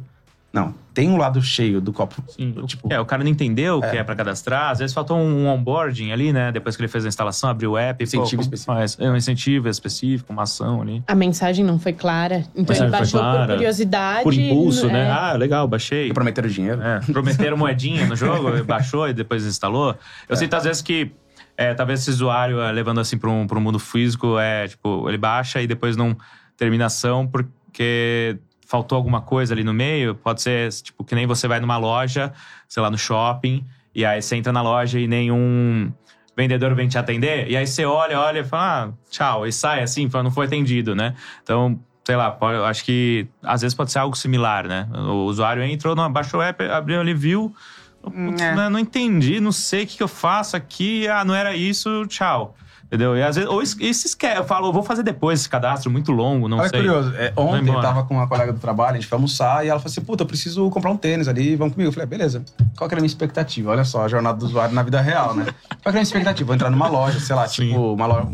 Não, 0.55 0.73
tem 0.93 1.09
um 1.09 1.17
lado 1.17 1.41
cheio 1.41 1.81
do 1.81 1.91
copo. 1.91 2.23
Sim. 2.29 2.53
Tipo, 2.65 2.87
É, 2.89 2.97
o 2.97 3.05
cara 3.05 3.21
não 3.21 3.29
entendeu 3.29 3.79
o 3.79 3.81
que 3.81 3.97
é 3.97 4.01
pra 4.05 4.15
cadastrar. 4.15 4.71
Às 4.71 4.79
vezes 4.79 4.93
faltou 4.93 5.17
um 5.17 5.47
onboarding 5.47 6.13
ali, 6.13 6.31
né? 6.31 6.49
Depois 6.49 6.77
que 6.77 6.81
ele 6.81 6.87
fez 6.87 7.03
a 7.03 7.09
instalação, 7.09 7.49
abriu 7.49 7.71
o 7.71 7.77
app. 7.77 8.01
Incentivo 8.01 8.37
pô, 8.37 8.41
específico. 8.41 8.73
faz? 8.73 8.97
É 8.97 9.09
um 9.09 9.17
incentivo 9.17 9.67
específico, 9.67 10.31
uma 10.31 10.43
ação 10.43 10.81
ali. 10.81 11.03
A 11.05 11.13
mensagem 11.13 11.65
não 11.65 11.77
foi 11.77 11.91
clara. 11.91 12.45
Então 12.55 12.73
ele 12.73 12.87
baixou 12.87 13.19
clara. 13.19 13.47
por 13.47 13.53
curiosidade. 13.55 14.23
Por 14.23 14.33
impulso, 14.33 14.87
é. 14.87 14.93
né? 14.93 15.11
Ah, 15.11 15.33
legal, 15.33 15.67
baixei. 15.67 16.07
que 16.07 16.13
prometeram 16.13 16.47
dinheiro. 16.47 16.81
É, 16.81 17.01
prometeram 17.01 17.57
moedinha 17.57 18.05
no 18.05 18.15
jogo, 18.15 18.49
baixou 18.63 19.09
e 19.09 19.13
depois 19.13 19.45
instalou. 19.45 19.93
Eu 20.29 20.37
sinto 20.37 20.53
às 20.53 20.63
vezes 20.63 20.81
que 20.81 21.11
é, 21.57 21.73
talvez 21.73 21.99
esse 21.99 22.11
usuário 22.11 22.61
é, 22.61 22.71
levando 22.71 23.01
assim 23.01 23.17
para 23.17 23.29
um, 23.29 23.45
pra 23.45 23.57
um 23.57 23.61
mundo 23.61 23.77
físico, 23.77 24.39
é 24.39 24.69
tipo, 24.69 25.09
ele 25.09 25.17
baixa 25.17 25.61
e 25.61 25.67
depois 25.67 25.97
não 25.97 26.15
termina 26.55 26.85
a 26.85 26.87
ação 26.87 27.27
porque 27.27 28.37
faltou 28.65 28.95
alguma 28.95 29.21
coisa 29.21 29.53
ali 29.53 29.63
no 29.63 29.73
meio. 29.73 30.15
Pode 30.15 30.41
ser 30.41 30.71
tipo 30.71 31.03
que 31.03 31.15
nem 31.15 31.25
você 31.27 31.47
vai 31.47 31.59
numa 31.59 31.77
loja, 31.77 32.33
sei 32.67 32.81
lá, 32.83 32.89
no 32.89 32.97
shopping, 32.97 33.65
e 33.93 34.03
aí 34.05 34.21
você 34.21 34.35
entra 34.35 34.51
na 34.51 34.61
loja 34.61 34.99
e 34.99 35.07
nenhum 35.07 35.91
vendedor 36.35 36.75
vem 36.75 36.87
te 36.87 36.97
atender, 36.97 37.49
e 37.49 37.55
aí 37.55 37.65
você 37.65 37.85
olha, 37.85 38.19
olha 38.19 38.39
e 38.39 38.43
fala, 38.43 38.89
ah, 38.89 38.93
tchau, 39.09 39.47
e 39.47 39.53
sai 39.53 39.81
assim, 39.81 40.09
fala, 40.09 40.25
não 40.25 40.31
foi 40.31 40.47
atendido, 40.47 40.93
né? 40.93 41.15
Então, 41.41 41.79
sei 42.03 42.17
lá, 42.17 42.29
pode- 42.29 42.57
acho 42.65 42.83
que 42.83 43.25
às 43.41 43.61
vezes 43.61 43.73
pode 43.73 43.89
ser 43.91 43.99
algo 43.99 44.17
similar, 44.17 44.67
né? 44.67 44.85
O 44.93 45.23
usuário 45.27 45.63
entrou, 45.63 45.95
não, 45.95 46.11
baixou 46.11 46.41
o 46.41 46.43
app, 46.43 46.61
abriu 46.65 46.99
ali, 46.99 47.13
viu. 47.13 47.55
Putz, 48.03 48.41
É. 48.41 48.53
né, 48.53 48.67
não 48.69 48.77
entendi, 48.79 49.39
não 49.39 49.51
sei 49.53 49.83
o 49.85 49.87
que, 49.87 49.95
que 49.97 50.03
eu 50.03 50.07
faço 50.09 50.55
aqui. 50.57 51.07
Ah, 51.07 51.23
não 51.23 51.33
era 51.33 51.55
isso, 51.55 52.05
tchau. 52.07 52.53
Entendeu? 52.85 53.17
E 53.17 53.23
às 53.23 53.35
vezes, 53.35 53.49
ou 53.49 53.65
se 53.65 53.83
esquece, 53.89 54.37
eu 54.37 54.43
falo, 54.45 54.67
eu 54.67 54.73
vou 54.73 54.83
fazer 54.83 55.01
depois 55.01 55.39
esse 55.39 55.49
cadastro 55.49 55.89
muito 55.89 56.11
longo, 56.11 56.47
não 56.47 56.59
Olha 56.59 56.69
sei. 56.69 56.79
curioso. 56.81 57.13
é, 57.15 57.31
Vai 57.31 57.43
ontem 57.43 57.73
eu 57.73 57.81
tava 57.81 58.03
com 58.03 58.13
uma 58.13 58.27
colega 58.27 58.53
do 58.53 58.59
trabalho, 58.59 58.91
a 58.91 58.99
gente 58.99 59.07
foi 59.07 59.15
almoçar 59.15 59.65
e 59.65 59.69
ela 59.69 59.79
falou 59.79 59.91
assim: 59.91 60.01
Puta, 60.01 60.21
eu 60.23 60.27
preciso 60.27 60.69
comprar 60.69 60.91
um 60.91 60.97
tênis 60.97 61.27
ali, 61.27 61.55
vamos 61.55 61.73
comigo. 61.73 61.89
Eu 61.89 61.93
falei: 61.93 62.07
Beleza. 62.07 62.45
Qual 62.77 62.87
que 62.87 62.93
era 62.93 62.99
a 62.99 63.01
minha 63.01 63.07
expectativa? 63.07 63.71
Olha 63.71 63.83
só, 63.83 64.03
a 64.03 64.07
jornada 64.07 64.37
do 64.37 64.45
usuário 64.45 64.73
na 64.75 64.83
vida 64.83 65.01
real, 65.01 65.33
né? 65.35 65.45
Qual 65.45 65.53
que 65.53 65.87
era 65.87 65.89
a 65.89 65.93
minha 65.93 66.03
expectativa? 66.03 66.45
Vou 66.45 66.55
entrar 66.55 66.69
numa 66.69 66.87
loja, 66.87 67.19
sei 67.19 67.35
lá, 67.35 67.47
Sim. 67.47 67.69
tipo, 67.69 67.93
uma, 67.93 68.05
loja, 68.05 68.27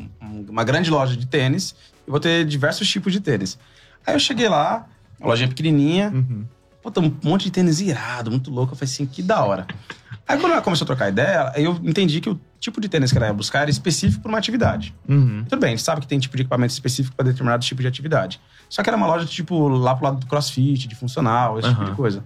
uma 0.49 0.63
grande 0.65 0.91
loja 0.91 1.15
de 1.15 1.25
tênis 1.25 1.73
e 2.05 2.11
vou 2.11 2.19
ter 2.19 2.45
diversos 2.45 2.89
tipos 2.89 3.13
de 3.13 3.21
tênis. 3.21 3.57
Aí 4.05 4.13
eu 4.15 4.19
cheguei 4.19 4.49
lá, 4.49 4.85
uma 5.19 5.29
lojinha 5.29 5.47
pequenininha, 5.47 6.11
Uhum. 6.13 6.43
Puta, 6.83 6.99
um 6.99 7.15
monte 7.23 7.43
de 7.43 7.51
tênis 7.51 7.79
irado, 7.79 8.31
muito 8.31 8.49
louco. 8.49 8.73
Eu 8.73 8.75
falei 8.75 8.91
assim, 8.91 9.05
que 9.05 9.21
da 9.21 9.43
hora. 9.45 9.67
Aí 10.31 10.39
quando 10.39 10.53
ela 10.53 10.61
começou 10.61 10.85
a 10.85 10.87
trocar 10.87 11.09
ideia, 11.09 11.51
eu 11.55 11.79
entendi 11.83 12.21
que 12.21 12.29
o 12.29 12.39
tipo 12.59 12.79
de 12.79 12.87
tênis 12.87 13.11
que 13.11 13.17
ela 13.17 13.27
ia 13.27 13.33
buscar 13.33 13.61
era 13.61 13.69
específico 13.69 14.21
para 14.21 14.29
uma 14.29 14.37
atividade. 14.37 14.93
Uhum. 15.07 15.43
Tudo 15.47 15.59
bem, 15.59 15.69
a 15.69 15.75
gente 15.75 15.83
sabe 15.83 16.01
que 16.01 16.07
tem 16.07 16.19
tipo 16.19 16.35
de 16.37 16.43
equipamento 16.43 16.71
específico 16.73 17.15
para 17.15 17.25
determinado 17.25 17.63
tipo 17.63 17.81
de 17.81 17.87
atividade. 17.87 18.39
Só 18.69 18.81
que 18.83 18.89
era 18.89 18.95
uma 18.97 19.07
loja, 19.07 19.25
tipo, 19.25 19.67
lá 19.67 19.95
pro 19.95 20.05
lado 20.05 20.19
do 20.19 20.25
crossfit, 20.27 20.87
de 20.87 20.95
funcional, 20.95 21.59
esse 21.59 21.67
tipo 21.69 21.81
Aham. 21.81 21.89
de 21.89 21.95
coisa. 21.95 22.23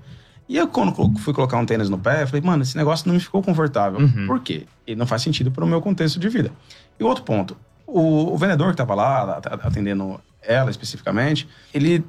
E 0.48 0.58
eu, 0.58 0.68
quando 0.68 0.94
fui 1.20 1.34
colocar 1.34 1.58
um 1.58 1.66
tênis 1.66 1.90
no 1.90 1.98
pé, 1.98 2.22
eu 2.24 2.28
falei, 2.28 2.42
mano, 2.42 2.62
esse 2.62 2.78
negócio 2.78 3.08
não 3.08 3.16
me 3.16 3.20
ficou 3.20 3.42
confortável. 3.42 4.00
Uhum. 4.00 4.28
Por 4.28 4.40
quê? 4.42 4.68
Ele 4.86 4.96
não 4.98 5.08
faz 5.08 5.24
sentido 5.24 5.50
para 5.50 5.64
o 5.66 5.68
meu 5.68 5.82
contexto 5.82 6.20
de 6.20 6.30
vida. 6.30 6.52
E 7.00 7.04
outro 7.04 7.24
ponto, 7.24 7.58
o, 7.88 8.32
o 8.34 8.38
vendedor 8.38 8.70
que 8.72 8.78
tava 8.78 8.94
lá, 8.94 9.38
at- 9.38 9.48
atendendo 9.66 10.20
ela 10.44 10.70
especificamente, 10.70 11.48
ele 11.74 12.06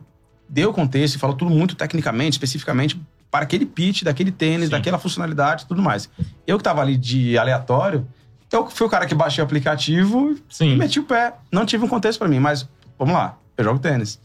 deu 0.48 0.70
contexto 0.72 1.14
e 1.14 1.18
falou 1.18 1.34
tudo 1.34 1.50
muito 1.50 1.74
tecnicamente, 1.74 2.32
especificamente 2.34 3.00
para 3.36 3.44
aquele 3.44 3.66
pitch, 3.66 4.02
daquele 4.02 4.32
tênis, 4.32 4.66
Sim. 4.66 4.70
daquela 4.70 4.98
funcionalidade 4.98 5.64
e 5.64 5.66
tudo 5.66 5.82
mais. 5.82 6.08
Eu 6.46 6.56
que 6.56 6.64
tava 6.64 6.80
ali 6.80 6.96
de 6.96 7.36
aleatório, 7.36 8.08
eu 8.50 8.66
fui 8.70 8.86
o 8.86 8.90
cara 8.90 9.04
que 9.04 9.14
baixei 9.14 9.42
o 9.42 9.44
aplicativo 9.44 10.30
e 10.30 10.42
Sim. 10.48 10.76
meti 10.76 10.98
o 10.98 11.04
pé. 11.04 11.34
Não 11.52 11.66
tive 11.66 11.84
um 11.84 11.88
contexto 11.88 12.18
pra 12.18 12.28
mim, 12.28 12.38
mas 12.38 12.66
vamos 12.98 13.12
lá, 13.12 13.36
eu 13.58 13.62
jogo 13.62 13.78
tênis. 13.78 14.18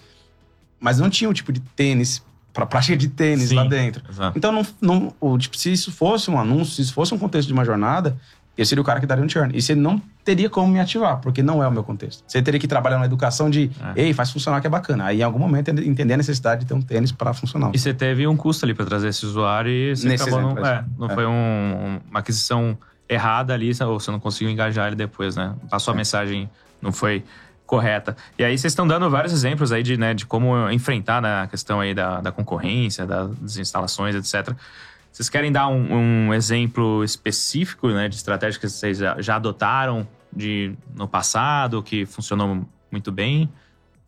Mas 0.80 0.97
não 0.97 1.10
tinha 1.10 1.30
um 1.30 1.34
tipo 1.34 1.52
de 1.52 1.60
tênis, 1.60 2.24
pra 2.54 2.65
prática 2.65 2.95
de 2.95 3.10
tênis 3.10 3.50
Sim. 3.50 3.56
lá 3.56 3.65
dentro. 3.65 4.02
Exato. 4.10 4.38
Então, 4.38 4.52
não, 4.54 4.65
não, 4.80 5.13
o, 5.19 5.38
tipo, 5.38 5.58
se 5.58 5.74
isso 5.74 5.91
fosse 5.91 6.32
um 6.32 6.39
anúncio, 6.39 6.76
se 6.76 6.82
isso 6.84 6.93
fosse 6.93 7.13
um 7.13 7.17
contexto 7.17 7.47
de 7.47 7.54
uma 7.54 7.65
jornada, 7.65 8.17
eu 8.57 8.65
seria 8.65 8.81
o 8.81 8.85
cara 8.85 8.99
que 8.99 9.05
daria 9.05 9.23
um 9.23 9.29
churn. 9.29 9.51
E 9.57 9.61
você 9.61 9.73
não 9.73 10.01
teria 10.23 10.49
como 10.49 10.67
me 10.71 10.79
ativar, 10.79 11.17
porque 11.19 11.41
não 11.41 11.63
é 11.63 11.67
o 11.67 11.71
meu 11.71 11.83
contexto. 11.83 12.23
Você 12.27 12.41
teria 12.41 12.59
que 12.59 12.67
trabalhar 12.67 12.99
na 12.99 13.05
educação 13.05 13.49
de, 13.49 13.71
É. 13.95 14.03
ei, 14.03 14.13
faz 14.13 14.29
funcionar 14.31 14.59
que 14.61 14.67
é 14.67 14.69
bacana. 14.69 15.05
Aí, 15.05 15.19
em 15.21 15.23
algum 15.23 15.39
momento, 15.39 15.69
entender 15.69 16.13
a 16.13 16.17
necessidade 16.17 16.61
de 16.61 16.67
ter 16.67 16.73
um 16.73 16.81
tênis 16.81 17.11
para 17.11 17.33
funcionar. 17.33 17.71
E 17.73 17.79
você 17.79 17.93
teve 17.93 18.27
um 18.27 18.35
custo 18.37 18.65
ali 18.65 18.73
para 18.73 18.85
trazer 18.85 19.07
esse 19.07 19.25
usuário 19.25 19.71
e 19.71 19.95
você 19.95 20.07
Nesse 20.07 20.23
acabou 20.23 20.41
não, 20.41 20.51
exemplo, 20.51 20.65
é, 20.67 20.85
não 20.97 21.07
é. 21.09 21.13
foi 21.13 21.25
um- 21.25 21.99
uma 22.09 22.19
aquisição 22.19 22.77
errada 23.09 23.53
ali, 23.53 23.71
ou 23.83 23.99
você 23.99 24.11
não 24.11 24.19
conseguiu 24.19 24.49
engajar 24.51 24.87
ele 24.87 24.95
depois, 24.95 25.35
né? 25.35 25.53
Passou 25.69 25.91
a 25.93 25.95
É. 25.95 25.97
mensagem, 25.97 26.49
não 26.81 26.91
foi 26.91 27.23
correta. 27.65 28.17
E 28.37 28.43
aí 28.43 28.57
vocês 28.57 28.71
estão 28.71 28.85
dando 28.85 29.09
vários 29.09 29.31
exemplos 29.31 29.71
aí 29.71 29.81
de, 29.81 29.95
né, 29.95 30.13
de 30.13 30.25
como 30.25 30.69
enfrentar 30.71 31.21
né, 31.21 31.41
a 31.43 31.47
questão 31.47 31.79
aí 31.79 31.93
da, 31.93 32.19
da 32.19 32.29
concorrência, 32.31 33.05
das 33.05 33.55
instalações, 33.57 34.13
etc. 34.13 34.53
Vocês 35.12 35.30
querem 35.30 35.52
dar 35.52 35.67
um, 35.67 36.28
um 36.28 36.34
exemplo 36.34 37.04
específico 37.04 37.89
né, 37.89 38.08
de 38.08 38.15
estratégia 38.15 38.60
que 38.60 38.69
vocês 38.69 38.97
já, 38.97 39.21
já 39.21 39.36
adotaram 39.36 40.08
de, 40.32 40.74
no 40.95 41.08
passado, 41.08 41.84
que 41.84 42.06
funcionou 42.06 42.65
muito 42.91 43.12
bem? 43.12 43.50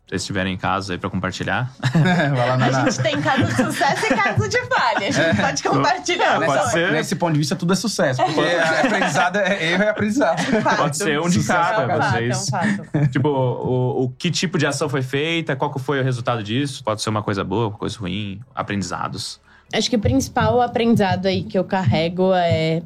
vocês 0.08 0.26
tiverem 0.26 0.56
casos 0.58 0.92
aí 0.92 0.98
pra 0.98 1.10
compartilhar. 1.10 1.72
Vai 1.92 2.50
lá 2.50 2.58
na, 2.58 2.66
A 2.68 2.90
gente 2.90 3.02
tem 3.02 3.22
caso 3.22 3.46
de 3.46 3.56
sucesso 3.56 4.06
e 4.06 4.10
caso 4.10 4.50
de 4.50 4.62
falha. 4.66 5.08
A 5.08 5.12
gente 5.12 5.42
pode 5.42 5.64
compartilhar. 5.64 6.36
Pode 6.40 6.52
Nessa- 6.52 6.70
ser. 6.70 6.92
Nesse 6.92 7.16
ponto 7.16 7.34
de 7.34 7.40
vista, 7.40 7.56
tudo 7.56 7.74
é 7.74 7.76
sucesso. 7.76 8.24
Porque 8.24 8.40
é 8.42 8.80
aprendizado, 8.82 9.38
é 9.38 9.72
erro 9.72 9.84
é 9.84 9.90
aprendizado. 9.90 10.44
Pode 10.78 10.98
ser 10.98 11.20
um 11.20 11.30
de 11.30 11.44
cada, 11.44 11.84
É 11.84 11.96
um 11.96 12.00
fato, 12.00 12.16
é 12.18 12.20
um 12.20 12.34
vocês. 12.34 12.50
fato. 12.50 13.08
tipo, 13.10 13.30
o, 13.30 14.04
o 14.04 14.10
que 14.10 14.30
tipo 14.30 14.58
de 14.58 14.68
ação 14.68 14.88
foi 14.90 15.02
feita, 15.02 15.56
qual 15.56 15.72
que 15.74 15.80
foi 15.80 16.00
o 16.00 16.04
resultado 16.04 16.44
disso? 16.44 16.84
Pode 16.84 17.02
ser 17.02 17.10
uma 17.10 17.24
coisa 17.24 17.44
boa, 17.44 17.70
uma 17.70 17.78
coisa 17.78 17.98
ruim, 17.98 18.40
aprendizados. 18.54 19.40
Acho 19.74 19.90
que 19.90 19.96
o 19.96 20.00
principal 20.00 20.62
aprendizado 20.62 21.26
aí 21.26 21.44
que 21.44 21.58
eu 21.58 21.64
carrego 21.64 22.34
é 22.34 22.82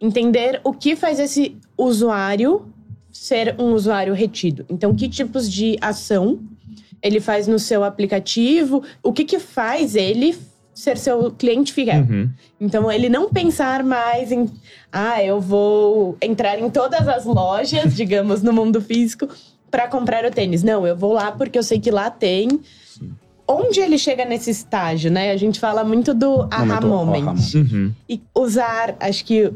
entender 0.00 0.60
o 0.62 0.72
que 0.72 0.94
faz 0.94 1.18
esse 1.18 1.56
usuário 1.76 2.66
ser 3.10 3.54
um 3.58 3.72
usuário 3.72 4.14
retido. 4.14 4.64
Então, 4.68 4.94
que 4.94 5.08
tipos 5.08 5.50
de 5.50 5.76
ação 5.80 6.38
ele 7.02 7.20
faz 7.20 7.46
no 7.46 7.58
seu 7.58 7.82
aplicativo, 7.82 8.82
o 9.02 9.12
que 9.12 9.24
que 9.24 9.38
faz 9.38 9.94
ele 9.94 10.36
ser 10.74 10.96
seu 10.96 11.30
cliente 11.30 11.72
fiel. 11.72 12.02
Uhum. 12.02 12.30
Então, 12.60 12.90
ele 12.90 13.08
não 13.08 13.30
pensar 13.30 13.82
mais 13.82 14.30
em, 14.30 14.50
ah, 14.92 15.22
eu 15.22 15.40
vou 15.40 16.16
entrar 16.20 16.58
em 16.58 16.70
todas 16.70 17.06
as 17.08 17.24
lojas, 17.24 17.92
digamos, 17.96 18.42
no 18.42 18.52
mundo 18.52 18.80
físico, 18.80 19.28
para 19.70 19.88
comprar 19.88 20.24
o 20.24 20.30
tênis. 20.30 20.62
Não, 20.62 20.86
eu 20.86 20.96
vou 20.96 21.12
lá 21.12 21.32
porque 21.32 21.58
eu 21.58 21.62
sei 21.62 21.78
que 21.78 21.90
lá 21.90 22.10
tem. 22.10 22.60
Onde 23.52 23.80
ele 23.80 23.98
chega 23.98 24.24
nesse 24.24 24.50
estágio, 24.50 25.10
né? 25.10 25.32
A 25.32 25.36
gente 25.36 25.58
fala 25.58 25.82
muito 25.82 26.14
do 26.14 26.46
aha 26.50 26.80
Momento, 26.80 27.24
moment. 27.24 27.54
Uhum. 27.54 27.92
E 28.08 28.22
usar, 28.32 28.96
acho 29.00 29.24
que 29.24 29.52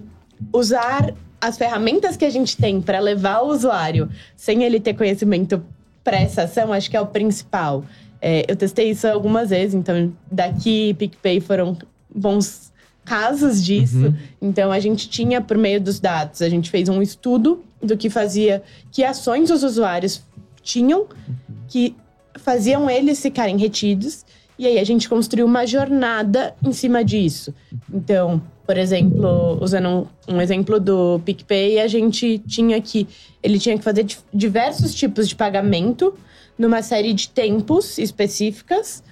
usar 0.53 1.15
as 1.41 1.57
ferramentas 1.57 2.17
que 2.17 2.25
a 2.25 2.31
gente 2.31 2.57
tem 2.57 2.81
para 2.81 2.99
levar 2.99 3.43
o 3.43 3.49
usuário 3.49 4.09
sem 4.37 4.65
ele 4.65 4.81
ter 4.81 4.95
conhecimento 4.95 5.63
para 6.03 6.19
essa 6.19 6.43
ação, 6.43 6.73
acho 6.73 6.91
que 6.91 6.97
é 6.97 7.01
o 7.01 7.07
principal. 7.07 7.85
É, 8.21 8.45
eu 8.49 8.57
testei 8.57 8.91
isso 8.91 9.07
algumas 9.07 9.51
vezes, 9.51 9.75
então 9.75 10.13
daqui 10.31 10.89
e 10.89 10.95
PicPay 10.95 11.41
foram 11.41 11.77
bons 12.13 12.73
casos 13.05 13.63
disso. 13.63 14.15
Então 14.41 14.73
a 14.73 14.81
gente 14.81 15.09
tinha 15.09 15.41
por 15.41 15.57
meio 15.57 15.81
dos 15.81 16.01
dados, 16.01 16.43
a 16.43 16.49
gente 16.49 16.71
fez 16.71 16.89
um 16.89 17.01
estudo 17.01 17.63
do 17.83 17.97
que 17.97 18.09
fazia, 18.11 18.63
que 18.91 19.05
ações 19.05 19.51
os 19.51 19.63
usuários 19.63 20.23
tinham 20.63 21.07
que 21.69 21.95
faziam 22.45 22.89
eles 22.89 23.21
ficarem 23.21 23.57
retidos. 23.57 24.25
E 24.57 24.67
aí 24.67 24.79
a 24.79 24.85
gente 24.85 25.09
construiu 25.09 25.47
uma 25.47 25.67
jornada 25.67 26.55
em 26.65 26.73
cima 26.73 27.03
disso. 27.03 27.53
Então, 27.93 28.41
por 28.65 28.77
exemplo, 28.77 29.59
usando 29.61 30.09
um, 30.29 30.35
um 30.37 30.41
exemplo 30.41 30.79
do 30.79 31.21
PicPay, 31.25 31.81
a 31.81 31.89
gente 31.89 32.39
tinha 32.47 32.81
que. 32.81 33.09
Ele 33.43 33.59
tinha 33.59 33.77
que 33.77 33.83
fazer 33.83 34.07
diversos 34.33 34.95
tipos 34.95 35.29
de 35.29 35.35
pagamento 35.35 36.15
numa 36.57 36.83
série 36.83 37.13
de 37.13 37.29
tempos 37.29 37.99
específicas, 37.99 39.03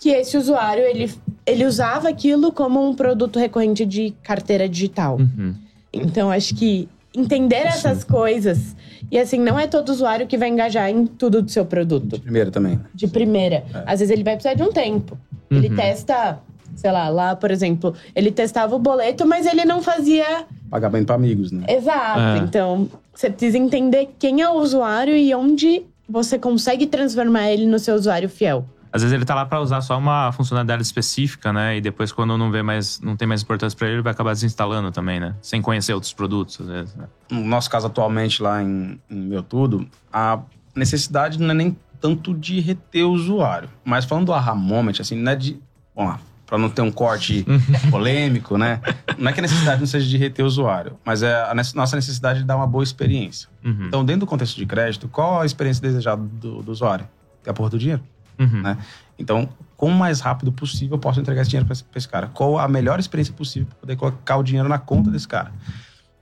que 0.00 0.10
esse 0.10 0.36
usuário 0.36 0.82
ele, 0.82 1.12
ele 1.46 1.64
usava 1.64 2.08
aquilo 2.08 2.50
como 2.50 2.84
um 2.84 2.92
produto 2.92 3.38
recorrente 3.38 3.86
de 3.86 4.12
carteira 4.22 4.68
digital. 4.68 5.16
Uhum. 5.18 5.54
Então, 5.92 6.30
acho 6.30 6.56
que 6.56 6.88
entender 7.20 7.66
essas 7.66 8.04
coisas. 8.04 8.74
E 9.10 9.18
assim, 9.18 9.38
não 9.38 9.58
é 9.58 9.66
todo 9.66 9.88
usuário 9.90 10.26
que 10.26 10.36
vai 10.36 10.48
engajar 10.48 10.90
em 10.90 11.06
tudo 11.06 11.40
do 11.42 11.50
seu 11.50 11.64
produto 11.64 12.20
Primeiro 12.20 12.50
também. 12.50 12.78
de 12.94 13.06
primeira. 13.08 13.64
Às 13.86 14.00
vezes 14.00 14.10
ele 14.10 14.22
vai 14.24 14.34
precisar 14.34 14.54
de 14.54 14.62
um 14.62 14.72
tempo. 14.72 15.16
Ele 15.50 15.68
Uhum. 15.70 15.76
testa, 15.76 16.40
sei 16.76 16.92
lá, 16.92 17.08
lá, 17.08 17.34
por 17.34 17.50
exemplo, 17.50 17.94
ele 18.14 18.30
testava 18.30 18.74
o 18.76 18.78
boleto, 18.78 19.26
mas 19.26 19.46
ele 19.46 19.64
não 19.64 19.82
fazia 19.82 20.44
Pagamento 20.70 21.06
para 21.06 21.14
amigos, 21.14 21.50
né? 21.50 21.64
exato. 21.68 22.20
É. 22.20 22.38
Então, 22.38 22.88
você 23.14 23.30
precisa 23.30 23.56
entender 23.56 24.10
quem 24.18 24.42
é 24.42 24.48
o 24.50 24.54
usuário 24.54 25.16
e 25.16 25.34
onde 25.34 25.82
você 26.08 26.38
consegue 26.38 26.86
transformar 26.86 27.50
ele 27.50 27.66
no 27.66 27.78
seu 27.78 27.94
usuário 27.94 28.28
fiel. 28.28 28.64
Às 28.92 29.02
vezes 29.02 29.14
ele 29.14 29.24
tá 29.24 29.34
lá 29.34 29.44
pra 29.44 29.60
usar 29.60 29.80
só 29.80 29.98
uma 29.98 30.32
funcionalidade 30.32 30.82
específica, 30.82 31.52
né? 31.52 31.76
E 31.76 31.80
depois, 31.80 32.12
quando 32.12 32.36
não 32.36 32.50
vê 32.50 32.62
mais, 32.62 33.00
não 33.00 33.16
tem 33.16 33.28
mais 33.28 33.42
importância 33.42 33.76
pra 33.76 33.86
ele, 33.86 33.96
ele 33.96 34.02
vai 34.02 34.12
acabar 34.12 34.32
desinstalando 34.32 34.90
também, 34.90 35.20
né? 35.20 35.34
Sem 35.42 35.60
conhecer 35.60 35.92
outros 35.92 36.12
produtos, 36.12 36.60
às 36.60 36.66
vezes. 36.66 36.94
Né? 36.94 37.06
No 37.30 37.44
nosso 37.44 37.70
caso, 37.70 37.86
atualmente, 37.86 38.42
lá 38.42 38.62
em, 38.62 39.00
em 39.10 39.20
Meu 39.20 39.42
Tudo, 39.42 39.86
a 40.12 40.40
necessidade 40.74 41.38
não 41.38 41.50
é 41.50 41.54
nem 41.54 41.76
tanto 42.00 42.34
de 42.34 42.60
reter 42.60 43.04
o 43.04 43.10
usuário. 43.10 43.68
Mas 43.84 44.04
falando 44.04 44.26
do 44.26 44.32
aha 44.32 44.54
moment, 44.54 45.00
assim, 45.00 45.16
não 45.16 45.32
é 45.32 45.36
de... 45.36 45.60
Vamos 45.94 46.12
lá, 46.12 46.20
pra 46.46 46.56
não 46.56 46.70
ter 46.70 46.82
um 46.82 46.90
corte 46.90 47.44
polêmico, 47.90 48.56
né? 48.56 48.80
Não 49.18 49.30
é 49.30 49.32
que 49.32 49.40
a 49.40 49.42
necessidade 49.42 49.80
não 49.80 49.86
seja 49.86 50.08
de 50.08 50.16
reter 50.16 50.42
o 50.42 50.46
usuário, 50.46 50.96
mas 51.04 51.22
é 51.22 51.34
a 51.42 51.54
nossa 51.74 51.94
necessidade 51.94 52.40
de 52.40 52.44
dar 52.46 52.56
uma 52.56 52.66
boa 52.66 52.82
experiência. 52.82 53.48
Uhum. 53.64 53.86
Então, 53.86 54.04
dentro 54.04 54.20
do 54.20 54.26
contexto 54.26 54.56
de 54.56 54.64
crédito, 54.64 55.08
qual 55.08 55.42
a 55.42 55.46
experiência 55.46 55.82
desejada 55.82 56.22
do, 56.22 56.62
do 56.62 56.72
usuário? 56.72 57.06
É 57.44 57.50
a 57.50 57.52
porra 57.52 57.70
do 57.70 57.78
dinheiro. 57.78 58.02
Uhum. 58.38 58.62
né? 58.62 58.78
Então, 59.18 59.48
quão 59.76 59.92
mais 59.92 60.20
rápido 60.20 60.52
possível 60.52 60.96
eu 60.96 61.00
posso 61.00 61.20
entregar 61.20 61.42
esse 61.42 61.50
dinheiro 61.50 61.66
para 61.66 61.98
esse 61.98 62.08
cara? 62.08 62.28
Qual 62.28 62.58
a 62.58 62.68
melhor 62.68 63.00
experiência 63.00 63.34
possível 63.34 63.68
para 63.68 63.78
poder 63.78 63.96
colocar 63.96 64.36
o 64.36 64.42
dinheiro 64.42 64.68
na 64.68 64.78
conta 64.78 65.10
desse 65.10 65.26
cara? 65.26 65.52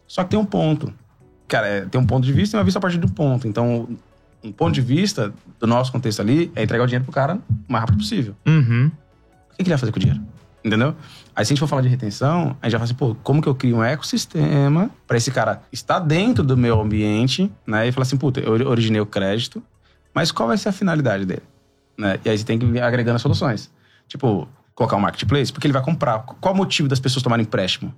Só 0.07 0.24
que 0.24 0.31
tem 0.31 0.38
um 0.38 0.44
ponto. 0.44 0.92
Cara, 1.48 1.66
é, 1.66 1.81
tem 1.85 2.00
um 2.00 2.07
ponto 2.07 2.24
de 2.24 2.33
vista 2.33 2.57
e 2.57 2.59
uma 2.59 2.64
vista 2.64 2.79
a 2.79 2.83
partir 2.83 2.98
do 2.98 3.09
ponto. 3.09 3.46
Então, 3.46 3.88
um 4.42 4.52
ponto 4.52 4.72
de 4.72 4.81
vista 4.81 5.33
do 5.59 5.66
nosso 5.66 5.92
contexto 5.92 6.20
ali 6.20 6.50
é 6.55 6.62
entregar 6.62 6.85
o 6.85 6.87
dinheiro 6.87 7.05
pro 7.05 7.12
cara 7.12 7.38
o 7.68 7.72
mais 7.72 7.83
rápido 7.83 7.98
possível. 7.98 8.35
Uhum. 8.46 8.87
O 8.87 9.57
que 9.57 9.57
que 9.57 9.62
ele 9.62 9.70
vai 9.70 9.79
fazer 9.79 9.92
com 9.92 9.98
o 9.98 10.00
dinheiro? 10.00 10.22
Entendeu? 10.64 10.96
Aí, 11.35 11.44
se 11.44 11.52
a 11.52 11.55
gente 11.55 11.61
for 11.61 11.68
falar 11.68 11.83
de 11.83 11.88
retenção, 11.88 12.57
a 12.61 12.66
gente 12.66 12.72
já 12.72 12.79
fala 12.79 12.85
assim, 12.85 12.94
pô, 12.94 13.14
como 13.22 13.40
que 13.40 13.48
eu 13.48 13.55
crio 13.55 13.76
um 13.76 13.85
ecossistema 13.85 14.90
para 15.07 15.16
esse 15.16 15.31
cara 15.31 15.62
estar 15.70 15.98
dentro 15.98 16.42
do 16.42 16.57
meu 16.57 16.81
ambiente, 16.81 17.50
né? 17.66 17.87
E 17.87 17.92
falar 17.92 18.02
assim, 18.02 18.16
puta, 18.16 18.40
eu 18.40 18.68
originei 18.68 19.00
o 19.00 19.07
crédito, 19.07 19.62
mas 20.12 20.33
qual 20.33 20.48
vai 20.48 20.59
ser 20.59 20.70
a 20.70 20.72
finalidade 20.72 21.24
dele? 21.24 21.42
Né? 21.98 22.18
E 22.24 22.28
aí 22.28 22.38
você 22.38 22.44
tem 22.44 22.59
que 22.59 22.66
ir 22.66 22.80
agregando 22.80 23.16
as 23.16 23.22
soluções. 23.22 23.70
Tipo, 24.09 24.48
colocar 24.74 24.96
um 24.96 25.00
marketplace, 25.00 25.52
porque 25.52 25.66
ele 25.66 25.72
vai 25.72 25.82
comprar. 25.82 26.20
Qual 26.20 26.54
o 26.54 26.56
motivo 26.56 26.88
das 26.88 27.00
pessoas 27.00 27.22
tomarem 27.22 27.44
empréstimo? 27.44 27.94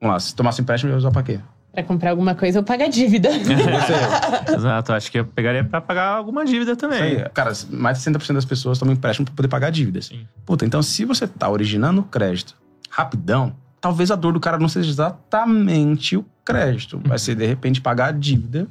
Vamos 0.00 0.14
lá, 0.14 0.20
se 0.20 0.34
tomasse 0.34 0.60
empréstimo, 0.60 0.90
eu 0.90 0.94
ia 0.94 0.98
usar 0.98 1.10
pra 1.10 1.22
quê? 1.22 1.40
Pra 1.72 1.82
comprar 1.82 2.10
alguma 2.10 2.34
coisa 2.34 2.58
ou 2.58 2.64
pagar 2.64 2.88
dívida. 2.88 3.28
Exato, 4.48 4.92
acho 4.94 5.10
que 5.10 5.18
eu 5.20 5.26
pegaria 5.26 5.62
pra 5.62 5.80
pagar 5.80 6.08
alguma 6.08 6.44
dívida 6.44 6.74
também. 6.74 7.02
Aí, 7.02 7.28
cara, 7.34 7.52
mais 7.70 8.02
de 8.02 8.10
60% 8.10 8.32
das 8.32 8.44
pessoas 8.46 8.78
tomam 8.78 8.94
empréstimo 8.94 9.26
para 9.26 9.34
poder 9.34 9.48
pagar 9.48 9.70
dívidas. 9.70 10.06
Sim. 10.06 10.26
Puta, 10.44 10.64
então 10.64 10.82
se 10.82 11.04
você 11.04 11.26
tá 11.26 11.50
originando 11.50 12.00
o 12.00 12.04
crédito 12.04 12.56
rapidão, 12.88 13.54
talvez 13.78 14.10
a 14.10 14.16
dor 14.16 14.32
do 14.32 14.40
cara 14.40 14.58
não 14.58 14.68
seja 14.68 14.88
exatamente 14.88 16.16
o 16.16 16.24
crédito. 16.44 16.98
Vai 17.04 17.18
ser, 17.18 17.34
de 17.34 17.44
repente, 17.44 17.80
pagar 17.80 18.06
a 18.06 18.12
dívida 18.12 18.66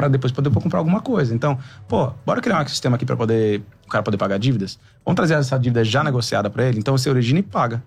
para 0.00 0.08
depois 0.08 0.32
poder 0.32 0.50
comprar 0.50 0.78
alguma 0.78 1.02
coisa. 1.02 1.34
Então, 1.34 1.58
pô, 1.86 2.10
bora 2.24 2.40
criar 2.40 2.56
um 2.56 2.60
ecossistema 2.62 2.96
aqui 2.96 3.04
para 3.04 3.16
poder 3.16 3.62
o 3.86 3.88
cara 3.90 4.02
poder 4.02 4.16
pagar 4.16 4.38
dívidas? 4.38 4.78
Vamos 5.04 5.16
trazer 5.16 5.34
essa 5.34 5.58
dívida 5.58 5.84
já 5.84 6.02
negociada 6.02 6.48
para 6.48 6.64
ele? 6.64 6.78
Então 6.78 6.96
você 6.96 7.10
origina 7.10 7.38
e 7.38 7.42
paga. 7.42 7.82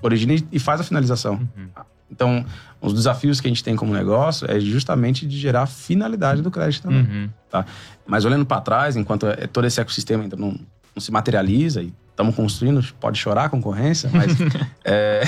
Origina 0.00 0.34
e- 0.52 0.58
faz 0.60 0.80
a 0.80 0.84
finalização. 0.84 1.34
Uhum. 1.56 1.68
Então, 2.08 2.46
os 2.80 2.94
desafios 2.94 3.40
que 3.40 3.48
a 3.48 3.50
gente 3.50 3.64
tem 3.64 3.74
como 3.74 3.92
negócio 3.92 4.48
é 4.48 4.60
justamente 4.60 5.26
de 5.26 5.36
gerar 5.36 5.62
a 5.62 5.66
finalidade 5.66 6.40
do 6.40 6.52
crédito 6.52 6.84
também. 6.84 7.00
Uhum. 7.02 7.64
Mas 8.06 8.24
olhando 8.24 8.46
para 8.46 8.60
trás, 8.60 8.94
enquanto 8.94 9.26
é- 9.26 9.48
todo 9.48 9.66
esse 9.66 9.80
ecossistema 9.80 10.22
ainda 10.22 10.36
não, 10.36 10.50
não 10.50 11.00
se 11.00 11.10
materializa 11.10 11.82
e 11.82 11.92
estamos 12.10 12.32
construindo, 12.36 12.80
pode 13.00 13.18
chorar 13.18 13.46
a 13.46 13.48
concorrência, 13.48 14.08
mas 14.12 14.30
é, 14.84 15.22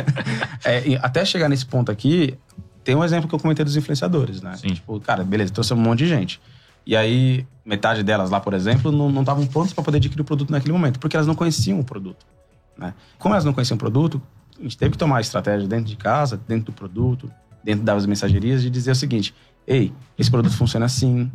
é, 0.64 0.98
até 1.02 1.24
chegar 1.26 1.48
nesse 1.50 1.66
ponto 1.66 1.92
aqui, 1.92 2.38
tem 2.84 2.94
um 2.94 3.02
exemplo 3.02 3.28
que 3.28 3.34
eu 3.34 3.38
comentei 3.38 3.64
dos 3.64 3.76
influenciadores, 3.76 4.42
né? 4.42 4.56
Sim. 4.56 4.74
Tipo, 4.74 5.00
cara, 5.00 5.24
beleza, 5.24 5.52
trouxe 5.52 5.72
um 5.72 5.76
monte 5.76 6.00
de 6.00 6.08
gente. 6.08 6.40
E 6.86 6.94
aí, 6.94 7.46
metade 7.64 8.02
delas 8.02 8.30
lá, 8.30 8.38
por 8.38 8.52
exemplo, 8.52 8.92
não 8.92 9.20
estavam 9.20 9.46
prontas 9.46 9.72
para 9.72 9.82
poder 9.82 9.96
adquirir 9.96 10.20
o 10.20 10.24
produto 10.24 10.50
naquele 10.50 10.72
momento, 10.72 11.00
porque 11.00 11.16
elas 11.16 11.26
não 11.26 11.34
conheciam 11.34 11.80
o 11.80 11.84
produto. 11.84 12.26
Né? 12.76 12.92
Como 13.18 13.34
elas 13.34 13.44
não 13.44 13.54
conheciam 13.54 13.76
o 13.76 13.78
produto, 13.78 14.20
a 14.58 14.62
gente 14.62 14.76
teve 14.76 14.92
que 14.92 14.98
tomar 14.98 15.18
a 15.18 15.20
estratégia 15.20 15.66
dentro 15.66 15.86
de 15.86 15.96
casa, 15.96 16.38
dentro 16.46 16.66
do 16.66 16.72
produto, 16.72 17.30
dentro 17.62 17.84
das 17.84 18.04
mensagerias, 18.04 18.62
de 18.62 18.68
dizer 18.68 18.90
o 18.90 18.94
seguinte: 18.94 19.34
ei, 19.66 19.92
esse 20.18 20.30
produto 20.30 20.54
funciona 20.54 20.84
assim, 20.84 21.30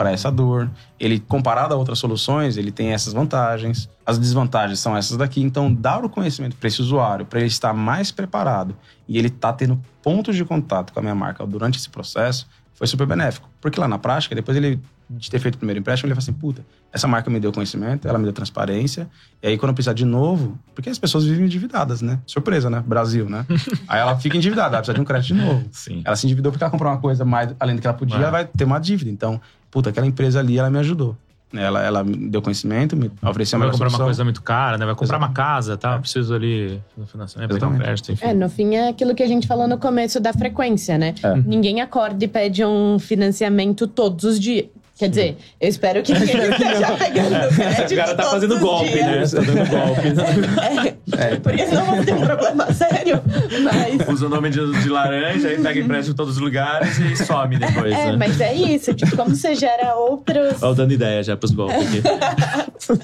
para 0.00 0.10
essa 0.10 0.32
dor. 0.32 0.70
Ele, 0.98 1.20
comparado 1.20 1.74
a 1.74 1.76
outras 1.76 1.98
soluções, 1.98 2.56
ele 2.56 2.72
tem 2.72 2.94
essas 2.94 3.12
vantagens. 3.12 3.86
As 4.06 4.18
desvantagens 4.18 4.78
são 4.80 4.96
essas 4.96 5.18
daqui. 5.18 5.42
Então, 5.42 5.70
dar 5.70 6.02
o 6.02 6.08
conhecimento 6.08 6.56
para 6.56 6.68
esse 6.68 6.80
usuário, 6.80 7.26
para 7.26 7.40
ele 7.40 7.48
estar 7.48 7.74
mais 7.74 8.10
preparado 8.10 8.74
e 9.06 9.18
ele 9.18 9.28
tá 9.28 9.52
tendo 9.52 9.78
pontos 10.02 10.34
de 10.36 10.42
contato 10.42 10.94
com 10.94 11.00
a 11.00 11.02
minha 11.02 11.14
marca 11.14 11.46
durante 11.46 11.78
esse 11.78 11.90
processo, 11.90 12.48
foi 12.72 12.86
super 12.86 13.06
benéfico. 13.06 13.46
Porque 13.60 13.78
lá 13.78 13.86
na 13.86 13.98
prática, 13.98 14.34
depois 14.34 14.56
ele 14.56 14.80
de 15.10 15.28
ter 15.28 15.40
feito 15.40 15.56
o 15.56 15.58
primeiro 15.58 15.80
empréstimo, 15.80 16.06
ele 16.06 16.14
fala 16.14 16.22
assim, 16.22 16.32
puta, 16.32 16.64
essa 16.92 17.08
marca 17.08 17.28
me 17.28 17.40
deu 17.40 17.52
conhecimento, 17.52 18.06
ela 18.06 18.16
me 18.16 18.24
deu 18.24 18.32
transparência, 18.32 19.08
e 19.42 19.48
aí 19.48 19.58
quando 19.58 19.70
eu 19.70 19.74
precisar 19.74 19.92
de 19.92 20.04
novo, 20.04 20.56
porque 20.72 20.88
as 20.88 20.98
pessoas 20.98 21.24
vivem 21.24 21.46
endividadas, 21.46 22.00
né? 22.00 22.20
Surpresa, 22.24 22.70
né? 22.70 22.82
Brasil, 22.86 23.28
né? 23.28 23.44
aí 23.88 24.00
ela 24.00 24.16
fica 24.16 24.36
endividada, 24.36 24.76
ela 24.76 24.78
precisa 24.78 24.94
de 24.94 25.00
um 25.00 25.04
crédito 25.04 25.34
de 25.34 25.42
novo. 25.42 25.64
Sim. 25.72 26.02
Ela 26.04 26.14
se 26.14 26.26
endividou 26.26 26.52
porque 26.52 26.62
ela 26.62 26.70
comprou 26.70 26.92
uma 26.92 27.00
coisa 27.00 27.24
mais 27.24 27.54
além 27.58 27.74
do 27.74 27.82
que 27.82 27.88
ela 27.88 27.96
podia, 27.96 28.16
ela 28.18 28.30
vai 28.30 28.44
ter 28.44 28.64
uma 28.64 28.78
dívida. 28.78 29.10
Então, 29.10 29.40
puta, 29.70 29.90
aquela 29.90 30.06
empresa 30.06 30.40
ali, 30.40 30.58
ela 30.58 30.70
me 30.70 30.78
ajudou. 30.78 31.16
Ela, 31.52 31.82
ela 31.82 32.04
me 32.04 32.28
deu 32.28 32.40
conhecimento, 32.40 32.96
me 32.96 33.10
ofereceu 33.22 33.58
Vai 33.58 33.66
uma 33.66 33.72
comprar 33.72 33.86
uma 33.86 33.90
solução. 33.90 34.06
coisa 34.06 34.22
muito 34.22 34.40
cara, 34.40 34.78
né? 34.78 34.86
Vai 34.86 34.94
comprar 34.94 35.18
uma 35.18 35.26
Exatamente. 35.26 35.52
casa, 35.54 35.76
tá? 35.76 35.98
Preciso 35.98 36.32
ali 36.32 36.80
no 36.96 37.06
financiamento, 37.08 37.52
pegar 37.52 37.66
um 37.66 37.76
crédito, 37.76 38.12
enfim. 38.12 38.24
É, 38.24 38.32
no 38.32 38.48
fim 38.48 38.76
é 38.76 38.88
aquilo 38.88 39.16
que 39.16 39.22
a 39.22 39.26
gente 39.26 39.48
falou 39.48 39.66
no 39.66 39.76
começo 39.76 40.20
da 40.20 40.32
frequência, 40.32 40.96
né? 40.96 41.12
É. 41.20 41.34
Ninguém 41.44 41.80
acorda 41.80 42.24
e 42.24 42.28
pede 42.28 42.64
um 42.64 43.00
financiamento 43.00 43.88
todos 43.88 44.24
os 44.24 44.38
dias. 44.38 44.66
Quer 45.00 45.08
dizer, 45.08 45.36
eu 45.58 45.68
espero 45.70 46.02
que 46.02 46.12
ele 46.12 46.24
esteja 46.26 46.92
pegando 46.98 47.48
crédito 47.56 47.92
O 47.92 47.96
cara 47.96 48.14
tá 48.14 48.22
fazendo 48.24 48.58
golpe, 48.60 48.94
né? 48.96 49.16
dias. 49.16 49.32
Tá 49.32 49.40
dando 49.40 49.70
golpe. 49.70 51.00
É, 51.18 51.36
Porque 51.36 51.66
senão 51.66 51.84
vamos 51.86 52.06
ter 52.06 52.14
um 52.14 52.20
problema 52.20 52.72
sério. 52.72 53.20
Mas. 53.64 54.08
Usa 54.08 54.26
o 54.26 54.28
nome 54.28 54.48
de, 54.50 54.82
de 54.82 54.88
laranja, 54.88 55.48
aí 55.48 55.58
pega 55.60 55.80
empréstimo 55.80 56.12
em 56.14 56.16
todos 56.16 56.36
os 56.36 56.40
lugares 56.40 56.98
e 56.98 57.16
some 57.16 57.58
depois, 57.58 57.92
É, 57.92 58.12
né? 58.12 58.16
mas 58.16 58.40
é 58.40 58.54
isso. 58.54 58.94
Tipo, 58.94 59.16
como 59.16 59.34
você 59.34 59.54
gera 59.54 59.94
outros. 59.96 60.62
Ó, 60.62 60.72
dando 60.72 60.92
ideia 60.92 61.22
já 61.22 61.36
pros 61.36 61.50
golpes 61.52 61.76
aqui. 61.88 62.02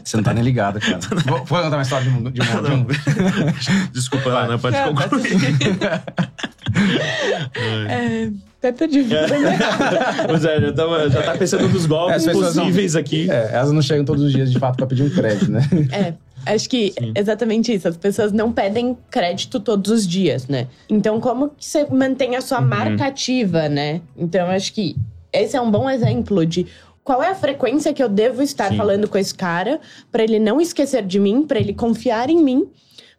Você 0.04 0.16
não 0.16 0.24
tá 0.24 0.32
nem 0.32 0.44
ligado, 0.44 0.78
cara. 0.80 0.98
Vou, 1.26 1.44
vou 1.44 1.62
contar 1.62 1.76
uma 1.76 1.82
história 1.82 2.08
de 2.08 2.16
um. 2.16 2.22
De 2.30 2.40
um, 2.40 2.62
de 2.62 2.70
um- 2.70 2.86
Desculpa, 3.92 4.30
Ana, 4.30 4.58
pode 4.58 4.76
tá 4.76 4.84
concluir. 4.88 5.36
É, 7.88 8.30
tenta 8.60 8.88
de 8.88 9.02
vida, 9.02 9.26
né? 9.28 9.58
Pois 10.26 10.44
é, 10.44 10.60
já, 10.60 10.72
tava, 10.72 11.08
já 11.10 11.22
tá 11.22 11.36
pensando 11.36 11.68
nos 11.68 11.86
golpes 11.86 12.16
As 12.16 12.24
pessoas 12.24 12.56
não- 12.56 12.64
possíveis 12.64 12.96
aqui. 12.96 13.30
É, 13.30 13.50
elas 13.52 13.72
não 13.72 13.82
chegam 13.82 14.04
todos 14.04 14.22
os 14.22 14.32
dias, 14.32 14.50
de 14.50 14.58
fato, 14.58 14.76
pra 14.76 14.86
pedir 14.86 15.02
um 15.04 15.10
crédito, 15.10 15.50
né? 15.50 15.60
É. 15.92 16.14
Acho 16.52 16.68
que 16.68 16.94
exatamente 17.16 17.72
isso. 17.74 17.88
As 17.88 17.96
pessoas 17.96 18.30
não 18.32 18.52
pedem 18.52 18.96
crédito 19.10 19.58
todos 19.58 19.90
os 19.90 20.06
dias, 20.06 20.46
né? 20.46 20.68
Então, 20.88 21.20
como 21.20 21.48
que 21.48 21.64
você 21.64 21.84
mantém 21.90 22.36
a 22.36 22.40
sua 22.40 22.60
marca 22.60 23.06
ativa, 23.06 23.68
né? 23.68 24.00
Então, 24.16 24.48
acho 24.48 24.72
que 24.72 24.94
esse 25.32 25.56
é 25.56 25.60
um 25.60 25.70
bom 25.70 25.90
exemplo 25.90 26.46
de 26.46 26.66
qual 27.02 27.20
é 27.22 27.30
a 27.30 27.34
frequência 27.34 27.92
que 27.92 28.02
eu 28.02 28.08
devo 28.08 28.42
estar 28.42 28.70
Sim. 28.70 28.76
falando 28.76 29.08
com 29.08 29.18
esse 29.18 29.34
cara 29.34 29.80
pra 30.10 30.22
ele 30.22 30.38
não 30.38 30.60
esquecer 30.60 31.04
de 31.04 31.18
mim, 31.18 31.42
pra 31.42 31.58
ele 31.58 31.74
confiar 31.74 32.30
em 32.30 32.42
mim. 32.42 32.64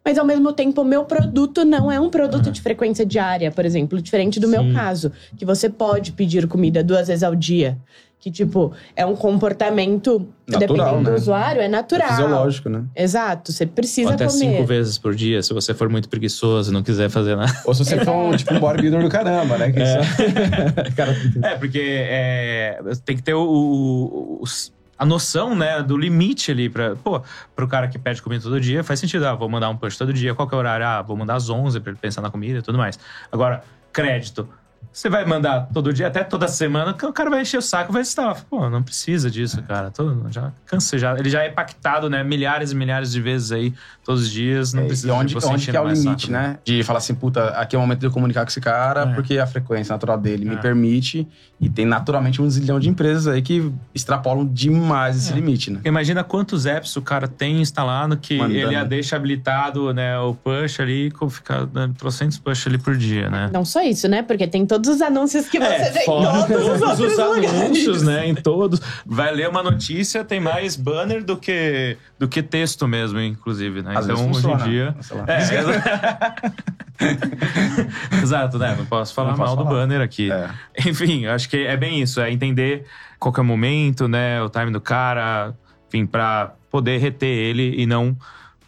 Mas 0.08 0.16
ao 0.16 0.24
mesmo 0.24 0.54
tempo, 0.54 0.80
o 0.80 0.84
meu 0.86 1.04
produto 1.04 1.66
não 1.66 1.92
é 1.92 2.00
um 2.00 2.08
produto 2.08 2.50
de 2.50 2.62
frequência 2.62 3.04
diária, 3.04 3.50
por 3.50 3.66
exemplo, 3.66 4.00
diferente 4.00 4.40
do 4.40 4.48
meu 4.48 4.62
Sim. 4.62 4.72
caso, 4.72 5.12
que 5.36 5.44
você 5.44 5.68
pode 5.68 6.12
pedir 6.12 6.46
comida 6.48 6.82
duas 6.82 7.08
vezes 7.08 7.22
ao 7.22 7.34
dia. 7.34 7.76
Que, 8.18 8.30
tipo, 8.30 8.72
é 8.96 9.04
um 9.04 9.14
comportamento, 9.14 10.26
Natural, 10.48 10.60
dependendo 10.76 11.04
do 11.04 11.10
né? 11.10 11.16
usuário, 11.16 11.60
é 11.60 11.66
É 11.66 11.68
natural. 11.68 12.08
fisiológico, 12.08 12.68
né? 12.70 12.84
Exato, 12.96 13.52
você 13.52 13.64
Ou 13.64 13.70
precisa 13.70 14.14
até 14.14 14.26
comer. 14.26 14.38
cinco 14.38 14.64
vezes 14.64 14.96
por 14.96 15.14
dia, 15.14 15.42
se 15.42 15.52
você 15.52 15.74
for 15.74 15.90
muito 15.90 16.08
preguiçoso 16.08 16.70
e 16.70 16.74
não 16.74 16.82
quiser 16.82 17.10
fazer 17.10 17.36
nada. 17.36 17.52
Ou 17.66 17.74
se 17.74 17.84
você 17.84 18.02
for 18.02 18.12
um, 18.14 18.34
tipo 18.34 18.54
um 18.54 18.58
bodybuilder 18.60 19.02
do 19.02 19.10
caramba, 19.10 19.58
né? 19.58 19.72
Só- 19.72 20.90
cara, 20.96 21.14
É, 21.42 21.54
porque 21.56 21.80
é, 21.80 22.80
tem 23.04 23.14
que 23.14 23.22
ter 23.22 23.34
o, 23.34 23.42
o- 23.42 24.38
os- 24.42 24.72
a 24.98 25.06
noção, 25.06 25.54
né, 25.54 25.82
do 25.82 25.96
limite 25.96 26.50
ali 26.50 26.68
pra... 26.68 26.96
Pô, 26.96 27.22
pro 27.54 27.68
cara 27.68 27.86
que 27.88 27.98
pede 27.98 28.20
comida 28.20 28.42
todo 28.42 28.60
dia, 28.60 28.82
faz 28.82 28.98
sentido. 28.98 29.26
Ah, 29.26 29.34
vou 29.34 29.48
mandar 29.48 29.68
um 29.68 29.76
push 29.76 29.96
todo 29.96 30.12
dia. 30.12 30.34
Qual 30.34 30.48
que 30.48 30.54
é 30.54 30.56
o 30.56 30.58
horário? 30.58 30.84
Ah, 30.84 31.00
vou 31.02 31.16
mandar 31.16 31.36
às 31.36 31.48
11 31.48 31.80
pra 31.80 31.90
ele 31.90 31.98
pensar 32.00 32.20
na 32.20 32.30
comida 32.30 32.58
e 32.58 32.62
tudo 32.62 32.76
mais. 32.76 32.98
Agora, 33.30 33.62
crédito. 33.92 34.48
Você 34.92 35.08
vai 35.08 35.24
mandar 35.24 35.68
todo 35.72 35.92
dia, 35.92 36.06
até 36.06 36.24
toda 36.24 36.48
semana, 36.48 36.90
o 36.90 37.12
cara 37.12 37.30
vai 37.30 37.42
encher 37.42 37.58
o 37.58 37.62
saco, 37.62 37.92
vai 37.92 38.02
estar. 38.02 38.42
Pô, 38.44 38.68
não 38.70 38.82
precisa 38.82 39.30
disso, 39.30 39.62
cara. 39.62 39.90
Tô, 39.90 40.28
já 40.30 40.52
cansei, 40.66 40.98
já. 40.98 41.16
Ele 41.16 41.28
já 41.28 41.42
é 41.42 41.50
pactado, 41.50 42.08
né, 42.08 42.24
milhares 42.24 42.72
e 42.72 42.74
milhares 42.74 43.12
de 43.12 43.20
vezes 43.20 43.52
aí, 43.52 43.74
todos 44.08 44.22
os 44.22 44.30
dias. 44.30 44.72
Não 44.72 44.84
É, 44.84 44.86
precisa 44.86 45.12
onde, 45.12 45.28
de 45.28 45.34
você 45.34 45.46
onde 45.48 45.70
que 45.70 45.76
é 45.76 45.80
o 45.80 45.84
mais 45.84 46.02
limite, 46.02 46.30
né? 46.32 46.58
De 46.64 46.82
falar 46.82 46.98
assim, 46.98 47.14
puta, 47.14 47.48
aqui 47.50 47.76
é 47.76 47.78
o 47.78 47.82
momento 47.82 48.00
de 48.00 48.06
eu 48.06 48.10
comunicar 48.10 48.40
com 48.42 48.48
esse 48.48 48.60
cara, 48.60 49.02
É. 49.02 49.14
porque 49.14 49.36
a 49.38 49.46
frequência 49.46 49.92
natural 49.92 50.16
dele 50.18 50.46
me 50.46 50.54
É. 50.54 50.58
permite. 50.58 51.28
E 51.60 51.68
tem 51.68 51.84
naturalmente 51.84 52.40
um 52.40 52.48
zilhão 52.48 52.78
de 52.80 52.88
empresas 52.88 53.26
aí 53.26 53.42
que 53.42 53.70
extrapolam 53.94 54.46
demais 54.46 55.16
esse 55.16 55.32
É. 55.32 55.34
limite, 55.34 55.70
né? 55.70 55.80
Imagina 55.84 56.24
quantos 56.24 56.64
apps 56.64 56.96
o 56.96 57.02
cara 57.02 57.28
tem 57.28 57.60
instalado 57.60 58.16
que 58.16 58.38
Mandando. 58.38 58.56
ele 58.58 58.76
a 58.76 58.84
deixa 58.84 59.16
habilitado, 59.16 59.92
né? 59.92 60.18
O 60.20 60.34
push 60.34 60.80
ali, 60.80 61.10
com 61.10 61.28
ficar 61.28 61.66
dando 61.66 61.94
trocentos 61.94 62.38
push 62.38 62.66
ali 62.66 62.78
por 62.78 62.96
dia, 62.96 63.28
né? 63.28 63.50
Não 63.52 63.64
só 63.64 63.82
isso, 63.82 64.08
né? 64.08 64.22
Porque 64.22 64.46
tem 64.46 64.64
todos 64.64 64.88
os 64.88 65.02
anúncios 65.02 65.48
que 65.48 65.58
você 65.58 65.90
vê 65.90 66.00
em 66.00 66.04
todos 66.06 66.66
os 66.82 67.00
os 67.00 67.16
lugares. 67.18 67.50
anúncios, 67.50 68.02
né? 68.04 68.26
Em 68.28 68.34
todos. 68.34 68.80
Vai 69.04 69.34
ler 69.34 69.48
uma 69.50 69.62
notícia, 69.62 70.24
tem 70.24 70.40
mais 70.40 70.76
banner 70.76 71.22
do 71.24 71.36
que, 71.36 71.96
do 72.18 72.26
que 72.28 72.42
texto 72.42 72.86
mesmo, 72.88 73.20
inclusive, 73.20 73.82
né? 73.82 73.97
Às 73.98 74.06
então, 74.06 74.26
vezes 74.26 74.44
hoje 74.44 74.54
em 74.54 74.68
dia. 74.70 74.94
Sei 75.00 75.16
lá. 75.16 75.24
É, 75.28 75.38
Exato, 78.22 78.58
né? 78.58 78.74
Não 78.76 78.86
posso 78.86 79.14
falar 79.14 79.30
Não 79.30 79.36
posso 79.36 79.54
mal 79.54 79.56
do 79.56 79.64
falar. 79.68 79.80
banner 79.80 80.00
aqui. 80.00 80.30
É. 80.30 80.48
Enfim, 80.88 81.26
acho 81.26 81.48
que 81.48 81.56
é 81.58 81.76
bem 81.76 82.00
isso, 82.00 82.20
é 82.20 82.30
entender 82.32 82.84
qual 83.18 83.34
é 83.36 83.40
o 83.40 83.44
momento, 83.44 84.08
né? 84.08 84.42
O 84.42 84.48
time 84.48 84.70
do 84.70 84.80
cara, 84.80 85.54
enfim, 85.88 86.06
pra 86.06 86.52
poder 86.70 86.98
reter 86.98 87.28
ele 87.28 87.74
e 87.80 87.86
não 87.86 88.16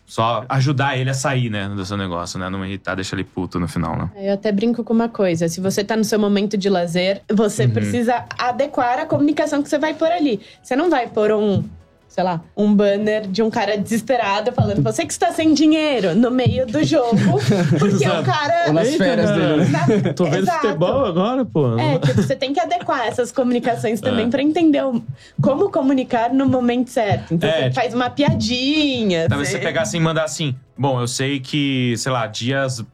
só 0.06 0.44
ajudar 0.48 0.96
ele 0.98 1.08
a 1.10 1.14
sair, 1.14 1.48
né, 1.50 1.68
do 1.68 1.84
seu 1.86 1.96
negócio, 1.96 2.36
né? 2.38 2.48
Não 2.48 2.64
irritar, 2.66 2.96
deixar 2.96 3.14
ele 3.16 3.22
puto 3.24 3.60
no 3.60 3.68
final, 3.68 3.96
né? 3.96 4.10
Eu 4.16 4.34
até 4.34 4.50
brinco 4.50 4.82
com 4.82 4.92
uma 4.92 5.08
coisa: 5.08 5.48
se 5.48 5.60
você 5.60 5.84
tá 5.84 5.96
no 5.96 6.02
seu 6.04 6.18
momento 6.18 6.56
de 6.56 6.68
lazer, 6.68 7.22
você 7.32 7.64
Uhum. 7.64 7.70
precisa 7.70 8.24
adequar 8.38 8.98
a 8.98 9.06
comunicação 9.06 9.62
que 9.62 9.68
você 9.68 9.78
vai 9.78 9.94
pôr 9.94 10.10
ali. 10.10 10.40
Você 10.62 10.74
não 10.74 10.90
vai 10.90 11.06
pôr 11.06 11.30
um, 11.32 11.62
sei 12.10 12.24
lá, 12.24 12.42
um 12.56 12.74
banner 12.74 13.26
de 13.28 13.40
um 13.40 13.48
cara 13.48 13.78
desesperado 13.78 14.50
falando, 14.52 14.82
você 14.82 15.06
que 15.06 15.12
está 15.12 15.30
sem 15.32 15.54
dinheiro 15.54 16.12
no 16.14 16.28
meio 16.30 16.66
do 16.66 16.82
jogo, 16.84 17.16
porque 17.78 18.06
o 18.06 18.22
cara. 18.24 18.64
Ou 18.66 18.72
nas 18.72 18.92
férias 18.96 19.30
dele. 19.30 19.64
Na- 19.70 20.12
Tô 20.12 20.24
vendo 20.24 20.38
Exato. 20.42 20.60
futebol 20.66 21.04
agora, 21.06 21.44
pô. 21.44 21.78
É, 21.78 21.98
tipo, 22.00 22.20
você 22.20 22.34
tem 22.34 22.52
que 22.52 22.58
adequar 22.60 23.06
essas 23.06 23.30
comunicações 23.30 24.00
também 24.00 24.26
É. 24.26 24.28
pra 24.28 24.42
entender 24.42 24.84
o- 24.84 25.00
como 25.40 25.70
comunicar 25.70 26.34
no 26.34 26.46
momento 26.46 26.90
certo. 26.90 27.32
Então 27.32 27.48
É, 27.48 27.52
você 27.52 27.62
tipo- 27.70 27.74
faz 27.76 27.94
uma 27.94 28.10
piadinha. 28.10 29.28
Talvez 29.28 29.48
você 29.48 29.58
pegar 29.58 29.82
assim 29.82 29.98
e 29.98 30.00
mandar 30.00 30.24
assim. 30.24 30.54
Bom, 30.76 31.00
eu 31.00 31.06
sei 31.06 31.38
que, 31.38 31.94
sei 31.96 32.10
lá, 32.10 32.26
dias 32.26 32.84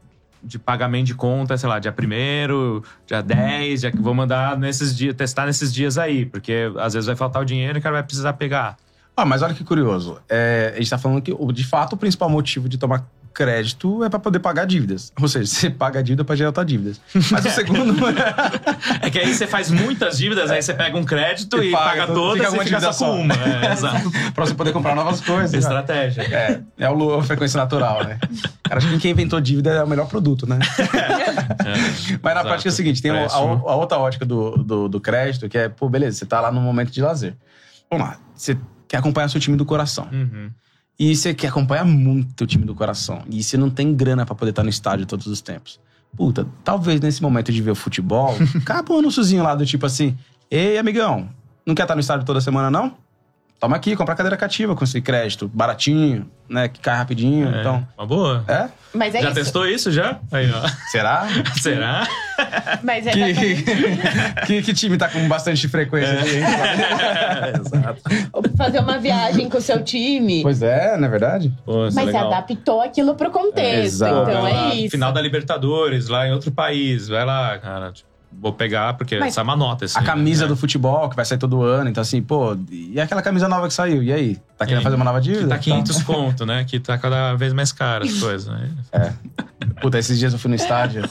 de 0.43 0.59
pagamento 0.61 1.07
de 1.07 1.15
conta, 1.15 1.57
sei 1.57 1.69
lá, 1.69 1.79
dia 1.81 1.91
1 1.93 2.83
dia 3.07 3.21
10, 3.23 3.81
dia 3.81 3.91
que 3.91 3.99
vou 3.99 4.15
mandar 4.15 4.57
nesses 4.57 4.97
dias, 4.97 5.15
testar 5.15 5.47
nesses 5.47 5.73
dias 5.75 5.99
aí, 5.99 6.25
porque 6.27 6.71
às 6.79 6.95
vezes 6.95 7.07
vai 7.07 7.17
faltar 7.17 7.43
o 7.43 7.45
dinheiro 7.45 7.79
e 7.79 7.81
o 7.81 7.83
cara 7.83 7.95
vai 7.95 8.03
precisar 8.05 8.33
pegar. 8.35 8.77
Ah, 9.17 9.25
mas 9.25 9.41
olha 9.41 9.55
que 9.55 9.65
curioso. 9.65 10.19
É, 10.29 10.73
a 10.75 10.79
gente 10.79 10.91
tá 10.91 10.99
falando 10.99 11.23
que, 11.23 11.35
de 11.53 11.65
fato, 11.65 11.95
o 11.95 11.97
principal 11.97 12.29
motivo 12.29 12.69
de 12.69 12.77
tomar 12.77 13.07
crédito 13.37 14.03
é 14.03 14.09
pra 14.09 14.19
poder 14.19 14.39
pagar 14.39 14.65
dívidas. 14.67 15.13
Ou 15.21 15.29
seja, 15.29 15.45
você 15.53 15.69
paga 15.71 16.01
a 16.01 16.03
dívida 16.03 16.25
pra 16.25 16.35
gerar 16.35 16.49
outras 16.49 16.67
dívidas. 16.67 17.01
Mas 17.31 17.45
o 17.45 17.51
segundo... 17.51 17.95
É 19.03 19.11
que 19.11 19.19
aí 19.19 19.33
você 19.33 19.47
faz 19.47 19.71
muitas 19.71 20.19
dívidas, 20.19 20.51
aí 20.51 20.61
você 20.61 20.73
pega 20.73 20.97
um 20.97 21.05
crédito 21.05 21.63
e, 21.63 21.69
E 21.69 21.73
paga 21.73 22.03
paga, 22.03 22.13
todas 22.13 22.51
fica 22.51 22.63
e 22.63 22.67
fica 22.67 22.93
só 22.93 23.07
com 23.07 23.21
uma. 23.21 23.35
É, 23.35 23.73
exato. 23.73 24.11
pra 24.35 24.47
você 24.47 24.55
poder 24.55 24.73
comprar 24.73 24.95
novas 24.95 25.21
coisas. 25.21 25.53
né? 25.53 25.59
Estratégia. 25.59 26.23
É, 26.23 26.61
é 26.79 26.91
o, 26.91 27.15
a 27.15 27.23
frequência 27.23 27.59
natural, 27.59 28.05
né? 28.05 28.19
Cara, 28.63 28.79
acho 28.79 28.89
que 28.89 28.99
quem 28.99 29.11
inventou 29.13 29.41
dívida 29.41 29.71
é 29.71 29.85
o 29.85 29.87
melhor 29.87 30.09
produto, 30.09 30.47
né? 30.47 30.59
Mas 32.23 32.35
na 32.35 32.41
Exato. 32.41 32.49
prática 32.49 32.69
é 32.69 32.73
o 32.73 32.75
seguinte: 32.75 33.03
tem 33.03 33.11
a, 33.11 33.27
a 33.27 33.77
outra 33.77 33.99
ótica 33.99 34.25
do, 34.25 34.57
do, 34.57 34.89
do 34.89 35.01
crédito, 35.01 35.49
que 35.49 35.59
é, 35.59 35.69
pô, 35.69 35.89
beleza, 35.89 36.19
você 36.19 36.27
tá 36.27 36.41
lá 36.41 36.51
no 36.51 36.61
momento 36.61 36.91
de 36.91 37.01
lazer. 37.01 37.35
Vamos 37.91 38.07
lá, 38.09 38.19
você 38.35 38.57
quer 38.89 38.99
acompanhar 38.99 39.29
seu 39.29 39.41
time 39.41 39.57
do 39.57 39.65
coração. 39.65 40.09
Uhum. 40.13 40.51
E 40.99 41.15
você 41.15 41.35
quer 41.35 41.49
acompanhar 41.49 41.85
muito 41.85 42.45
o 42.45 42.47
time 42.47 42.65
do 42.65 42.75
coração. 42.75 43.23
E 43.31 43.43
você 43.43 43.57
não 43.57 43.69
tem 43.69 43.95
grana 43.95 44.25
pra 44.25 44.35
poder 44.35 44.51
estar 44.51 44.63
no 44.63 44.71
estádio 44.71 45.05
todos 45.05 45.27
os 45.27 45.41
tempos. 45.41 45.79
Puta, 46.17 46.47
talvez 46.65 47.01
nesse 47.01 47.21
momento 47.21 47.53
de 47.53 47.61
ver 47.61 47.71
o 47.73 47.75
futebol, 47.75 48.35
acaba 48.57 48.95
um 48.95 48.99
anúnciozinho 48.99 49.43
lá 49.43 49.55
do 49.55 49.67
tipo 49.67 49.85
assim: 49.85 50.17
Ei, 50.51 50.79
amigão, 50.79 51.29
não 51.67 51.75
quer 51.75 51.83
estar 51.83 51.95
no 51.95 52.01
estádio 52.01 52.25
toda 52.25 52.41
semana, 52.41 52.71
não? 52.71 52.97
Toma 53.59 53.75
aqui, 53.77 53.97
compra 53.97 54.15
cadeira 54.15 54.37
cativa 54.37 54.77
com 54.77 54.85
esse 54.85 55.01
crédito, 55.01 55.49
baratinho, 55.49 56.31
né? 56.47 56.69
Que 56.69 56.79
cai 56.79 56.95
rapidinho. 56.97 57.55
É, 57.55 57.61
Então. 57.61 57.89
Uma 57.97 58.07
boa. 58.07 58.45
É? 58.47 58.69
Mas 58.93 59.15
é 59.15 59.23
já 59.23 59.29
isso. 59.29 59.35
testou 59.35 59.67
isso 59.67 59.91
já? 59.91 60.19
Aí, 60.31 60.51
ó. 60.53 60.69
Será? 60.93 61.27
Será? 61.61 62.07
Mas 62.83 63.07
é 63.07 63.13
que, 63.13 63.35
que, 64.47 64.63
que 64.63 64.75
time 64.75 64.99
tá 64.99 65.09
com 65.09 65.27
bastante 65.27 65.67
frequência 65.69 66.21
aí, 66.21 66.37
hein? 66.37 66.45
Exato. 67.61 68.03
fazer 68.59 68.81
uma 68.81 68.99
viagem 68.99 69.49
com 69.49 69.57
o 69.57 69.61
seu 69.61 69.83
time. 69.83 70.43
Pois 70.43 70.61
é, 70.63 70.97
não 70.99 71.07
é 71.07 71.11
verdade? 71.11 71.53
Pô, 71.65 71.87
isso 71.87 71.99
é 71.99 72.03
Mas 72.03 72.13
você 72.13 72.19
legal. 72.19 72.33
adaptou 72.33 72.83
aquilo 72.83 73.15
pro 73.15 73.31
contexto. 73.31 73.85
Exato. 74.05 74.31
Então 74.31 74.47
é 74.47 74.75
isso. 74.75 74.91
Final 74.91 75.13
da 75.13 75.21
Libertadores, 75.23 76.09
lá 76.09 76.27
em 76.29 76.33
outro 76.33 76.51
país. 76.53 77.09
Vai 77.09 77.25
lá, 77.25 77.59
cara. 77.59 77.91
Tipo, 77.93 78.09
vou 78.41 78.53
pegar, 78.53 78.95
porque 78.95 79.19
Mas- 79.19 79.29
essa 79.29 79.41
é 79.41 79.45
uma 79.45 79.57
nota. 79.57 79.85
Assim, 79.85 79.99
A 79.99 80.03
camisa 80.03 80.43
né? 80.45 80.49
do 80.49 80.57
futebol, 80.57 81.09
que 81.09 81.17
vai 81.17 81.25
sair 81.25 81.39
todo 81.39 81.63
ano. 81.63 81.89
Então, 81.91 82.01
assim, 82.03 82.23
pô, 82.23 82.57
e 82.71 83.01
aquela 83.01 83.23
camisa 83.23 83.49
nova 83.49 83.67
que 83.69 83.75
saiu? 83.75 84.03
E 84.03 84.13
aí? 84.13 84.39
Tá 84.59 84.65
querendo 84.67 84.81
E- 84.81 84.85
fazer 84.85 84.97
uma 84.97 85.05
nova 85.05 85.21
Que 85.21 85.29
dívida? 85.29 85.49
tá 85.49 85.59
500 85.59 86.03
conto, 86.05 86.47
né? 86.47 86.65
Que 86.65 86.79
tá 86.79 86.97
cada 86.99 87.35
vez 87.35 87.53
mais 87.53 87.73
caro 87.73 88.05
as 88.05 88.13
coisas. 88.21 88.47
Né? 88.47 88.71
Tá. 88.91 89.13
Puta, 89.81 89.99
esses 89.99 90.19
dias 90.19 90.33
eu 90.33 90.39
fui 90.39 90.49
no 90.49 90.55
estádio. 90.55 91.09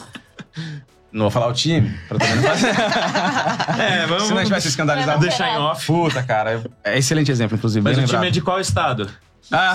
Não 1.11 1.21
vou 1.21 1.31
falar 1.31 1.47
o 1.47 1.53
time, 1.53 1.93
pra 2.09 2.17
também 2.19 2.35
não 2.35 2.43
fazer. 2.43 2.67
É, 3.81 4.05
vamos, 4.05 4.23
Se 4.23 4.29
não 4.31 4.38
a 4.38 4.41
gente 4.41 4.51
vai 4.51 4.61
se 4.61 4.67
escandalizar. 4.67 5.15
Vamos 5.15 5.27
deixar 5.29 5.49
em 5.49 5.57
off. 5.57 5.85
Puta, 5.85 6.21
cara. 6.23 6.61
É 6.83 6.97
excelente 6.97 7.31
exemplo, 7.31 7.55
inclusive. 7.57 7.81
Mas 7.83 7.95
bem 7.95 8.03
o 8.03 8.07
time 8.07 8.17
lembrado. 8.17 8.29
é 8.29 8.31
de 8.33 8.41
qual 8.41 8.59
estado? 8.59 9.09
Ah, 9.51 9.73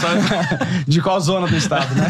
de 0.86 1.00
qual 1.00 1.20
zona 1.20 1.46
do 1.46 1.56
estado, 1.56 1.94
né? 1.94 2.08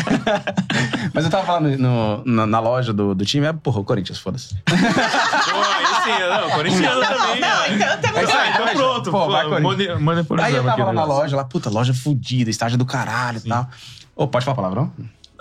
Mas 1.12 1.24
eu 1.24 1.30
tava 1.30 1.44
falando 1.44 1.76
no- 1.78 2.22
na, 2.24 2.46
na 2.46 2.58
loja 2.60 2.92
do, 2.92 3.14
do 3.14 3.24
time, 3.24 3.46
é, 3.46 3.52
porra, 3.52 3.80
o 3.80 3.84
Corinthians, 3.84 4.18
foda-se. 4.18 4.54
Pô, 4.64 4.74
aí 4.74 5.86
sim, 6.04 6.18
não, 6.28 6.50
corintiano 6.50 7.00
também. 7.02 7.40
Não, 7.40 7.48
ó. 7.62 7.66
então 7.66 7.98
temos 8.00 8.30
Ah, 8.34 8.48
então 8.48 8.66
pronto. 8.74 9.10
Pô, 9.10 9.28
vai, 9.30 9.46
Corinthians. 9.48 9.98
Aí 10.42 10.54
eu 10.54 10.64
tava 10.64 10.70
aqui 10.72 10.80
lá 10.80 10.86
na 10.86 10.92
negócio. 11.02 11.12
loja, 11.22 11.36
lá, 11.36 11.44
puta, 11.44 11.68
loja 11.70 11.92
fudida, 11.92 12.48
estágio 12.50 12.78
do 12.78 12.86
caralho 12.86 13.40
e 13.44 13.48
tal. 13.48 13.68
Ô, 14.16 14.26
pode 14.26 14.44
falar 14.44 14.56
palavrão? 14.56 14.92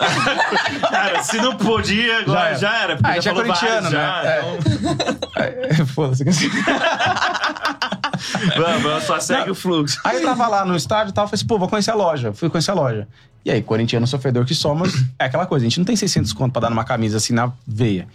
Cara, 0.90 1.22
se 1.22 1.36
não 1.38 1.56
podia, 1.56 2.20
agora 2.20 2.54
já 2.56 2.74
era. 2.82 2.96
porque 2.96 3.06
Ah, 3.10 3.12
a 3.12 3.14
gente 3.16 3.28
é 3.28 3.34
corintiano, 3.34 3.90
vários 3.90 3.92
né? 3.92 3.98
já, 3.98 4.24
É. 4.24 4.40
então- 4.40 5.06
É, 5.36 5.84
Foda-se. 5.84 6.24
Vamos, 8.56 9.04
só 9.04 9.18
segue 9.20 9.46
Não. 9.46 9.52
o 9.52 9.54
fluxo. 9.54 10.00
Aí 10.04 10.16
eu 10.16 10.22
tava 10.22 10.46
lá 10.46 10.64
no 10.64 10.76
estádio 10.76 11.10
e 11.10 11.14
tal, 11.14 11.26
falei 11.26 11.36
assim, 11.36 11.46
pô, 11.46 11.58
vou 11.58 11.68
conhecer 11.68 11.90
a 11.90 11.94
loja. 11.94 12.32
Fui 12.32 12.48
conhecer 12.50 12.70
a 12.70 12.74
loja. 12.74 13.08
E 13.44 13.50
aí, 13.50 13.62
corintiano 13.62 14.06
sofredor 14.06 14.44
que 14.44 14.54
somos, 14.54 14.92
é 15.18 15.24
aquela 15.24 15.46
coisa, 15.46 15.64
a 15.64 15.68
gente 15.68 15.78
não 15.78 15.84
tem 15.84 15.96
600 15.96 16.32
conto 16.32 16.52
pra 16.52 16.60
dar 16.62 16.70
numa 16.70 16.84
camisa 16.84 17.16
assim 17.16 17.32
na 17.32 17.50
veia. 17.66 18.06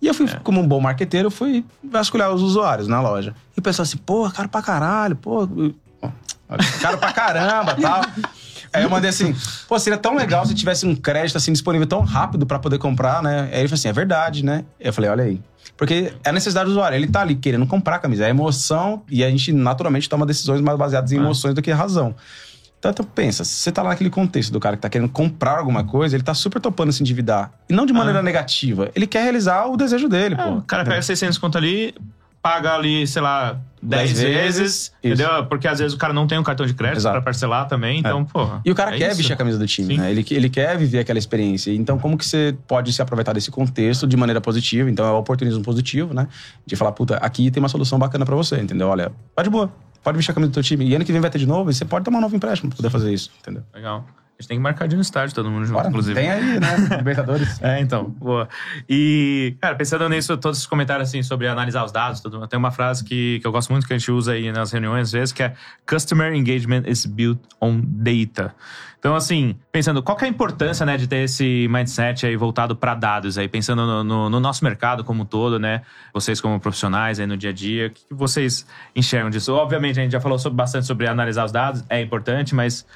E 0.00 0.06
eu 0.06 0.14
fui, 0.14 0.26
como 0.42 0.60
um 0.60 0.66
bom 0.66 0.80
marqueteiro, 0.80 1.30
fui 1.30 1.64
vasculhar 1.84 2.32
os 2.32 2.40
usuários 2.40 2.88
na 2.88 3.00
loja. 3.02 3.34
E 3.54 3.60
o 3.60 3.62
pessoal 3.62 3.84
assim, 3.84 3.98
pô, 3.98 4.30
caro 4.30 4.48
pra 4.48 4.62
caralho, 4.62 5.14
pô, 5.16 5.46
caro 6.80 6.98
pra 6.98 7.12
caramba 7.12 7.76
tal. 7.80 8.00
Aí 8.72 8.82
eu 8.84 8.90
mandei 8.90 9.10
assim, 9.10 9.34
pô, 9.68 9.78
seria 9.78 9.98
tão 9.98 10.14
legal 10.14 10.46
se 10.46 10.54
tivesse 10.54 10.86
um 10.86 10.94
crédito 10.94 11.36
assim 11.36 11.52
disponível 11.52 11.86
tão 11.86 12.00
rápido 12.02 12.46
pra 12.46 12.58
poder 12.58 12.78
comprar, 12.78 13.22
né? 13.22 13.48
Aí 13.52 13.60
ele 13.60 13.68
falou 13.68 13.74
assim, 13.74 13.88
é 13.88 13.92
verdade, 13.92 14.44
né? 14.44 14.64
Eu 14.78 14.92
falei, 14.92 15.10
olha 15.10 15.24
aí. 15.24 15.40
Porque 15.76 16.12
é 16.22 16.30
a 16.30 16.32
necessidade 16.32 16.66
do 16.66 16.70
usuário, 16.72 16.94
ele 16.96 17.06
tá 17.08 17.20
ali 17.22 17.34
querendo 17.34 17.66
comprar 17.66 17.96
a 17.96 17.98
camisa, 17.98 18.26
é 18.26 18.30
emoção 18.30 19.02
e 19.10 19.24
a 19.24 19.30
gente 19.30 19.52
naturalmente 19.52 20.08
toma 20.08 20.24
decisões 20.24 20.60
mais 20.60 20.78
baseadas 20.78 21.10
em 21.12 21.18
Ah. 21.18 21.22
emoções 21.22 21.54
do 21.54 21.62
que 21.62 21.70
razão. 21.72 22.14
Então, 22.78 22.92
tu 22.94 23.04
pensa, 23.04 23.44
se 23.44 23.54
você 23.56 23.70
tá 23.72 23.82
lá 23.82 23.90
naquele 23.90 24.08
contexto 24.08 24.50
do 24.52 24.58
cara 24.60 24.74
que 24.76 24.80
tá 24.82 24.88
querendo 24.88 25.10
comprar 25.10 25.58
alguma 25.58 25.84
coisa, 25.84 26.16
ele 26.16 26.22
tá 26.22 26.32
super 26.32 26.60
topando 26.60 26.90
se 26.92 27.02
endividar. 27.02 27.52
E 27.68 27.74
não 27.74 27.84
de 27.84 27.92
maneira 27.92 28.20
Ah. 28.20 28.22
negativa. 28.22 28.90
Ele 28.94 29.06
quer 29.06 29.22
realizar 29.22 29.66
o 29.66 29.76
desejo 29.76 30.08
dele, 30.08 30.34
É, 30.38 30.42
pô. 30.42 30.50
o 30.54 30.62
cara 30.62 30.82
pega 30.84 31.02
600 31.02 31.36
conto 31.38 31.58
ali, 31.58 31.94
paga 32.42 32.74
ali, 32.74 33.06
sei 33.06 33.20
lá, 33.22 33.60
10 33.82 34.12
10 34.12 34.22
vezes, 34.22 34.58
vezes, 34.58 34.92
entendeu? 35.02 35.46
Porque 35.46 35.66
às 35.66 35.78
vezes 35.78 35.94
o 35.94 35.98
cara 35.98 36.12
não 36.12 36.26
tem 36.26 36.38
um 36.38 36.42
cartão 36.42 36.66
de 36.66 36.74
crédito 36.74 37.02
pra 37.02 37.20
parcelar 37.20 37.66
também, 37.66 37.98
então, 37.98 38.24
porra. 38.24 38.60
E 38.64 38.70
o 38.70 38.74
cara 38.74 38.94
é 38.94 38.98
quer 38.98 39.08
isso. 39.08 39.16
vestir 39.16 39.32
a 39.32 39.36
camisa 39.36 39.58
do 39.58 39.66
time, 39.66 39.94
Sim. 39.94 40.00
né? 40.00 40.10
Ele, 40.10 40.24
ele 40.30 40.50
quer 40.50 40.76
viver 40.76 41.00
aquela 41.00 41.18
experiência. 41.18 41.72
Então, 41.72 41.98
como 41.98 42.16
que 42.16 42.24
você 42.24 42.56
pode 42.66 42.92
se 42.92 43.00
aproveitar 43.00 43.32
desse 43.32 43.50
contexto 43.50 44.06
de 44.06 44.16
maneira 44.16 44.40
positiva? 44.40 44.90
Então, 44.90 45.06
é 45.06 45.10
o 45.10 45.16
oportunismo 45.18 45.62
positivo, 45.62 46.14
né? 46.14 46.28
De 46.66 46.76
falar, 46.76 46.92
puta, 46.92 47.16
aqui 47.16 47.50
tem 47.50 47.62
uma 47.62 47.68
solução 47.68 47.98
bacana 47.98 48.24
pra 48.24 48.36
você, 48.36 48.56
entendeu? 48.56 48.88
Olha, 48.88 49.12
tá 49.34 49.42
de 49.42 49.50
boa. 49.50 49.72
Pode 50.02 50.16
vestir 50.16 50.32
a 50.32 50.34
camisa 50.34 50.50
do 50.50 50.54
teu 50.54 50.62
time. 50.62 50.86
E 50.86 50.94
ano 50.94 51.04
que 51.04 51.12
vem 51.12 51.20
vai 51.20 51.30
ter 51.30 51.38
de 51.38 51.46
novo, 51.46 51.70
e 51.70 51.74
você 51.74 51.84
pode 51.84 52.04
tomar 52.04 52.18
um 52.18 52.22
novo 52.22 52.34
empréstimo 52.34 52.70
pra 52.70 52.76
poder 52.76 52.90
fazer 52.90 53.12
isso, 53.12 53.30
entendeu? 53.40 53.62
Legal. 53.74 54.06
A 54.40 54.42
gente 54.42 54.48
tem 54.48 54.56
que 54.56 54.62
marcar 54.62 54.88
de 54.88 54.96
no 54.96 55.02
estádio, 55.02 55.34
todo 55.34 55.50
mundo 55.50 55.66
junto, 55.66 55.76
Bora, 55.76 55.88
inclusive. 55.88 56.18
Tem 56.18 56.30
aí, 56.30 56.58
né? 56.58 56.68
Libertadores. 56.96 57.62
É, 57.62 57.78
então, 57.78 58.04
boa. 58.04 58.48
E, 58.88 59.54
cara, 59.60 59.74
pensando 59.74 60.08
nisso, 60.08 60.34
todos 60.38 60.56
esses 60.58 60.66
comentários 60.66 61.10
assim 61.10 61.22
sobre 61.22 61.46
analisar 61.46 61.84
os 61.84 61.92
dados, 61.92 62.20
tudo, 62.20 62.46
tem 62.48 62.58
uma 62.58 62.70
frase 62.70 63.04
que, 63.04 63.38
que 63.40 63.46
eu 63.46 63.52
gosto 63.52 63.70
muito 63.70 63.86
que 63.86 63.92
a 63.92 63.98
gente 63.98 64.10
usa 64.10 64.32
aí 64.32 64.50
nas 64.50 64.72
reuniões 64.72 65.08
às 65.08 65.12
vezes, 65.12 65.32
que 65.32 65.42
é 65.42 65.52
Customer 65.86 66.32
engagement 66.34 66.84
is 66.86 67.04
built 67.04 67.38
on 67.60 67.82
data. 67.84 68.54
Então, 68.98 69.14
assim, 69.14 69.56
pensando, 69.72 70.02
qual 70.02 70.14
que 70.16 70.24
é 70.24 70.28
a 70.28 70.30
importância, 70.30 70.84
né, 70.84 70.96
de 70.98 71.06
ter 71.06 71.24
esse 71.24 71.66
mindset 71.70 72.26
aí 72.26 72.36
voltado 72.36 72.76
para 72.76 72.94
dados 72.94 73.38
aí, 73.38 73.48
pensando 73.48 73.86
no, 73.86 74.04
no- 74.04 74.28
no 74.30 74.40
nosso 74.40 74.62
mercado 74.62 75.02
como 75.04 75.22
um 75.22 75.24
todo, 75.24 75.58
né? 75.58 75.80
Vocês 76.12 76.38
como 76.38 76.60
profissionais 76.60 77.18
aí 77.18 77.26
no 77.26 77.34
dia 77.34 77.48
a 77.48 77.52
dia, 77.52 77.86
o 77.86 77.90
que, 77.90 78.04
que 78.08 78.14
vocês 78.14 78.66
enxergam 78.94 79.30
disso? 79.30 79.54
Obviamente, 79.54 79.98
a 79.98 80.02
gente 80.02 80.12
já 80.12 80.20
falou 80.20 80.38
sobre- 80.38 80.56
bastante 80.56 80.86
sobre 80.86 81.06
analisar 81.06 81.46
os 81.46 81.52
dados, 81.52 81.82
é 81.88 81.98
importante, 82.00 82.54
mas 82.54 82.86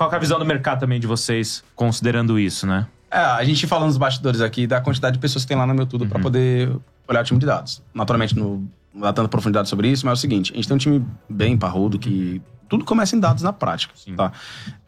qual 0.00 0.08
que 0.08 0.16
é 0.16 0.16
a 0.16 0.20
visão 0.20 0.38
do 0.38 0.46
mercado 0.46 0.80
também 0.80 0.98
de 0.98 1.06
vocês, 1.06 1.62
considerando 1.76 2.38
isso, 2.38 2.66
né? 2.66 2.86
É, 3.10 3.18
a 3.18 3.44
gente 3.44 3.66
falando 3.66 3.88
nos 3.88 3.98
bastidores 3.98 4.40
aqui 4.40 4.66
da 4.66 4.80
quantidade 4.80 5.16
de 5.16 5.20
pessoas 5.20 5.44
que 5.44 5.48
tem 5.48 5.58
lá 5.58 5.66
no 5.66 5.74
meu 5.74 5.84
tudo 5.84 6.04
Uhum. 6.04 6.22
poder 6.22 6.74
olhar 7.06 7.20
o 7.20 7.24
time 7.24 7.38
de 7.38 7.44
dados. 7.44 7.82
Naturalmente, 7.92 8.34
não 8.34 8.66
dá 8.94 9.12
tanta 9.12 9.28
profundidade 9.28 9.68
sobre 9.68 9.88
isso, 9.88 10.06
mas 10.06 10.12
é 10.12 10.14
o 10.14 10.16
seguinte: 10.16 10.52
a 10.54 10.56
gente 10.56 10.66
tem 10.66 10.74
um 10.74 10.78
time 10.78 11.06
bem 11.28 11.54
parrudo 11.54 11.98
que 11.98 12.40
tudo 12.66 12.82
começa 12.82 13.14
em 13.14 13.20
dados 13.20 13.42
na 13.42 13.52
prática. 13.52 13.92
Sim. 13.94 14.14
Tá? 14.16 14.32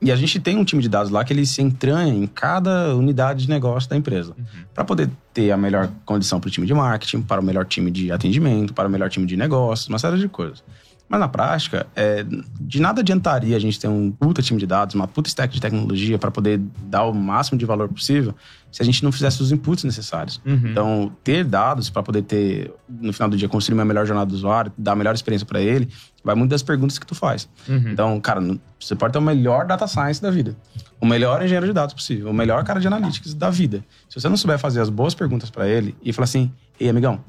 E 0.00 0.10
a 0.10 0.16
gente 0.16 0.40
tem 0.40 0.56
um 0.56 0.64
time 0.64 0.80
de 0.80 0.88
dados 0.88 1.10
lá 1.12 1.22
que 1.22 1.32
ele 1.34 1.44
se 1.44 1.60
entranha 1.60 2.14
em 2.14 2.26
cada 2.26 2.96
unidade 2.96 3.42
de 3.42 3.50
negócio 3.50 3.90
da 3.90 3.96
empresa. 3.96 4.34
Para 4.72 4.82
poder 4.82 5.10
ter 5.34 5.50
a 5.50 5.58
melhor 5.58 5.90
condição 6.06 6.40
para 6.40 6.48
o 6.48 6.50
time 6.50 6.66
de 6.66 6.72
marketing, 6.72 7.20
para 7.20 7.38
o 7.38 7.44
melhor 7.44 7.66
time 7.66 7.90
de 7.90 8.10
atendimento, 8.10 8.72
para 8.72 8.88
o 8.88 8.90
melhor 8.90 9.10
time 9.10 9.26
de 9.26 9.36
negócios, 9.36 9.90
uma 9.90 9.98
série 9.98 10.16
de 10.16 10.28
coisas. 10.28 10.64
Mas 11.12 11.20
na 11.20 11.28
prática, 11.28 11.86
é, 11.94 12.24
de 12.58 12.80
nada 12.80 13.02
adiantaria 13.02 13.54
a 13.54 13.58
gente 13.60 13.78
ter 13.78 13.86
um 13.86 14.10
puta 14.10 14.40
time 14.40 14.58
de 14.58 14.66
dados, 14.66 14.94
uma 14.94 15.06
puta 15.06 15.28
stack 15.28 15.52
de 15.52 15.60
tecnologia 15.60 16.18
para 16.18 16.30
poder 16.30 16.58
dar 16.84 17.04
o 17.04 17.12
máximo 17.12 17.58
de 17.58 17.66
valor 17.66 17.86
possível 17.86 18.34
se 18.70 18.80
a 18.80 18.84
gente 18.84 19.04
não 19.04 19.12
fizesse 19.12 19.42
os 19.42 19.52
inputs 19.52 19.84
necessários. 19.84 20.40
Uhum. 20.46 20.70
Então, 20.70 21.12
ter 21.22 21.44
dados 21.44 21.90
para 21.90 22.02
poder 22.02 22.22
ter, 22.22 22.72
no 22.88 23.12
final 23.12 23.28
do 23.28 23.36
dia, 23.36 23.46
construir 23.46 23.74
uma 23.74 23.84
melhor 23.84 24.06
jornada 24.06 24.30
do 24.30 24.34
usuário, 24.34 24.72
dar 24.78 24.92
a 24.92 24.96
melhor 24.96 25.14
experiência 25.14 25.46
para 25.46 25.60
ele, 25.60 25.86
vai 26.24 26.34
muito 26.34 26.48
das 26.50 26.62
perguntas 26.62 26.98
que 26.98 27.06
tu 27.06 27.14
faz. 27.14 27.46
Uhum. 27.68 27.90
Então, 27.90 28.18
cara, 28.18 28.40
você 28.80 28.96
pode 28.96 29.12
ter 29.12 29.18
o 29.18 29.22
melhor 29.22 29.66
data 29.66 29.86
science 29.86 30.22
da 30.22 30.30
vida, 30.30 30.56
o 30.98 31.04
melhor 31.04 31.42
engenheiro 31.42 31.66
de 31.66 31.74
dados 31.74 31.92
possível, 31.92 32.30
o 32.30 32.32
melhor 32.32 32.64
cara 32.64 32.80
de 32.80 32.86
analytics 32.86 33.34
da 33.34 33.50
vida. 33.50 33.84
Se 34.08 34.18
você 34.18 34.30
não 34.30 34.36
souber 34.38 34.58
fazer 34.58 34.80
as 34.80 34.88
boas 34.88 35.14
perguntas 35.14 35.50
para 35.50 35.68
ele 35.68 35.94
e 36.02 36.10
falar 36.10 36.24
assim, 36.24 36.50
ei, 36.80 36.88
amigão, 36.88 37.22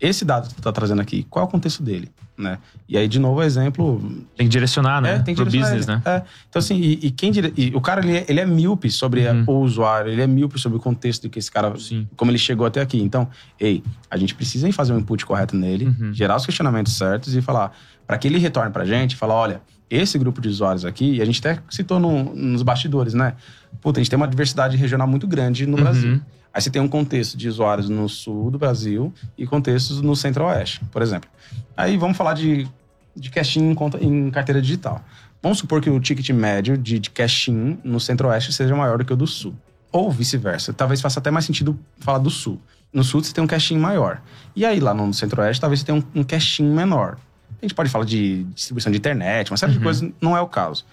esse 0.00 0.24
dado 0.24 0.48
que 0.48 0.56
tu 0.56 0.62
tá 0.62 0.72
trazendo 0.72 1.00
aqui, 1.00 1.24
qual 1.30 1.44
é 1.44 1.48
o 1.48 1.50
contexto 1.50 1.80
dele, 1.80 2.10
né? 2.36 2.58
E 2.88 2.96
aí, 2.96 3.06
de 3.06 3.18
novo, 3.18 3.40
o 3.40 3.42
exemplo, 3.42 4.00
Tem 4.36 4.46
que 4.46 4.50
direcionar, 4.52 5.00
né? 5.00 5.16
é, 5.16 5.18
tem 5.20 5.34
que 5.34 5.40
Pro 5.42 5.50
direcionar 5.50 5.76
business, 5.78 5.88
ele. 5.88 5.96
né? 6.04 6.16
É. 6.18 6.22
Então, 6.48 6.58
assim, 6.60 6.76
e, 6.76 7.06
e 7.06 7.10
quem 7.10 7.30
dire... 7.30 7.52
e 7.56 7.70
o 7.74 7.80
cara, 7.80 8.00
ele 8.04 8.16
é, 8.18 8.24
ele 8.28 8.40
é 8.40 8.46
míope 8.46 8.90
sobre 8.90 9.26
Uhum. 9.28 9.44
o 9.46 9.60
usuário, 9.60 10.10
ele 10.10 10.22
é 10.22 10.26
míope 10.26 10.58
sobre 10.58 10.78
o 10.78 10.80
contexto 10.80 11.22
de 11.22 11.28
que 11.28 11.38
esse 11.38 11.50
cara, 11.50 11.78
Sim. 11.78 12.08
como 12.16 12.30
ele 12.30 12.38
chegou 12.38 12.66
até 12.66 12.80
aqui. 12.80 13.00
Então, 13.00 13.28
ei, 13.60 13.82
a 14.10 14.16
gente 14.16 14.34
precisa 14.34 14.70
fazer 14.72 14.92
um 14.92 14.98
input 14.98 15.24
correto 15.26 15.54
nele, 15.56 15.86
Uhum. 15.86 16.12
gerar 16.12 16.36
os 16.36 16.44
questionamentos 16.46 16.94
certos 16.96 17.34
e 17.36 17.42
falar, 17.42 17.72
para 18.06 18.16
que 18.18 18.26
ele 18.28 18.38
retorne 18.38 18.70
pra 18.70 18.84
gente, 18.84 19.14
falar, 19.14 19.34
olha, 19.34 19.60
esse 19.90 20.18
grupo 20.18 20.40
de 20.40 20.48
usuários 20.48 20.84
aqui, 20.86 21.16
e 21.16 21.22
a 21.22 21.24
gente 21.26 21.38
até 21.46 21.60
citou 21.68 22.00
no- 22.00 22.34
nos 22.34 22.62
bastidores, 22.62 23.12
né? 23.12 23.34
Puta, 23.80 24.00
a 24.00 24.02
gente 24.02 24.08
tem 24.10 24.16
uma 24.16 24.26
diversidade 24.28 24.74
regional 24.76 25.06
muito 25.06 25.26
grande 25.26 25.66
no 25.66 25.76
Uhum. 25.76 25.82
Brasil. 25.82 26.20
Aí 26.54 26.60
você 26.60 26.70
tem 26.70 26.82
um 26.82 26.88
contexto 26.88 27.36
de 27.36 27.48
usuários 27.48 27.88
no 27.88 28.08
sul 28.08 28.50
do 28.50 28.58
Brasil 28.58 29.12
e 29.38 29.46
contextos 29.46 30.00
no 30.02 30.14
centro-oeste, 30.14 30.80
por 30.92 31.00
exemplo. 31.02 31.28
Aí 31.76 31.96
vamos 31.96 32.16
falar 32.16 32.34
de, 32.34 32.68
de 33.16 33.30
cash-in 33.30 33.70
em, 33.70 33.74
conta- 33.74 33.98
em 34.02 34.30
carteira 34.30 34.60
digital. 34.60 35.02
Vamos 35.42 35.58
supor 35.58 35.80
que 35.80 35.88
o 35.90 35.98
ticket 35.98 36.28
médio 36.30 36.76
de, 36.76 36.98
de 36.98 37.10
cash-in 37.10 37.78
no 37.82 37.98
centro-oeste 37.98 38.52
seja 38.52 38.76
maior 38.76 38.98
do 38.98 39.04
que 39.04 39.12
o 39.12 39.16
do 39.16 39.26
sul. 39.26 39.54
Ou 39.90 40.10
vice-versa. 40.10 40.72
Talvez 40.72 41.00
faça 41.00 41.18
até 41.20 41.30
mais 41.30 41.44
sentido 41.44 41.78
falar 41.98 42.18
do 42.18 42.30
sul. 42.30 42.60
No 42.92 43.02
sul 43.02 43.22
você 43.22 43.32
tem 43.32 43.42
um 43.42 43.46
cash-in 43.46 43.78
maior. 43.78 44.20
E 44.54 44.64
aí 44.66 44.78
lá 44.78 44.92
no 44.94 45.12
centro-oeste 45.14 45.60
talvez 45.60 45.80
você 45.80 45.86
tenha 45.86 45.98
um, 45.98 46.20
um 46.20 46.22
cash-in 46.22 46.64
menor. 46.70 47.16
A 47.60 47.64
gente 47.64 47.74
pode 47.74 47.88
falar 47.90 48.04
de 48.04 48.44
distribuição 48.54 48.92
de 48.92 48.98
internet, 48.98 49.50
uma 49.50 49.56
série 49.56 49.72
Uhum. 49.72 49.78
de 49.78 49.84
coisas, 49.84 50.10
não 50.20 50.36
é 50.36 50.40
o 50.40 50.46
caso. 50.48 50.84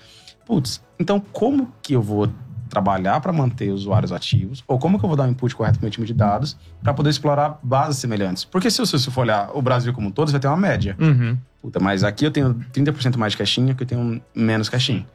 Putz, 0.45 0.81
então 0.97 1.19
como 1.19 1.71
que 1.81 1.93
eu 1.93 2.01
vou 2.01 2.29
trabalhar 2.69 3.19
para 3.19 3.33
manter 3.33 3.71
usuários 3.71 4.11
ativos? 4.11 4.63
Ou 4.67 4.77
como 4.79 4.97
que 4.99 5.03
eu 5.05 5.07
vou 5.09 5.17
dar 5.17 5.23
um 5.23 5.29
input 5.31 5.53
correto 5.55 5.79
para 5.79 5.85
meu 5.85 5.91
time 5.91 6.05
de 6.07 6.13
dados 6.13 6.55
para 6.83 6.93
poder 6.93 7.09
explorar 7.09 7.59
bases 7.63 7.99
semelhantes? 7.99 8.45
Porque 8.45 8.69
se 8.71 8.79
você 8.79 8.97
for 9.11 9.21
olhar 9.21 9.49
o 9.53 9.61
Brasil 9.61 9.91
como 9.93 10.07
um 10.07 10.11
todo, 10.11 10.27
você 10.27 10.33
vai 10.33 10.41
ter 10.41 10.47
uma 10.47 10.55
média. 10.57 10.95
Uhum. 10.99 11.37
Puta, 11.61 11.79
mas 11.79 12.03
aqui 12.03 12.23
eu 12.25 12.31
tenho 12.31 12.53
30% 12.73 13.17
mais 13.17 13.33
de 13.33 13.37
caixinha, 13.37 13.73
aqui 13.73 13.83
eu 13.83 13.87
tenho 13.87 14.21
menos 14.33 14.69
caixinha. 14.69 15.05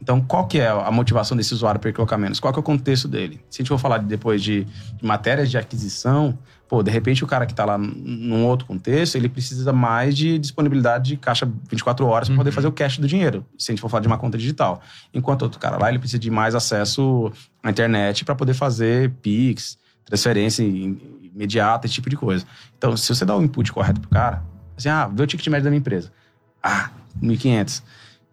Então, 0.00 0.20
qual 0.20 0.46
que 0.46 0.60
é 0.60 0.68
a 0.68 0.90
motivação 0.92 1.36
desse 1.36 1.52
usuário 1.52 1.80
para 1.80 1.88
ele 1.90 1.96
colocar 1.96 2.16
menos? 2.16 2.38
Qual 2.38 2.52
que 2.52 2.58
é 2.58 2.60
o 2.60 2.62
contexto 2.62 3.08
dele? 3.08 3.40
Se 3.50 3.60
a 3.60 3.64
gente 3.64 3.68
for 3.68 3.78
falar 3.78 3.98
de- 3.98 4.06
depois 4.06 4.40
de, 4.40 4.62
de 4.64 5.04
matérias 5.04 5.50
de 5.50 5.58
aquisição, 5.58 6.38
pô, 6.68 6.82
de 6.82 6.90
repente 6.90 7.24
o 7.24 7.26
cara 7.26 7.46
que 7.46 7.52
está 7.52 7.64
lá 7.64 7.78
num 7.78 8.44
outro 8.44 8.66
contexto, 8.66 9.16
ele 9.16 9.28
precisa 9.28 9.72
mais 9.72 10.16
de 10.16 10.38
disponibilidade 10.38 11.10
de 11.10 11.16
caixa 11.16 11.50
24 11.70 12.04
horas 12.06 12.28
para 12.28 12.36
poder 12.36 12.50
Uhum. 12.50 12.54
fazer 12.54 12.68
o 12.68 12.72
cash 12.72 12.98
do 12.98 13.08
dinheiro, 13.08 13.44
se 13.58 13.70
a 13.70 13.72
gente 13.72 13.80
for 13.80 13.88
falar 13.88 14.02
de 14.02 14.06
uma 14.06 14.18
conta 14.18 14.36
digital. 14.36 14.80
Enquanto 15.14 15.42
outro 15.42 15.58
cara 15.58 15.78
lá, 15.78 15.88
ele 15.88 15.98
precisa 15.98 16.18
de 16.18 16.30
mais 16.30 16.54
acesso 16.54 17.32
à 17.62 17.70
internet 17.70 18.24
para 18.24 18.34
poder 18.34 18.54
fazer 18.54 19.10
PIX, 19.22 19.78
transferência 20.04 20.62
im- 20.62 20.98
imediata, 21.34 21.86
esse 21.86 21.94
tipo 21.94 22.10
de 22.10 22.16
coisa. 22.16 22.44
Então, 22.76 22.96
se 22.96 23.08
você 23.14 23.24
dá 23.24 23.36
o 23.36 23.42
input 23.42 23.72
correto 23.72 24.00
pro 24.00 24.10
cara, 24.10 24.42
assim, 24.76 24.88
ah, 24.88 25.06
vê 25.12 25.22
o 25.22 25.26
ticket 25.26 25.46
médio 25.48 25.64
da 25.64 25.70
minha 25.70 25.78
empresa. 25.80 26.10
Ah, 26.62 26.90
1.500. 27.22 27.82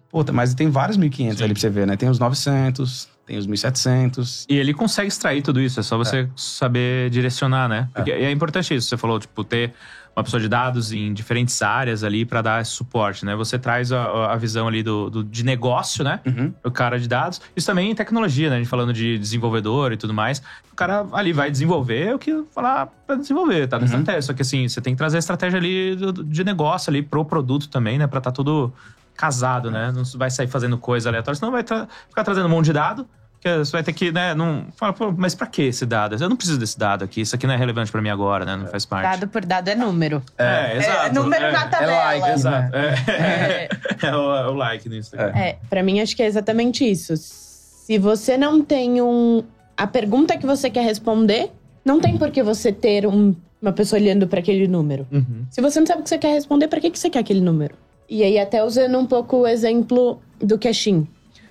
Puta, 0.10 0.32
mas 0.34 0.54
tem 0.54 0.70
vários 0.70 0.98
1.500 0.98 1.38
Sim. 1.38 1.44
ali 1.44 1.54
pra 1.54 1.62
você 1.62 1.70
ver, 1.70 1.86
né? 1.88 1.96
Tem 1.98 2.10
os 2.10 2.20
900, 2.20 3.08
tem 3.26 3.38
os 3.38 3.48
1.700. 3.48 4.46
E 4.50 4.56
ele 4.58 4.74
consegue 4.74 5.08
extrair 5.08 5.42
tudo 5.42 5.60
isso, 5.62 5.80
é 5.80 5.84
só 5.84 5.98
você 5.98 6.30
saber 6.36 7.10
direcionar, 7.10 7.68
né? 7.68 7.90
Porque 7.94 8.12
é. 8.12 8.32
importante 8.32 8.74
isso, 8.76 8.88
você 8.88 8.98
falou, 8.98 9.20
tipo, 9.20 9.44
ter 9.44 9.74
uma 10.16 10.24
pessoa 10.24 10.40
de 10.40 10.48
dados 10.48 10.94
em 10.94 11.14
diferentes 11.14 11.62
áreas 11.62 12.02
ali 12.02 12.24
para 12.24 12.42
dar 12.42 12.62
esse 12.62 12.72
suporte, 12.72 13.26
né? 13.26 13.36
Você 13.36 13.60
traz 13.60 13.92
a, 13.92 14.32
a 14.32 14.36
visão 14.38 14.66
ali 14.66 14.82
do, 14.82 15.10
do- 15.10 15.24
de 15.26 15.44
negócio, 15.44 16.06
né? 16.06 16.22
Uhum. 16.26 16.54
O 16.64 16.72
cara 16.72 16.98
de 16.98 17.06
dados. 17.06 17.42
Isso 17.54 17.68
também 17.68 17.92
em 17.92 17.96
tecnologia, 17.96 18.50
né? 18.50 18.56
A 18.56 18.60
gente 18.60 18.70
falando 18.70 18.94
de 18.94 19.18
desenvolvedor 19.20 19.92
e 19.92 19.98
tudo 19.98 20.14
mais. 20.14 20.42
O 20.72 20.76
cara 20.76 21.06
ali 21.12 21.34
vai 21.34 21.52
desenvolver 21.52 22.16
o 22.16 22.20
que 22.20 22.44
falar 22.54 22.86
para 23.06 23.18
desenvolver, 23.18 23.68
tá? 23.68 23.78
Na 23.78 23.82
Uhum. 23.82 23.86
estratégia. 23.88 24.22
Só 24.22 24.34
que 24.34 24.42
assim, 24.42 24.70
você 24.70 24.80
tem 24.80 24.94
que 24.94 24.98
trazer 24.98 25.18
a 25.18 25.20
estratégia 25.20 25.60
ali 25.60 25.98
do- 25.98 26.14
do- 26.14 26.24
de 26.24 26.44
negócio 26.46 26.90
ali 26.90 27.02
pro 27.02 27.26
produto 27.26 27.68
também, 27.68 27.98
né? 27.98 28.08
Pra 28.08 28.22
tá 28.22 28.32
tudo 28.32 28.72
casado, 29.16 29.72
né? 29.72 29.92
Não 29.96 30.04
vai 30.18 30.30
sair 30.30 30.48
fazendo 30.48 30.78
coisa 30.78 31.10
aleatória, 31.10 31.38
senão 31.38 31.52
vai 31.52 31.64
tra- 31.64 31.88
ficar 32.10 32.24
trazendo 32.24 32.46
um 32.46 32.50
monte 32.50 32.66
de 32.66 32.74
dado. 32.74 33.08
Que 33.40 33.60
você 33.60 33.72
vai 33.74 33.84
ter 33.84 33.94
que, 33.94 34.12
né, 34.12 34.34
não. 34.34 34.66
Fala, 34.76 34.92
pô, 34.92 35.12
mas 35.16 35.36
pra 35.36 35.46
que 35.46 35.62
esse 35.62 35.86
dado? 35.86 36.16
Eu 36.20 36.28
não 36.28 36.36
preciso 36.36 36.58
desse 36.58 36.80
dado 36.80 37.04
aqui, 37.04 37.22
isso 37.22 37.36
aqui 37.36 37.46
não 37.46 37.54
é 37.54 37.58
relevante 37.58 37.92
pra 37.92 38.02
mim 38.02 38.10
agora, 38.10 38.44
né? 38.44 38.56
Não 38.56 38.66
faz 38.66 38.86
parte. 38.88 39.04
Dado 39.20 39.28
por 39.30 39.46
dado 39.46 39.68
é 39.70 39.76
número. 39.76 40.24
É, 40.36 40.78
exato. 40.78 41.06
É 41.06 41.14
número 41.14 41.46
é, 41.46 41.52
na 41.52 41.68
tabela. 41.68 41.92
like, 42.06 42.30
Exato. 42.32 42.76
É, 42.76 42.96
É. 43.08 43.70
é 44.08 44.16
o, 44.16 44.36
é 44.36 44.48
o 44.48 44.54
like 44.56 44.90
no 44.90 44.96
Instagram. 44.96 45.38
É, 45.40 45.58
pra 45.70 45.84
mim 45.84 46.00
acho 46.00 46.16
que 46.16 46.24
é 46.24 46.26
exatamente 46.26 46.84
isso. 46.90 47.14
Se 47.18 48.00
você 48.00 48.36
não 48.36 48.64
tem 48.64 49.00
um 49.00 49.44
a 49.78 49.86
pergunta 49.86 50.36
que 50.38 50.46
você 50.46 50.70
quer 50.70 50.84
responder, 50.84 51.52
não 51.84 52.00
tem 52.00 52.18
por 52.18 52.32
que 52.32 52.42
você 52.42 52.72
ter 52.72 53.06
um- 53.06 53.36
uma 53.62 53.74
pessoa 53.74 54.00
olhando 54.02 54.28
pra 54.28 54.40
aquele 54.40 54.68
número. 54.68 55.06
Uhum. 55.12 55.46
Se 55.52 55.62
você 55.62 55.80
não 55.80 55.86
sabe 55.86 56.00
o 56.00 56.04
que 56.04 56.10
você 56.10 56.18
quer 56.18 56.34
responder, 56.34 56.68
pra 56.68 56.80
que 56.80 56.90
que 56.90 56.98
você 56.98 57.10
quer 57.12 57.20
aquele 57.20 57.42
número? 57.42 57.76
E 58.10 58.24
aí, 58.24 58.38
até 58.40 58.64
usando 58.64 58.98
um 58.98 59.06
pouco 59.06 59.38
o 59.38 59.48
exemplo 59.48 60.20
do 60.40 60.58
Cashin. 60.60 61.08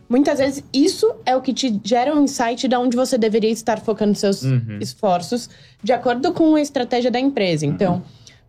Muitas 0.09 0.39
vezes, 0.39 0.63
isso 0.73 1.11
é 1.25 1.35
o 1.35 1.41
que 1.41 1.53
te 1.53 1.81
gera 1.83 2.15
um 2.15 2.23
insight 2.25 2.69
de 2.69 2.77
onde 2.77 2.97
você 2.97 3.17
deveria 3.19 3.51
estar 3.51 3.81
focando 3.81 4.15
seus 4.15 4.43
Uhum. 4.43 4.79
esforços, 4.81 5.49
de 5.83 5.93
acordo 5.93 6.33
com 6.33 6.55
a 6.55 6.61
estratégia 6.61 7.11
da 7.11 7.19
empresa. 7.19 7.65
Então, 7.67 8.03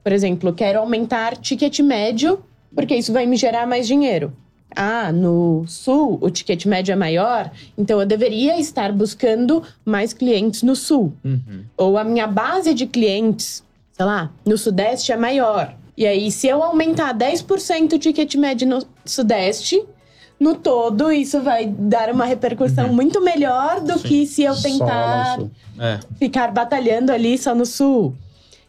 por 0.04 0.12
exemplo, 0.12 0.54
quero 0.54 0.80
aumentar 0.80 1.38
ticket 1.38 1.80
médio, 1.80 2.40
porque 2.76 2.94
isso 2.96 3.12
vai 3.14 3.26
me 3.26 3.38
gerar 3.38 3.66
mais 3.66 3.88
dinheiro. 3.88 4.34
Ah, 4.76 5.12
no 5.14 5.64
sul 5.68 6.18
o 6.22 6.30
ticket 6.30 6.66
médio 6.66 6.92
é 6.92 6.96
maior, 6.98 7.50
então 7.78 8.02
eu 8.02 8.06
deveria 8.06 8.60
estar 8.60 8.92
buscando 8.92 9.64
mais 9.86 10.12
clientes 10.12 10.62
no 10.64 10.76
sul. 10.76 11.14
Uhum. 11.24 11.64
Ou 11.78 11.98
a 11.98 12.04
minha 12.04 12.28
base 12.28 12.74
de 12.74 12.86
clientes, 12.86 13.64
sei 13.94 14.06
lá, 14.06 14.30
no 14.46 14.58
Sudeste 14.58 15.14
é 15.14 15.18
maior. 15.18 15.74
E 15.98 16.06
aí, 16.06 16.30
se 16.32 16.48
eu 16.48 16.62
aumentar 16.62 17.14
10% 17.14 17.94
o 17.94 18.00
ticket 18.00 18.36
médio 18.36 18.68
no 18.68 18.86
Sudeste, 19.06 19.82
no 20.40 20.56
todo, 20.56 21.12
isso 21.12 21.42
vai 21.42 21.66
dar 21.66 22.10
uma 22.12 22.26
repercussão 22.26 22.92
muito 22.92 23.22
melhor 23.22 23.80
do 23.80 23.98
que 24.00 24.26
se 24.26 24.44
eu 24.44 24.56
tentar. 24.56 25.40
É. 25.78 26.00
ficar 26.18 26.54
batalhando 26.54 27.12
ali 27.12 27.38
só 27.38 27.54
no 27.54 27.66
Sul. 27.66 28.16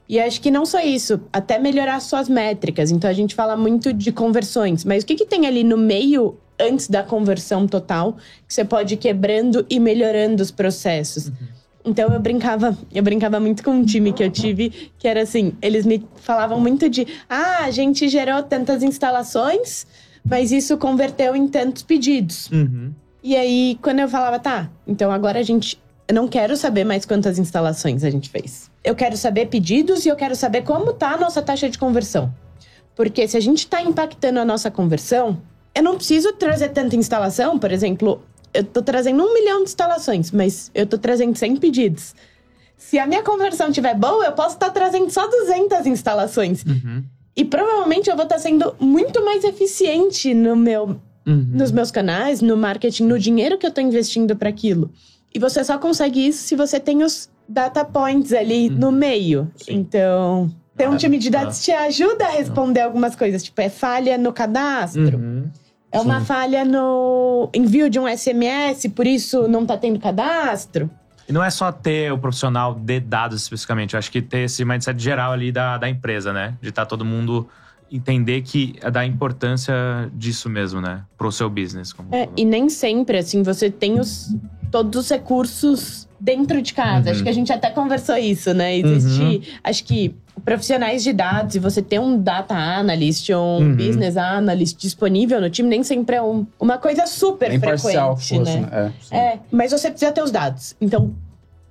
E 0.09 0.21
acho 0.21 0.41
que 0.41 0.51
não 0.51 0.65
só 0.65 0.81
isso, 0.81 1.21
até 1.33 1.59
melhorar 1.59 2.01
suas 2.01 2.29
métricas. 2.29 2.91
Então 2.91 3.11
a 3.11 3.13
gente 3.13 3.35
fala 3.35 3.57
muito 3.57 3.93
de 3.93 4.13
conversões, 4.13 4.85
mas 4.85 5.03
o 5.03 5.07
que, 5.07 5.17
que 5.17 5.27
tem 5.27 5.47
ali 5.47 5.65
no 5.65 5.77
meio 5.77 6.37
antes 6.59 6.89
da 6.89 7.03
conversão 7.03 7.67
total 7.67 8.17
que 8.47 8.55
você 8.55 8.65
pode 8.65 8.95
ir 8.95 8.97
quebrando 8.97 9.67
e 9.69 9.81
melhorando 9.81 10.43
os 10.43 10.51
processos? 10.51 11.31
Então 11.87 12.13
eu 12.13 12.19
brincava, 12.19 12.77
eu 12.93 13.03
brincava 13.03 13.39
muito 13.39 13.63
com 13.63 13.71
um 13.71 13.85
time 13.85 14.13
que 14.13 14.23
eu 14.23 14.29
tive, 14.29 14.91
que 14.99 15.07
era 15.07 15.23
assim, 15.23 15.53
eles 15.63 15.87
me 15.87 16.05
falavam 16.17 16.61
muito 16.61 16.91
de, 16.91 17.07
ah, 17.31 17.65
a 17.65 17.71
gente 17.71 18.09
gerou 18.09 18.43
tantas 18.43 18.83
instalações, 18.83 19.87
mas 20.29 20.51
isso 20.51 20.77
converteu 20.77 21.37
em 21.37 21.47
tantos 21.47 21.85
pedidos. 21.85 22.51
Uhum. 22.51 22.93
E 23.23 23.37
aí, 23.37 23.79
quando 23.81 24.01
eu 24.01 24.09
falava, 24.09 24.39
tá, 24.39 24.69
então 24.87 25.11
agora 25.11 25.39
a 25.39 25.43
gente. 25.43 25.81
Eu 26.09 26.15
não 26.15 26.29
quero 26.29 26.57
saber 26.57 26.85
mais 26.85 27.05
quantas 27.05 27.39
instalações 27.39 28.05
a 28.05 28.11
gente 28.11 28.31
fez. 28.31 28.71
Eu 28.85 28.95
quero 28.95 29.17
saber 29.17 29.47
pedidos 29.47 30.07
e 30.07 30.09
eu 30.09 30.15
quero 30.15 30.37
saber 30.37 30.63
como 30.63 30.93
tá 30.93 31.15
a 31.15 31.17
nossa 31.17 31.43
taxa 31.43 31.69
de 31.69 31.77
conversão. 31.77 32.33
Porque 32.95 33.27
se 33.27 33.37
a 33.37 33.41
gente 33.41 33.67
tá 33.67 33.83
impactando 33.83 34.39
a 34.39 34.45
nossa 34.45 34.71
conversão, 34.71 35.43
eu 35.75 35.83
não 35.83 35.97
preciso 35.97 36.33
trazer 36.35 36.69
tanta 36.69 36.95
instalação. 36.95 37.59
Por 37.59 37.73
exemplo, 37.73 38.23
eu 38.57 38.65
tô 38.65 38.83
trazendo 38.83 39.23
um 39.23 39.33
milhão 39.35 39.59
de 39.63 39.71
instalações, 39.71 40.31
mas 40.31 40.71
eu 40.75 40.87
tô 40.87 40.99
trazendo 40.99 41.37
100 41.37 41.57
pedidos. 41.57 42.15
Se 42.77 42.99
a 42.99 43.07
minha 43.07 43.23
conversão 43.23 43.69
estiver 43.69 43.95
boa, 43.95 44.25
eu 44.27 44.33
posso 44.33 44.55
estar 44.57 44.71
trazendo 44.71 45.11
só 45.11 45.27
200 45.29 45.87
instalações. 45.87 46.63
Uhum. 46.65 47.03
E 47.35 47.45
provavelmente 47.45 48.09
eu 48.11 48.17
vou 48.17 48.25
estar 48.25 48.39
sendo 48.39 48.75
muito 48.81 49.25
mais 49.25 49.45
eficiente 49.45 50.33
no 50.35 50.55
meu 50.57 51.01
Uhum. 51.27 51.45
nos 51.55 51.73
meus 51.73 51.91
canais, 51.91 52.41
no 52.41 52.57
marketing, 52.57 53.03
no 53.05 53.19
dinheiro 53.19 53.59
que 53.59 53.67
eu 53.67 53.71
tô 53.73 53.81
investindo 53.81 54.37
para 54.37 54.49
aquilo. 54.49 54.91
E 55.35 55.41
você 55.41 55.65
só 55.65 55.77
consegue 55.77 56.25
isso 56.25 56.45
se 56.45 56.55
você 56.55 56.79
tem 56.79 57.03
os 57.03 57.29
data 57.49 57.85
points 57.85 58.33
ali 58.33 58.71
no 58.71 58.93
meio. 58.93 59.51
Então, 59.69 60.49
ter 60.77 60.89
um 60.89 60.93
Ah, 60.93 60.97
time 60.97 61.19
de 61.19 61.29
tá. 61.29 61.41
dados 61.41 61.65
te 61.65 61.73
ajuda 61.73 62.27
a 62.27 62.31
responder 62.31 62.81
algumas 62.83 63.17
coisas, 63.17 63.43
tipo, 63.43 63.61
é 63.61 63.69
falha 63.69 64.17
no 64.17 64.33
cadastro, 64.33 65.19
Uhum. 65.19 65.51
É 65.97 66.01
uma 66.01 66.21
falha 66.21 66.65
no 66.65 67.49
envio 67.55 67.89
de 67.89 67.99
um 67.99 68.07
SMS, 68.07 68.89
por 68.95 69.07
isso 69.07 69.49
não 69.49 69.65
tá 69.65 69.77
tendo 69.77 69.99
cadastro. 69.99 70.91
E 71.29 71.33
não 71.33 71.43
é 71.43 71.51
só 71.51 71.73
ter 71.73 72.13
o 72.13 72.19
profissional 72.19 72.75
de 72.75 73.01
dados 73.01 73.43
especificamente, 73.43 73.95
eu 73.95 73.99
acho 73.99 74.11
que 74.11 74.23
ter 74.23 74.41
esse 74.41 74.65
mindset 74.65 75.03
geral 75.03 75.33
ali 75.33 75.51
da, 75.51 75.77
da 75.77 75.89
empresa, 75.89 76.33
né? 76.33 76.55
De 76.61 76.69
estar 76.69 76.87
todo 76.87 77.05
mundo 77.05 77.49
entender 77.91 78.43
que 78.43 78.75
é 78.81 78.91
da 78.91 79.05
importância 79.05 79.75
disso 80.13 80.49
mesmo, 80.49 80.81
né? 80.81 81.05
Pro 81.17 81.31
seu 81.31 81.49
business. 81.49 81.93
Como 81.93 82.15
É, 82.15 82.29
e 82.37 82.45
nem 82.45 82.69
sempre, 82.69 83.19
assim, 83.19 83.43
você 83.43 83.71
tem 83.71 83.99
os, 83.99 84.35
todos 84.71 85.05
os 85.05 85.11
recursos 85.11 86.07
dentro 86.19 86.61
de 86.63 86.73
casa. 86.73 87.07
Uhum. 87.07 87.13
Acho 87.13 87.23
que 87.23 87.29
a 87.29 87.33
gente 87.33 87.53
até 87.53 87.71
conversou 87.71 88.17
isso, 88.17 88.53
né? 88.55 88.77
Existe, 88.79 89.59
acho 89.63 89.85
que 89.85 90.15
profissionais 90.45 91.03
de 91.03 91.13
dados 91.13 91.55
e 91.55 91.59
você 91.59 91.81
ter 91.83 91.99
um 91.99 92.19
data 92.21 92.55
analyst 92.55 93.29
ou 93.31 93.61
um 93.61 93.65
Uhum. 93.71 93.77
business 93.77 94.17
analyst 94.17 94.79
disponível 94.79 95.41
no 95.41 95.49
time 95.51 95.69
nem 95.69 95.83
sempre 95.83 96.17
é 96.17 96.23
um- 96.23 96.47
uma 96.61 96.79
coisa 96.79 97.07
super 97.07 97.49
Bem 97.51 97.59
frequente, 97.59 97.95
fosse, 97.97 98.39
né? 98.39 98.61
né? 98.61 98.93
É. 99.11 99.17
É, 99.17 99.39
mas 99.51 99.73
você 99.73 99.91
precisa 99.91 100.13
ter 100.13 100.23
os 100.23 100.31
dados. 100.31 100.75
Então, 100.81 101.15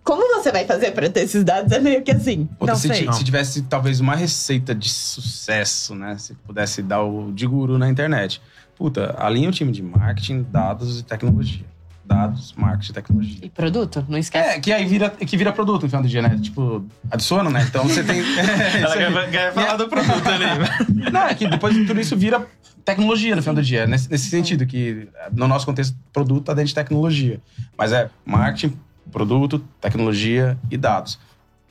como 0.03 0.21
você 0.41 0.51
vai 0.51 0.65
fazer 0.65 0.91
pra 0.91 1.09
ter 1.09 1.21
esses 1.21 1.43
dados? 1.43 1.71
É 1.71 1.79
meio 1.79 2.01
que 2.03 2.11
assim. 2.11 2.45
Puta, 2.59 2.73
não 2.73 2.79
se, 2.79 2.87
sei. 2.87 3.11
se 3.11 3.23
tivesse 3.23 3.61
talvez 3.63 3.99
uma 3.99 4.15
receita 4.15 4.73
de 4.75 4.89
sucesso, 4.89 5.95
né? 5.95 6.15
Se 6.19 6.33
pudesse 6.35 6.81
dar 6.83 7.01
o 7.03 7.31
de 7.31 7.45
guru 7.47 7.77
na 7.77 7.89
internet. 7.89 8.41
Puta, 8.75 9.15
alinha 9.17 9.49
o 9.49 9.51
time 9.51 9.71
de 9.71 9.81
marketing, 9.81 10.45
dados 10.51 10.99
e 10.99 11.03
tecnologia. 11.03 11.65
Dados, 12.05 12.53
marketing 12.55 12.91
e 12.91 12.93
tecnologia. 12.93 13.37
E 13.41 13.49
produto? 13.49 14.05
Não 14.07 14.17
esquece. 14.17 14.49
É, 14.49 14.59
que 14.59 14.71
aí 14.71 14.85
vira, 14.85 15.09
que 15.09 15.35
vira 15.35 15.51
produto 15.51 15.83
no 15.83 15.89
final 15.89 16.03
do 16.03 16.07
dia, 16.07 16.21
né? 16.21 16.37
Tipo, 16.39 16.85
adiciona, 17.09 17.49
né? 17.49 17.65
Então 17.67 17.83
você 17.83 18.03
tem. 18.03 18.19
É, 18.19 18.81
Ela 18.81 18.95
quer, 18.95 19.31
quer 19.31 19.53
falar 19.53 19.75
do 19.75 19.87
produto 19.87 20.27
ali. 20.27 20.45
Não, 21.11 21.21
é 21.21 21.33
que 21.33 21.47
depois 21.47 21.73
de 21.73 21.85
tudo 21.85 21.99
isso 21.99 22.15
vira 22.15 22.45
tecnologia 22.85 23.35
no 23.35 23.41
final 23.41 23.55
do 23.55 23.63
dia. 23.63 23.87
Nesse, 23.87 24.09
nesse 24.09 24.29
sentido, 24.29 24.67
que 24.67 25.09
no 25.33 25.47
nosso 25.47 25.65
contexto, 25.65 25.97
produto 26.13 26.45
tá 26.45 26.53
dentro 26.53 26.69
de 26.69 26.75
tecnologia. 26.75 27.41
Mas 27.75 27.91
é 27.91 28.09
marketing, 28.23 28.77
produto, 29.11 29.63
tecnologia 29.81 30.57
e 30.69 30.77
dados. 30.77 31.19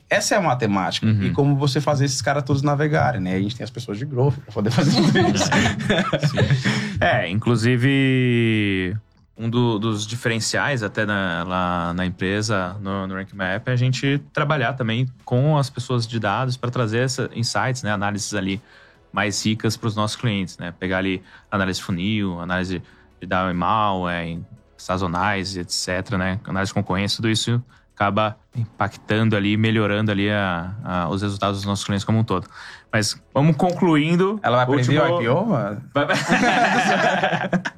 Essa 0.09 0.35
é 0.35 0.37
a 0.37 0.41
matemática. 0.41 1.07
Uhum. 1.07 1.23
E 1.23 1.31
como 1.31 1.55
você 1.55 1.81
fazer 1.81 2.05
esses 2.05 2.21
caras 2.21 2.43
todos 2.43 2.61
navegarem, 2.61 3.19
né? 3.19 3.35
A 3.35 3.41
gente 3.41 3.55
tem 3.55 3.63
as 3.63 3.71
pessoas 3.71 3.97
de 3.97 4.05
growth 4.05 4.35
pra 4.35 4.53
poder 4.53 4.69
fazer 4.69 4.91
tudo 4.95 5.19
isso. 5.33 5.49
É, 7.01 7.29
inclusive, 7.29 8.95
um 9.37 9.49
do- 9.49 9.77
dos 9.79 10.07
diferenciais 10.07 10.81
até 10.81 11.05
na, 11.05 11.43
lá 11.43 11.93
na 11.93 12.05
empresa, 12.05 12.75
no, 12.81 13.05
no 13.07 13.15
Rank 13.15 13.33
Map, 13.33 13.67
é 13.67 13.71
a 13.71 13.75
gente 13.75 14.19
trabalhar 14.31 14.73
também 14.73 15.07
com 15.25 15.57
as 15.57 15.69
pessoas 15.69 16.07
de 16.07 16.19
dados 16.19 16.55
para 16.55 16.71
trazer 16.71 16.99
essa, 16.99 17.29
insights, 17.33 17.83
né, 17.83 17.91
análises 17.91 18.33
ali 18.33 18.61
mais 19.11 19.45
ricas 19.45 19.75
para 19.77 19.87
os 19.87 19.95
nossos 19.95 20.15
clientes, 20.17 20.57
né? 20.57 20.73
Pegar 20.77 20.97
ali 20.99 21.21
análise 21.49 21.79
de 21.79 21.85
funil, 21.85 22.39
análise 22.39 22.81
de 23.21 23.25
DAO 23.27 23.49
e 23.49 23.53
mal, 23.53 24.09
é, 24.09 24.37
sazonais, 24.77 25.55
etc, 25.55 26.11
né? 26.17 26.39
Análise 26.45 26.69
de 26.71 26.73
concorrência, 26.73 27.15
tudo 27.17 27.29
isso 27.29 27.63
acaba 27.95 28.35
impactando 28.53 29.37
ali, 29.37 29.55
melhorando 29.55 30.11
ali 30.11 30.29
a- 30.29 30.73
a- 30.83 31.07
os 31.09 31.21
resultados 31.21 31.59
dos 31.59 31.65
nossos 31.65 31.85
clientes 31.85 32.03
como 32.03 32.19
um 32.19 32.23
todo. 32.25 32.45
Mas 32.91 33.21
vamos 33.33 33.55
concluindo. 33.55 34.37
Ela 34.43 34.57
vai 34.57 34.65
aprender 34.65 34.99
Último- 35.01 35.17
o 35.17 35.21
IPO? 35.21 35.81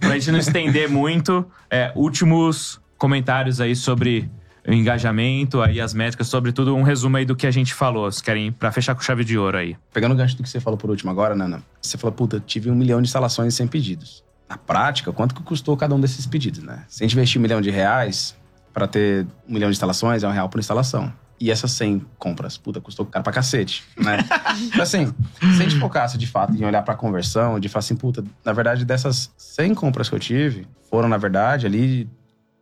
pra 0.00 0.10
gente 0.14 0.30
não 0.30 0.38
estender 0.38 0.88
muito, 0.88 1.46
é, 1.70 1.92
últimos 1.94 2.80
comentários 2.96 3.60
aí 3.60 3.74
sobre 3.74 4.30
o 4.66 4.72
engajamento, 4.72 5.60
aí 5.60 5.80
as 5.80 5.92
métricas, 5.92 6.26
sobretudo 6.26 6.74
um 6.74 6.82
resumo 6.82 7.16
aí 7.16 7.24
do 7.24 7.36
que 7.36 7.46
a 7.46 7.50
gente 7.50 7.74
falou. 7.74 8.10
Vocês 8.10 8.22
querem 8.22 8.50
para 8.50 8.72
fechar 8.72 8.94
com 8.94 9.02
chave 9.02 9.24
de 9.24 9.36
ouro 9.36 9.58
aí? 9.58 9.76
Pegando 9.92 10.12
o 10.12 10.16
gancho 10.16 10.36
do 10.36 10.42
que 10.42 10.48
você 10.48 10.58
falou 10.58 10.78
por 10.78 10.90
último 10.90 11.10
agora, 11.10 11.34
Nana. 11.34 11.62
Você 11.80 11.98
falou, 11.98 12.14
puta, 12.14 12.40
tive 12.40 12.70
um 12.70 12.74
milhão 12.74 13.00
de 13.02 13.08
instalações 13.08 13.54
sem 13.54 13.66
pedidos. 13.66 14.24
Na 14.48 14.56
prática, 14.56 15.12
quanto 15.12 15.34
que 15.34 15.42
custou 15.42 15.76
cada 15.76 15.94
um 15.94 16.00
desses 16.00 16.26
pedidos, 16.26 16.62
né? 16.62 16.84
Se 16.88 17.02
a 17.02 17.06
gente 17.06 17.14
investir 17.14 17.38
um 17.38 17.42
milhão 17.42 17.60
de 17.60 17.70
reais 17.70 18.36
para 18.72 18.86
ter 18.86 19.26
um 19.48 19.52
milhão 19.54 19.70
de 19.70 19.74
instalações, 19.74 20.22
é 20.22 20.28
um 20.28 20.32
real 20.32 20.48
por 20.48 20.58
instalação. 20.58 21.12
E 21.40 21.50
essas 21.50 21.72
100 21.72 22.04
compras, 22.18 22.56
puta, 22.56 22.80
custou 22.80 23.04
caro 23.04 23.22
pra 23.24 23.32
cacete, 23.32 23.82
né? 23.98 24.18
então, 24.66 24.82
assim, 24.82 25.06
se 25.40 25.62
a 25.62 25.68
gente 25.68 25.76
focasse 25.78 26.16
de 26.16 26.26
fato 26.26 26.54
em 26.54 26.64
olhar 26.64 26.82
pra 26.82 26.94
conversão, 26.94 27.58
de 27.58 27.68
falar 27.68 27.80
assim, 27.80 27.96
puta, 27.96 28.24
na 28.44 28.52
verdade, 28.52 28.84
dessas 28.84 29.30
100 29.36 29.74
compras 29.74 30.08
que 30.08 30.14
eu 30.14 30.20
tive, 30.20 30.66
foram, 30.88 31.08
na 31.08 31.16
verdade, 31.16 31.66
ali, 31.66 32.08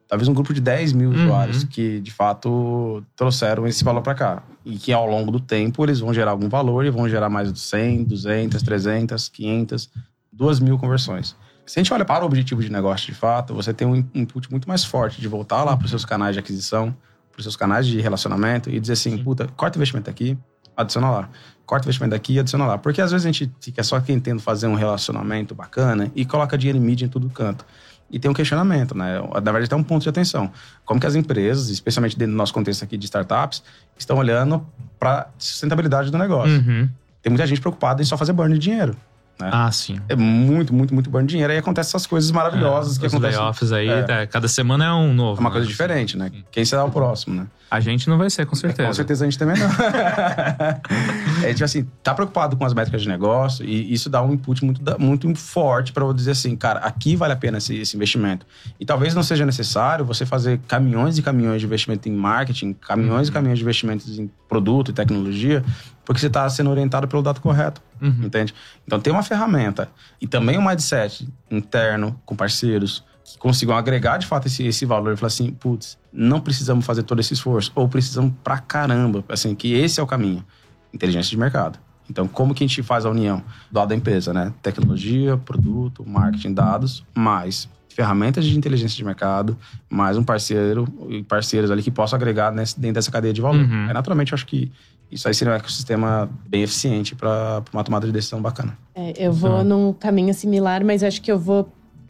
talvez 0.08 0.26
um 0.26 0.32
grupo 0.34 0.54
de 0.54 0.60
10 0.60 0.92
mil 0.94 1.10
Uhum. 1.10 1.16
usuários 1.16 1.64
que, 1.64 2.00
de 2.00 2.10
fato, 2.10 3.04
trouxeram 3.14 3.66
esse 3.66 3.84
valor 3.84 4.00
pra 4.02 4.14
cá. 4.14 4.42
E 4.64 4.78
que, 4.78 4.92
ao 4.92 5.06
longo 5.06 5.30
do 5.30 5.38
tempo, 5.40 5.84
eles 5.84 6.00
vão 6.00 6.14
gerar 6.14 6.30
algum 6.30 6.48
valor 6.48 6.84
e 6.86 6.90
vão 6.90 7.08
gerar 7.08 7.28
mais 7.28 7.52
de 7.52 7.60
100, 7.60 8.04
200, 8.04 8.62
300, 8.62 9.28
500, 9.28 9.90
2 10.32 10.60
mil 10.60 10.78
conversões. 10.78 11.36
Se 11.66 11.78
a 11.78 11.82
gente 11.82 11.92
olha 11.92 12.04
para 12.04 12.24
o 12.24 12.26
objetivo 12.26 12.62
de 12.62 12.72
negócio 12.72 13.06
de 13.06 13.14
fato, 13.14 13.54
você 13.54 13.72
tem 13.74 13.86
um 13.86 13.96
input 14.14 14.50
muito 14.50 14.66
mais 14.68 14.82
forte 14.84 15.20
de 15.20 15.28
voltar 15.28 15.62
lá 15.62 15.76
para 15.76 15.84
os 15.84 15.90
seus 15.90 16.04
canais 16.04 16.34
de 16.34 16.40
aquisição, 16.40 16.90
para 16.90 16.96
os 17.42 17.44
seus 17.44 17.56
canais 17.56 17.86
de 17.86 18.00
relacionamento 18.00 18.70
e 18.70 18.78
dizer 18.80 18.94
assim, 18.94 19.18
puta, 19.18 19.48
corta 19.56 19.76
o 19.76 19.78
investimento 19.78 20.08
aqui, 20.08 20.38
adiciona 20.76 21.10
lá. 21.10 21.28
Corta 21.66 21.84
o 21.84 21.88
investimento 21.88 22.10
daqui 22.10 22.34
e 22.34 22.40
adiciona 22.40 22.66
lá. 22.66 22.78
Porque 22.78 23.00
às 23.00 23.10
vezes 23.10 23.26
a 23.26 23.30
gente 23.30 23.52
fica 23.60 23.82
só 23.82 24.00
tentando 24.00 24.40
fazer 24.40 24.66
um 24.66 24.74
relacionamento 24.74 25.54
bacana 25.54 26.10
e 26.14 26.24
coloca 26.24 26.56
dinheiro 26.58 26.78
em 26.78 26.82
mídia 26.82 27.06
em 27.06 27.08
todo 27.08 27.28
canto. 27.30 27.64
E 28.10 28.18
tem 28.18 28.30
um 28.30 28.34
questionamento, 28.34 28.94
né? 28.96 29.20
Na 29.20 29.52
verdade, 29.52 29.70
tem 29.70 29.78
um 29.78 29.82
ponto 29.82 30.02
de 30.02 30.08
atenção. 30.08 30.50
Como 30.84 31.00
que 31.00 31.06
as 31.06 31.14
empresas, 31.14 31.70
especialmente 31.70 32.18
dentro 32.18 32.34
do 32.34 32.36
nosso 32.36 32.52
contexto 32.52 32.82
aqui 32.82 32.98
de 32.98 33.06
startups, 33.06 33.62
estão 33.96 34.18
olhando 34.18 34.66
para 34.98 35.30
sustentabilidade 35.38 36.10
do 36.10 36.18
negócio. 36.18 36.58
Uhum. 36.58 36.90
Tem 37.22 37.30
muita 37.30 37.46
gente 37.46 37.60
preocupada 37.60 38.02
em 38.02 38.04
só 38.04 38.18
fazer 38.18 38.34
burn 38.34 38.52
de 38.52 38.58
dinheiro. 38.58 38.94
Né? 39.40 39.50
Ah, 39.52 39.70
sim. 39.72 39.98
É 40.08 40.14
muito, 40.14 40.72
muito, 40.72 40.94
muito 40.94 41.10
bom 41.10 41.22
dinheiro. 41.22 41.52
Aí 41.52 41.58
acontecem 41.58 41.90
essas 41.90 42.06
coisas 42.06 42.30
maravilhosas 42.30 42.96
que 42.98 43.06
Os 43.06 43.12
acontecem. 43.12 43.38
layoffs 43.38 43.72
aí, 43.72 43.88
É. 43.88 44.02
tá, 44.02 44.26
cada 44.26 44.46
semana 44.48 44.84
é 44.84 44.92
um 44.92 45.12
novo. 45.12 45.38
É 45.38 45.40
uma 45.40 45.50
né? 45.50 45.54
coisa 45.54 45.66
diferente, 45.66 46.16
né? 46.16 46.30
Quem 46.50 46.64
será 46.64 46.84
o 46.84 46.90
próximo, 46.90 47.34
né? 47.34 47.46
A 47.70 47.80
gente 47.80 48.06
não 48.08 48.18
vai 48.18 48.28
ser, 48.28 48.44
com 48.44 48.54
certeza. 48.54 48.86
Com 48.88 48.94
certeza 48.94 49.24
a 49.24 49.26
gente 49.30 49.38
também 49.38 49.56
não. 49.58 49.66
é 51.42 51.52
tipo 51.52 51.64
assim, 51.64 51.86
tá 52.02 52.14
preocupado 52.14 52.54
com 52.56 52.64
as 52.66 52.74
métricas 52.74 53.00
de 53.02 53.08
negócio 53.08 53.64
e 53.64 53.92
isso 53.92 54.10
dá 54.10 54.22
um 54.22 54.32
input 54.34 54.62
muito, 54.64 54.82
muito 55.00 55.34
forte 55.34 55.90
para 55.90 56.04
eu 56.04 56.12
dizer 56.12 56.32
assim, 56.32 56.54
cara, 56.54 56.80
aqui 56.80 57.16
vale 57.16 57.32
a 57.32 57.36
pena 57.36 57.58
esse, 57.58 57.74
esse 57.76 57.96
investimento. 57.96 58.46
E 58.78 58.84
talvez 58.84 59.14
não 59.14 59.22
seja 59.22 59.46
necessário 59.46 60.04
você 60.04 60.26
fazer 60.26 60.60
caminhões 60.68 61.16
e 61.16 61.22
caminhões 61.22 61.60
de 61.60 61.66
investimento 61.66 62.08
em 62.08 62.12
marketing, 62.12 62.74
caminhões 62.74 63.28
e 63.28 63.32
caminhões 63.32 63.58
de 63.58 63.64
investimentos 63.64 64.18
em 64.18 64.30
produto 64.48 64.90
e 64.90 64.92
tecnologia, 64.94 65.64
porque 66.04 66.20
você 66.20 66.26
está 66.26 66.48
sendo 66.48 66.70
orientado 66.70 67.06
pelo 67.08 67.22
dado 67.22 67.40
correto. 67.40 67.80
Uhum. 68.00 68.24
Entende? 68.24 68.54
Então 68.86 69.00
tem 69.00 69.12
uma 69.12 69.22
ferramenta 69.22 69.88
e 70.20 70.26
também 70.26 70.58
um 70.58 70.66
mindset 70.66 71.28
interno 71.50 72.20
com 72.26 72.34
parceiros 72.34 73.04
que 73.24 73.38
consigam 73.38 73.76
agregar 73.76 74.18
de 74.18 74.26
fato 74.26 74.46
esse, 74.46 74.66
esse 74.66 74.84
valor 74.84 75.12
e 75.14 75.16
falar 75.16 75.28
assim, 75.28 75.52
putz, 75.52 75.96
não 76.12 76.40
precisamos 76.40 76.84
fazer 76.84 77.04
todo 77.04 77.20
esse 77.20 77.32
esforço, 77.34 77.70
ou 77.74 77.88
precisamos 77.88 78.32
pra 78.42 78.58
caramba, 78.58 79.24
assim, 79.28 79.54
que 79.54 79.72
esse 79.74 80.00
é 80.00 80.02
o 80.02 80.06
caminho. 80.06 80.44
Inteligência 80.92 81.30
de 81.30 81.36
mercado. 81.36 81.78
Então, 82.10 82.26
como 82.26 82.52
que 82.52 82.64
a 82.64 82.66
gente 82.66 82.82
faz 82.82 83.06
a 83.06 83.10
união 83.10 83.42
do 83.70 83.78
lado 83.78 83.88
da 83.90 83.94
empresa, 83.94 84.34
né? 84.34 84.52
Tecnologia, 84.60 85.36
produto, 85.36 86.04
marketing, 86.06 86.52
dados, 86.52 87.04
mais 87.14 87.68
ferramentas 87.88 88.44
de 88.44 88.58
inteligência 88.58 88.96
de 88.96 89.04
mercado, 89.04 89.56
mais 89.88 90.16
um 90.16 90.24
parceiro 90.24 90.86
e 91.08 91.22
parceiros 91.22 91.70
ali 91.70 91.82
que 91.82 91.90
possam 91.90 92.16
agregar 92.16 92.50
nesse- 92.50 92.78
dentro 92.78 92.94
dessa 92.94 93.10
cadeia 93.10 93.32
de 93.32 93.40
valor. 93.40 93.60
Uhum. 93.62 93.86
Aí, 93.86 93.92
naturalmente, 93.94 94.32
eu 94.32 94.36
acho 94.36 94.46
que 94.46 94.70
isso 95.12 95.28
aí 95.28 95.34
seria 95.34 95.52
um 95.52 95.56
ecossistema 95.56 96.28
bem 96.48 96.62
eficiente 96.62 97.14
para 97.14 97.62
uma 97.72 97.84
tomada 97.84 98.06
de 98.06 98.12
decisão 98.12 98.40
bacana. 98.40 98.76
É, 98.94 99.12
eu 99.16 99.32
vou 99.32 99.58
Tá. 99.58 99.64
num 99.64 99.92
caminho 99.92 100.32
similar, 100.34 100.84
mas 100.84 101.02
acho 101.02 101.20
que 101.22 101.30
eu 101.30 101.38
vou 101.38 101.68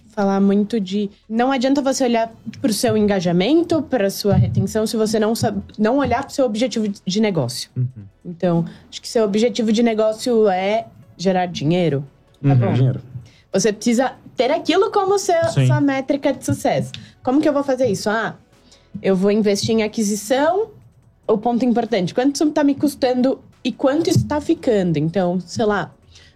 falar 0.08 0.40
muito 0.40 0.78
de. 0.78 1.10
Não 1.28 1.50
adianta 1.50 1.80
você 1.82 2.04
olhar 2.04 2.30
para 2.60 2.70
o 2.70 2.74
seu 2.74 2.96
engajamento, 2.96 3.82
para 3.82 4.10
sua 4.10 4.34
retenção, 4.34 4.86
se 4.86 4.96
você 4.96 5.18
não 5.18 5.34
sabe, 5.34 5.62
não 5.78 5.98
olhar 5.98 6.20
para 6.22 6.30
o 6.30 6.32
seu 6.32 6.44
objetivo 6.44 6.86
de 7.04 7.20
negócio. 7.20 7.70
Uhum. 7.76 7.86
Então, 8.24 8.64
acho 8.90 9.00
que 9.00 9.08
seu 9.08 9.24
objetivo 9.24 9.72
de 9.72 9.82
negócio 9.82 10.48
é 10.48 10.86
gerar 11.16 11.46
dinheiro. 11.46 12.04
Tá 12.42 12.50
Uhum. 12.50 12.56
bom? 12.56 12.72
Dinheiro. 12.74 13.00
Você 13.52 13.72
precisa 13.72 14.12
ter 14.36 14.50
aquilo 14.50 14.90
como 14.90 15.18
seu, 15.18 15.42
sua 15.66 15.80
métrica 15.80 16.32
de 16.32 16.44
sucesso. 16.44 16.90
Como 17.22 17.40
que 17.40 17.48
eu 17.48 17.52
vou 17.52 17.62
fazer 17.62 17.86
isso? 17.86 18.08
Ah, 18.10 18.34
eu 19.02 19.14
vou 19.16 19.30
investir 19.30 19.70
em 19.74 19.82
aquisição. 19.82 20.68
O 21.26 21.38
ponto 21.38 21.64
importante, 21.64 22.14
quanto 22.14 22.34
isso 22.34 22.44
está 22.48 22.64
me 22.64 22.74
custando 22.74 23.40
e 23.64 23.72
quanto 23.72 24.10
isso 24.10 24.18
está 24.18 24.40
ficando? 24.40 24.98
Então, 24.98 25.38
sei 25.40 25.64
lá, 25.64 25.92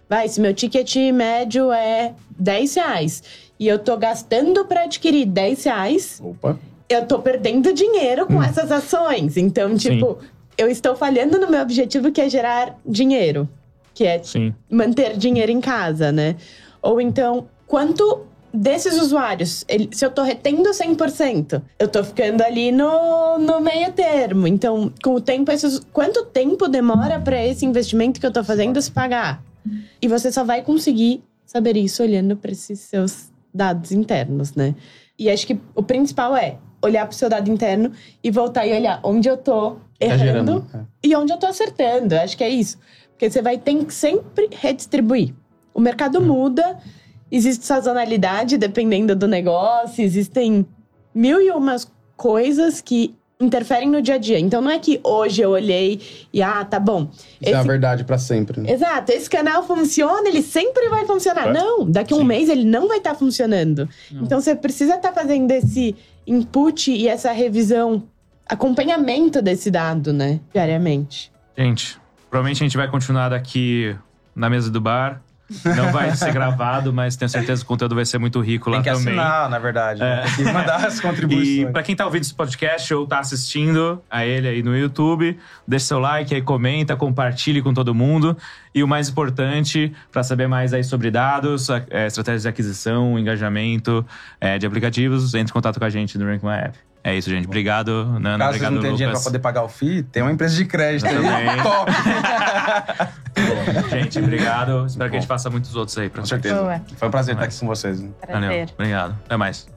vai, 0.09 0.27
se 0.27 0.39
meu 0.39 0.53
ticket 0.53 0.95
médio 1.13 1.71
é 1.71 2.13
10 2.39 2.75
reais 2.75 3.23
e 3.59 3.67
eu 3.67 3.79
tô 3.79 3.97
gastando 3.97 4.65
para 4.65 4.83
adquirir 4.83 5.25
10 5.25 5.63
reais, 5.65 6.21
Opa. 6.23 6.57
eu 6.89 7.05
tô 7.05 7.19
perdendo 7.19 7.73
dinheiro 7.73 8.25
com 8.27 8.41
essas 8.41 8.71
ações. 8.71 9.35
Então, 9.35 9.77
Sim. 9.77 9.91
tipo, 9.91 10.17
eu 10.57 10.69
estou 10.69 10.95
falhando 10.95 11.37
no 11.37 11.49
meu 11.49 11.61
objetivo 11.61 12.11
que 12.11 12.21
é 12.21 12.29
gerar 12.29 12.79
dinheiro, 12.85 13.47
que 13.93 14.05
é 14.05 14.21
Sim. 14.23 14.53
manter 14.69 15.17
dinheiro 15.17 15.51
em 15.51 15.59
casa, 15.59 16.11
né? 16.11 16.35
Ou 16.81 17.01
então, 17.01 17.47
quanto 17.65 18.25
desses 18.57 18.99
usuários, 19.01 19.63
ele- 19.67 19.89
se 19.91 20.05
eu 20.05 20.09
tô 20.11 20.23
retendo 20.23 20.73
100%, 20.73 21.61
eu 21.79 21.87
tô 21.87 22.03
ficando 22.03 22.41
ali 22.41 22.71
no, 22.71 23.37
no 23.39 23.59
meio 23.61 23.91
termo. 23.93 24.47
Então, 24.47 24.91
com 25.03 25.15
o 25.15 25.21
tempo, 25.21 25.51
esses, 25.51 25.79
quanto 25.93 26.25
tempo 26.25 26.67
demora 26.67 27.19
para 27.19 27.43
esse 27.45 27.65
investimento 27.65 28.19
que 28.19 28.25
eu 28.25 28.31
tô 28.31 28.43
fazendo 28.43 28.81
se 28.81 28.91
pagar? 28.91 29.41
E 30.01 30.07
você 30.07 30.31
só 30.31 30.43
vai 30.43 30.61
conseguir 30.61 31.23
saber 31.45 31.77
isso 31.77 32.01
olhando 32.03 32.35
para 32.37 32.51
esses 32.51 32.79
seus 32.79 33.31
dados 33.53 33.91
internos, 33.91 34.53
né? 34.55 34.75
E 35.19 35.29
acho 35.29 35.45
que 35.47 35.59
o 35.75 35.81
principal 35.83 36.35
é 36.35 36.57
olhar 36.81 37.05
para 37.05 37.13
o 37.13 37.17
seu 37.17 37.27
dado 37.29 37.49
interno 37.51 37.91
e 38.23 38.29
voltar 38.29 38.65
e 38.67 38.73
olhar 38.73 38.99
onde 39.03 39.27
eu 39.27 39.35
tô 39.37 39.71
Tá 39.71 40.05
errando 40.05 40.23
gerando. 40.23 40.65
é. 40.73 40.79
e 41.03 41.15
onde 41.15 41.33
eu 41.33 41.37
tô 41.37 41.47
acertando. 41.47 42.15
Acho 42.15 42.37
que 42.37 42.43
é 42.43 42.49
isso. 42.49 42.77
Porque 43.11 43.29
você 43.29 43.41
vai 43.41 43.57
ter 43.57 43.83
que 43.83 43.91
sempre 43.93 44.47
redistribuir. 44.51 45.33
O 45.73 45.79
mercado 45.81 46.21
muda, 46.21 46.77
existe 47.31 47.65
sazonalidade 47.65 48.57
dependendo 48.57 49.15
do 49.15 49.27
negócio, 49.27 50.03
existem 50.03 50.65
mil 51.13 51.41
e 51.41 51.49
umas 51.51 51.91
coisas 52.15 52.81
que 52.81 53.15
interferem 53.39 53.87
no 53.89 54.01
dia 54.01 54.15
a 54.15 54.17
dia. 54.17 54.39
Então 54.39 54.61
não 54.61 54.71
é 54.71 54.79
que 54.79 54.99
hoje 55.03 55.41
eu 55.43 55.51
olhei 55.51 56.01
e 56.33 56.41
ah, 56.41 56.65
tá 56.65 56.79
bom. 56.79 57.09
Isso 57.39 57.51
é 57.51 57.53
a 57.53 57.59
Esse- 57.59 57.67
verdade 57.67 58.03
pra 58.03 58.17
sempre. 58.17 58.59
né? 58.61 58.71
Exato, 58.71 59.11
esse 59.11 59.29
canal 59.29 59.61
funciona, 59.65 60.27
ele 60.27 60.41
sempre 60.41 60.89
vai 60.89 61.05
funcionar. 61.05 61.49
É. 61.49 61.53
Não, 61.53 61.85
daqui 61.89 62.13
a 62.13 62.17
um 62.17 62.21
Sim. 62.21 62.25
mês 62.25 62.49
ele 62.49 62.63
não 62.63 62.87
vai 62.87 62.97
estar 62.97 63.13
funcionando. 63.13 63.87
Então 64.11 64.41
você 64.41 64.55
precisa 64.55 64.95
estar 64.95 65.13
fazendo 65.13 65.51
esse 65.51 65.95
input 66.25 66.91
e 66.91 67.07
essa 67.07 67.31
revisão, 67.31 68.03
acompanhamento 68.49 69.39
desse 69.41 69.69
dado, 69.69 70.11
né, 70.11 70.39
diariamente. 70.51 71.31
Gente, 71.55 71.99
provavelmente 72.31 72.63
a 72.63 72.65
gente 72.65 72.77
vai 72.77 72.89
continuar 72.89 73.29
daqui 73.29 73.95
na 74.35 74.49
mesa 74.49 74.71
do 74.71 74.81
bar. 74.81 75.21
Não 75.63 75.91
vai 75.91 76.13
ser 76.15 76.31
gravado, 76.33 76.91
mas 76.91 77.15
tenho 77.15 77.29
certeza 77.29 77.61
que 77.61 77.65
o 77.65 77.67
conteúdo 77.67 77.95
vai 77.95 78.05
ser 78.05 78.17
muito 78.17 78.39
rico 78.41 78.69
lá 78.69 78.81
Tem 78.81 78.91
que 78.93 78.99
também. 78.99 79.13
assinar, 79.19 79.49
na 79.49 79.59
verdade. 79.59 80.01
Tem 80.35 80.45
que 80.45 80.51
mandar 80.51 80.85
as 80.85 80.97
E 80.99 81.01
contribuições. 81.01 81.71
pra 81.71 81.83
quem 81.83 81.95
tá 81.95 82.05
ouvindo 82.05 82.23
esse 82.23 82.33
podcast 82.33 82.93
ou 82.93 83.07
tá 83.07 83.19
assistindo 83.19 84.01
a 84.09 84.25
ele 84.25 84.47
aí 84.47 84.61
no 84.61 84.75
YouTube, 84.77 85.37
deixa 85.67 85.85
seu 85.85 85.99
like 85.99 86.33
aí, 86.35 86.41
comenta, 86.41 86.95
compartilhe 86.95 87.61
com 87.61 87.73
todo 87.73 87.95
mundo. 87.95 88.37
E 88.75 88.83
o 88.83 88.87
mais 88.87 89.09
importante, 89.09 89.91
pra 90.11 90.21
saber 90.23 90.47
mais 90.47 90.73
aí 90.73 90.83
sobre 90.83 91.09
dados, 91.09 91.69
é, 91.89 92.07
estratégias 92.07 92.43
de 92.43 92.49
aquisição, 92.49 93.17
engajamento 93.17 94.05
é, 94.39 94.57
de 94.59 94.65
aplicativos, 94.67 95.33
entre 95.33 95.49
em 95.51 95.53
contato 95.53 95.79
com 95.79 95.85
a 95.85 95.89
gente 95.89 96.17
no 96.17 96.25
Rank 96.25 96.43
My 96.43 96.51
App. 96.65 96.77
É 97.07 97.15
isso, 97.15 97.29
gente. 97.29 97.45
Obrigado, 97.45 98.19
Nana. 98.19 98.37
Caso 98.37 98.49
Obrigado, 98.49 98.73
não 98.73 98.81
tenham 98.81 98.95
dinheiro 98.95 99.13
pra 99.13 99.23
poder 99.23 99.39
pagar 99.39 99.63
o 99.63 99.69
FII, 99.69 100.03
tem 100.03 100.21
uma 100.21 100.31
empresa 100.33 100.57
de 100.57 100.65
crédito 100.65 101.07
aí. 101.07 101.15
Também. 101.15 101.63
Top! 101.63 101.89
Gente, 103.89 104.19
obrigado. 104.19 104.85
Espero 104.85 105.09
que 105.09 105.15
a 105.15 105.19
gente 105.21 105.29
Bom. 105.29 105.33
faça 105.33 105.49
muitos 105.49 105.73
outros 105.73 105.97
aí 105.97 106.09
pra 106.09 106.21
Com 106.21 106.27
certeza. 106.27 106.59
Boa. 106.59 106.81
Foi 106.97 107.07
um 107.07 107.11
prazer 107.11 107.35
estar 107.35 107.45
aqui 107.45 107.57
com 107.57 107.65
vocês. 107.65 108.01
né? 108.01 108.09
Valeu. 108.27 108.65
Obrigado. 108.73 109.15
Até 109.25 109.37
mais. 109.37 109.76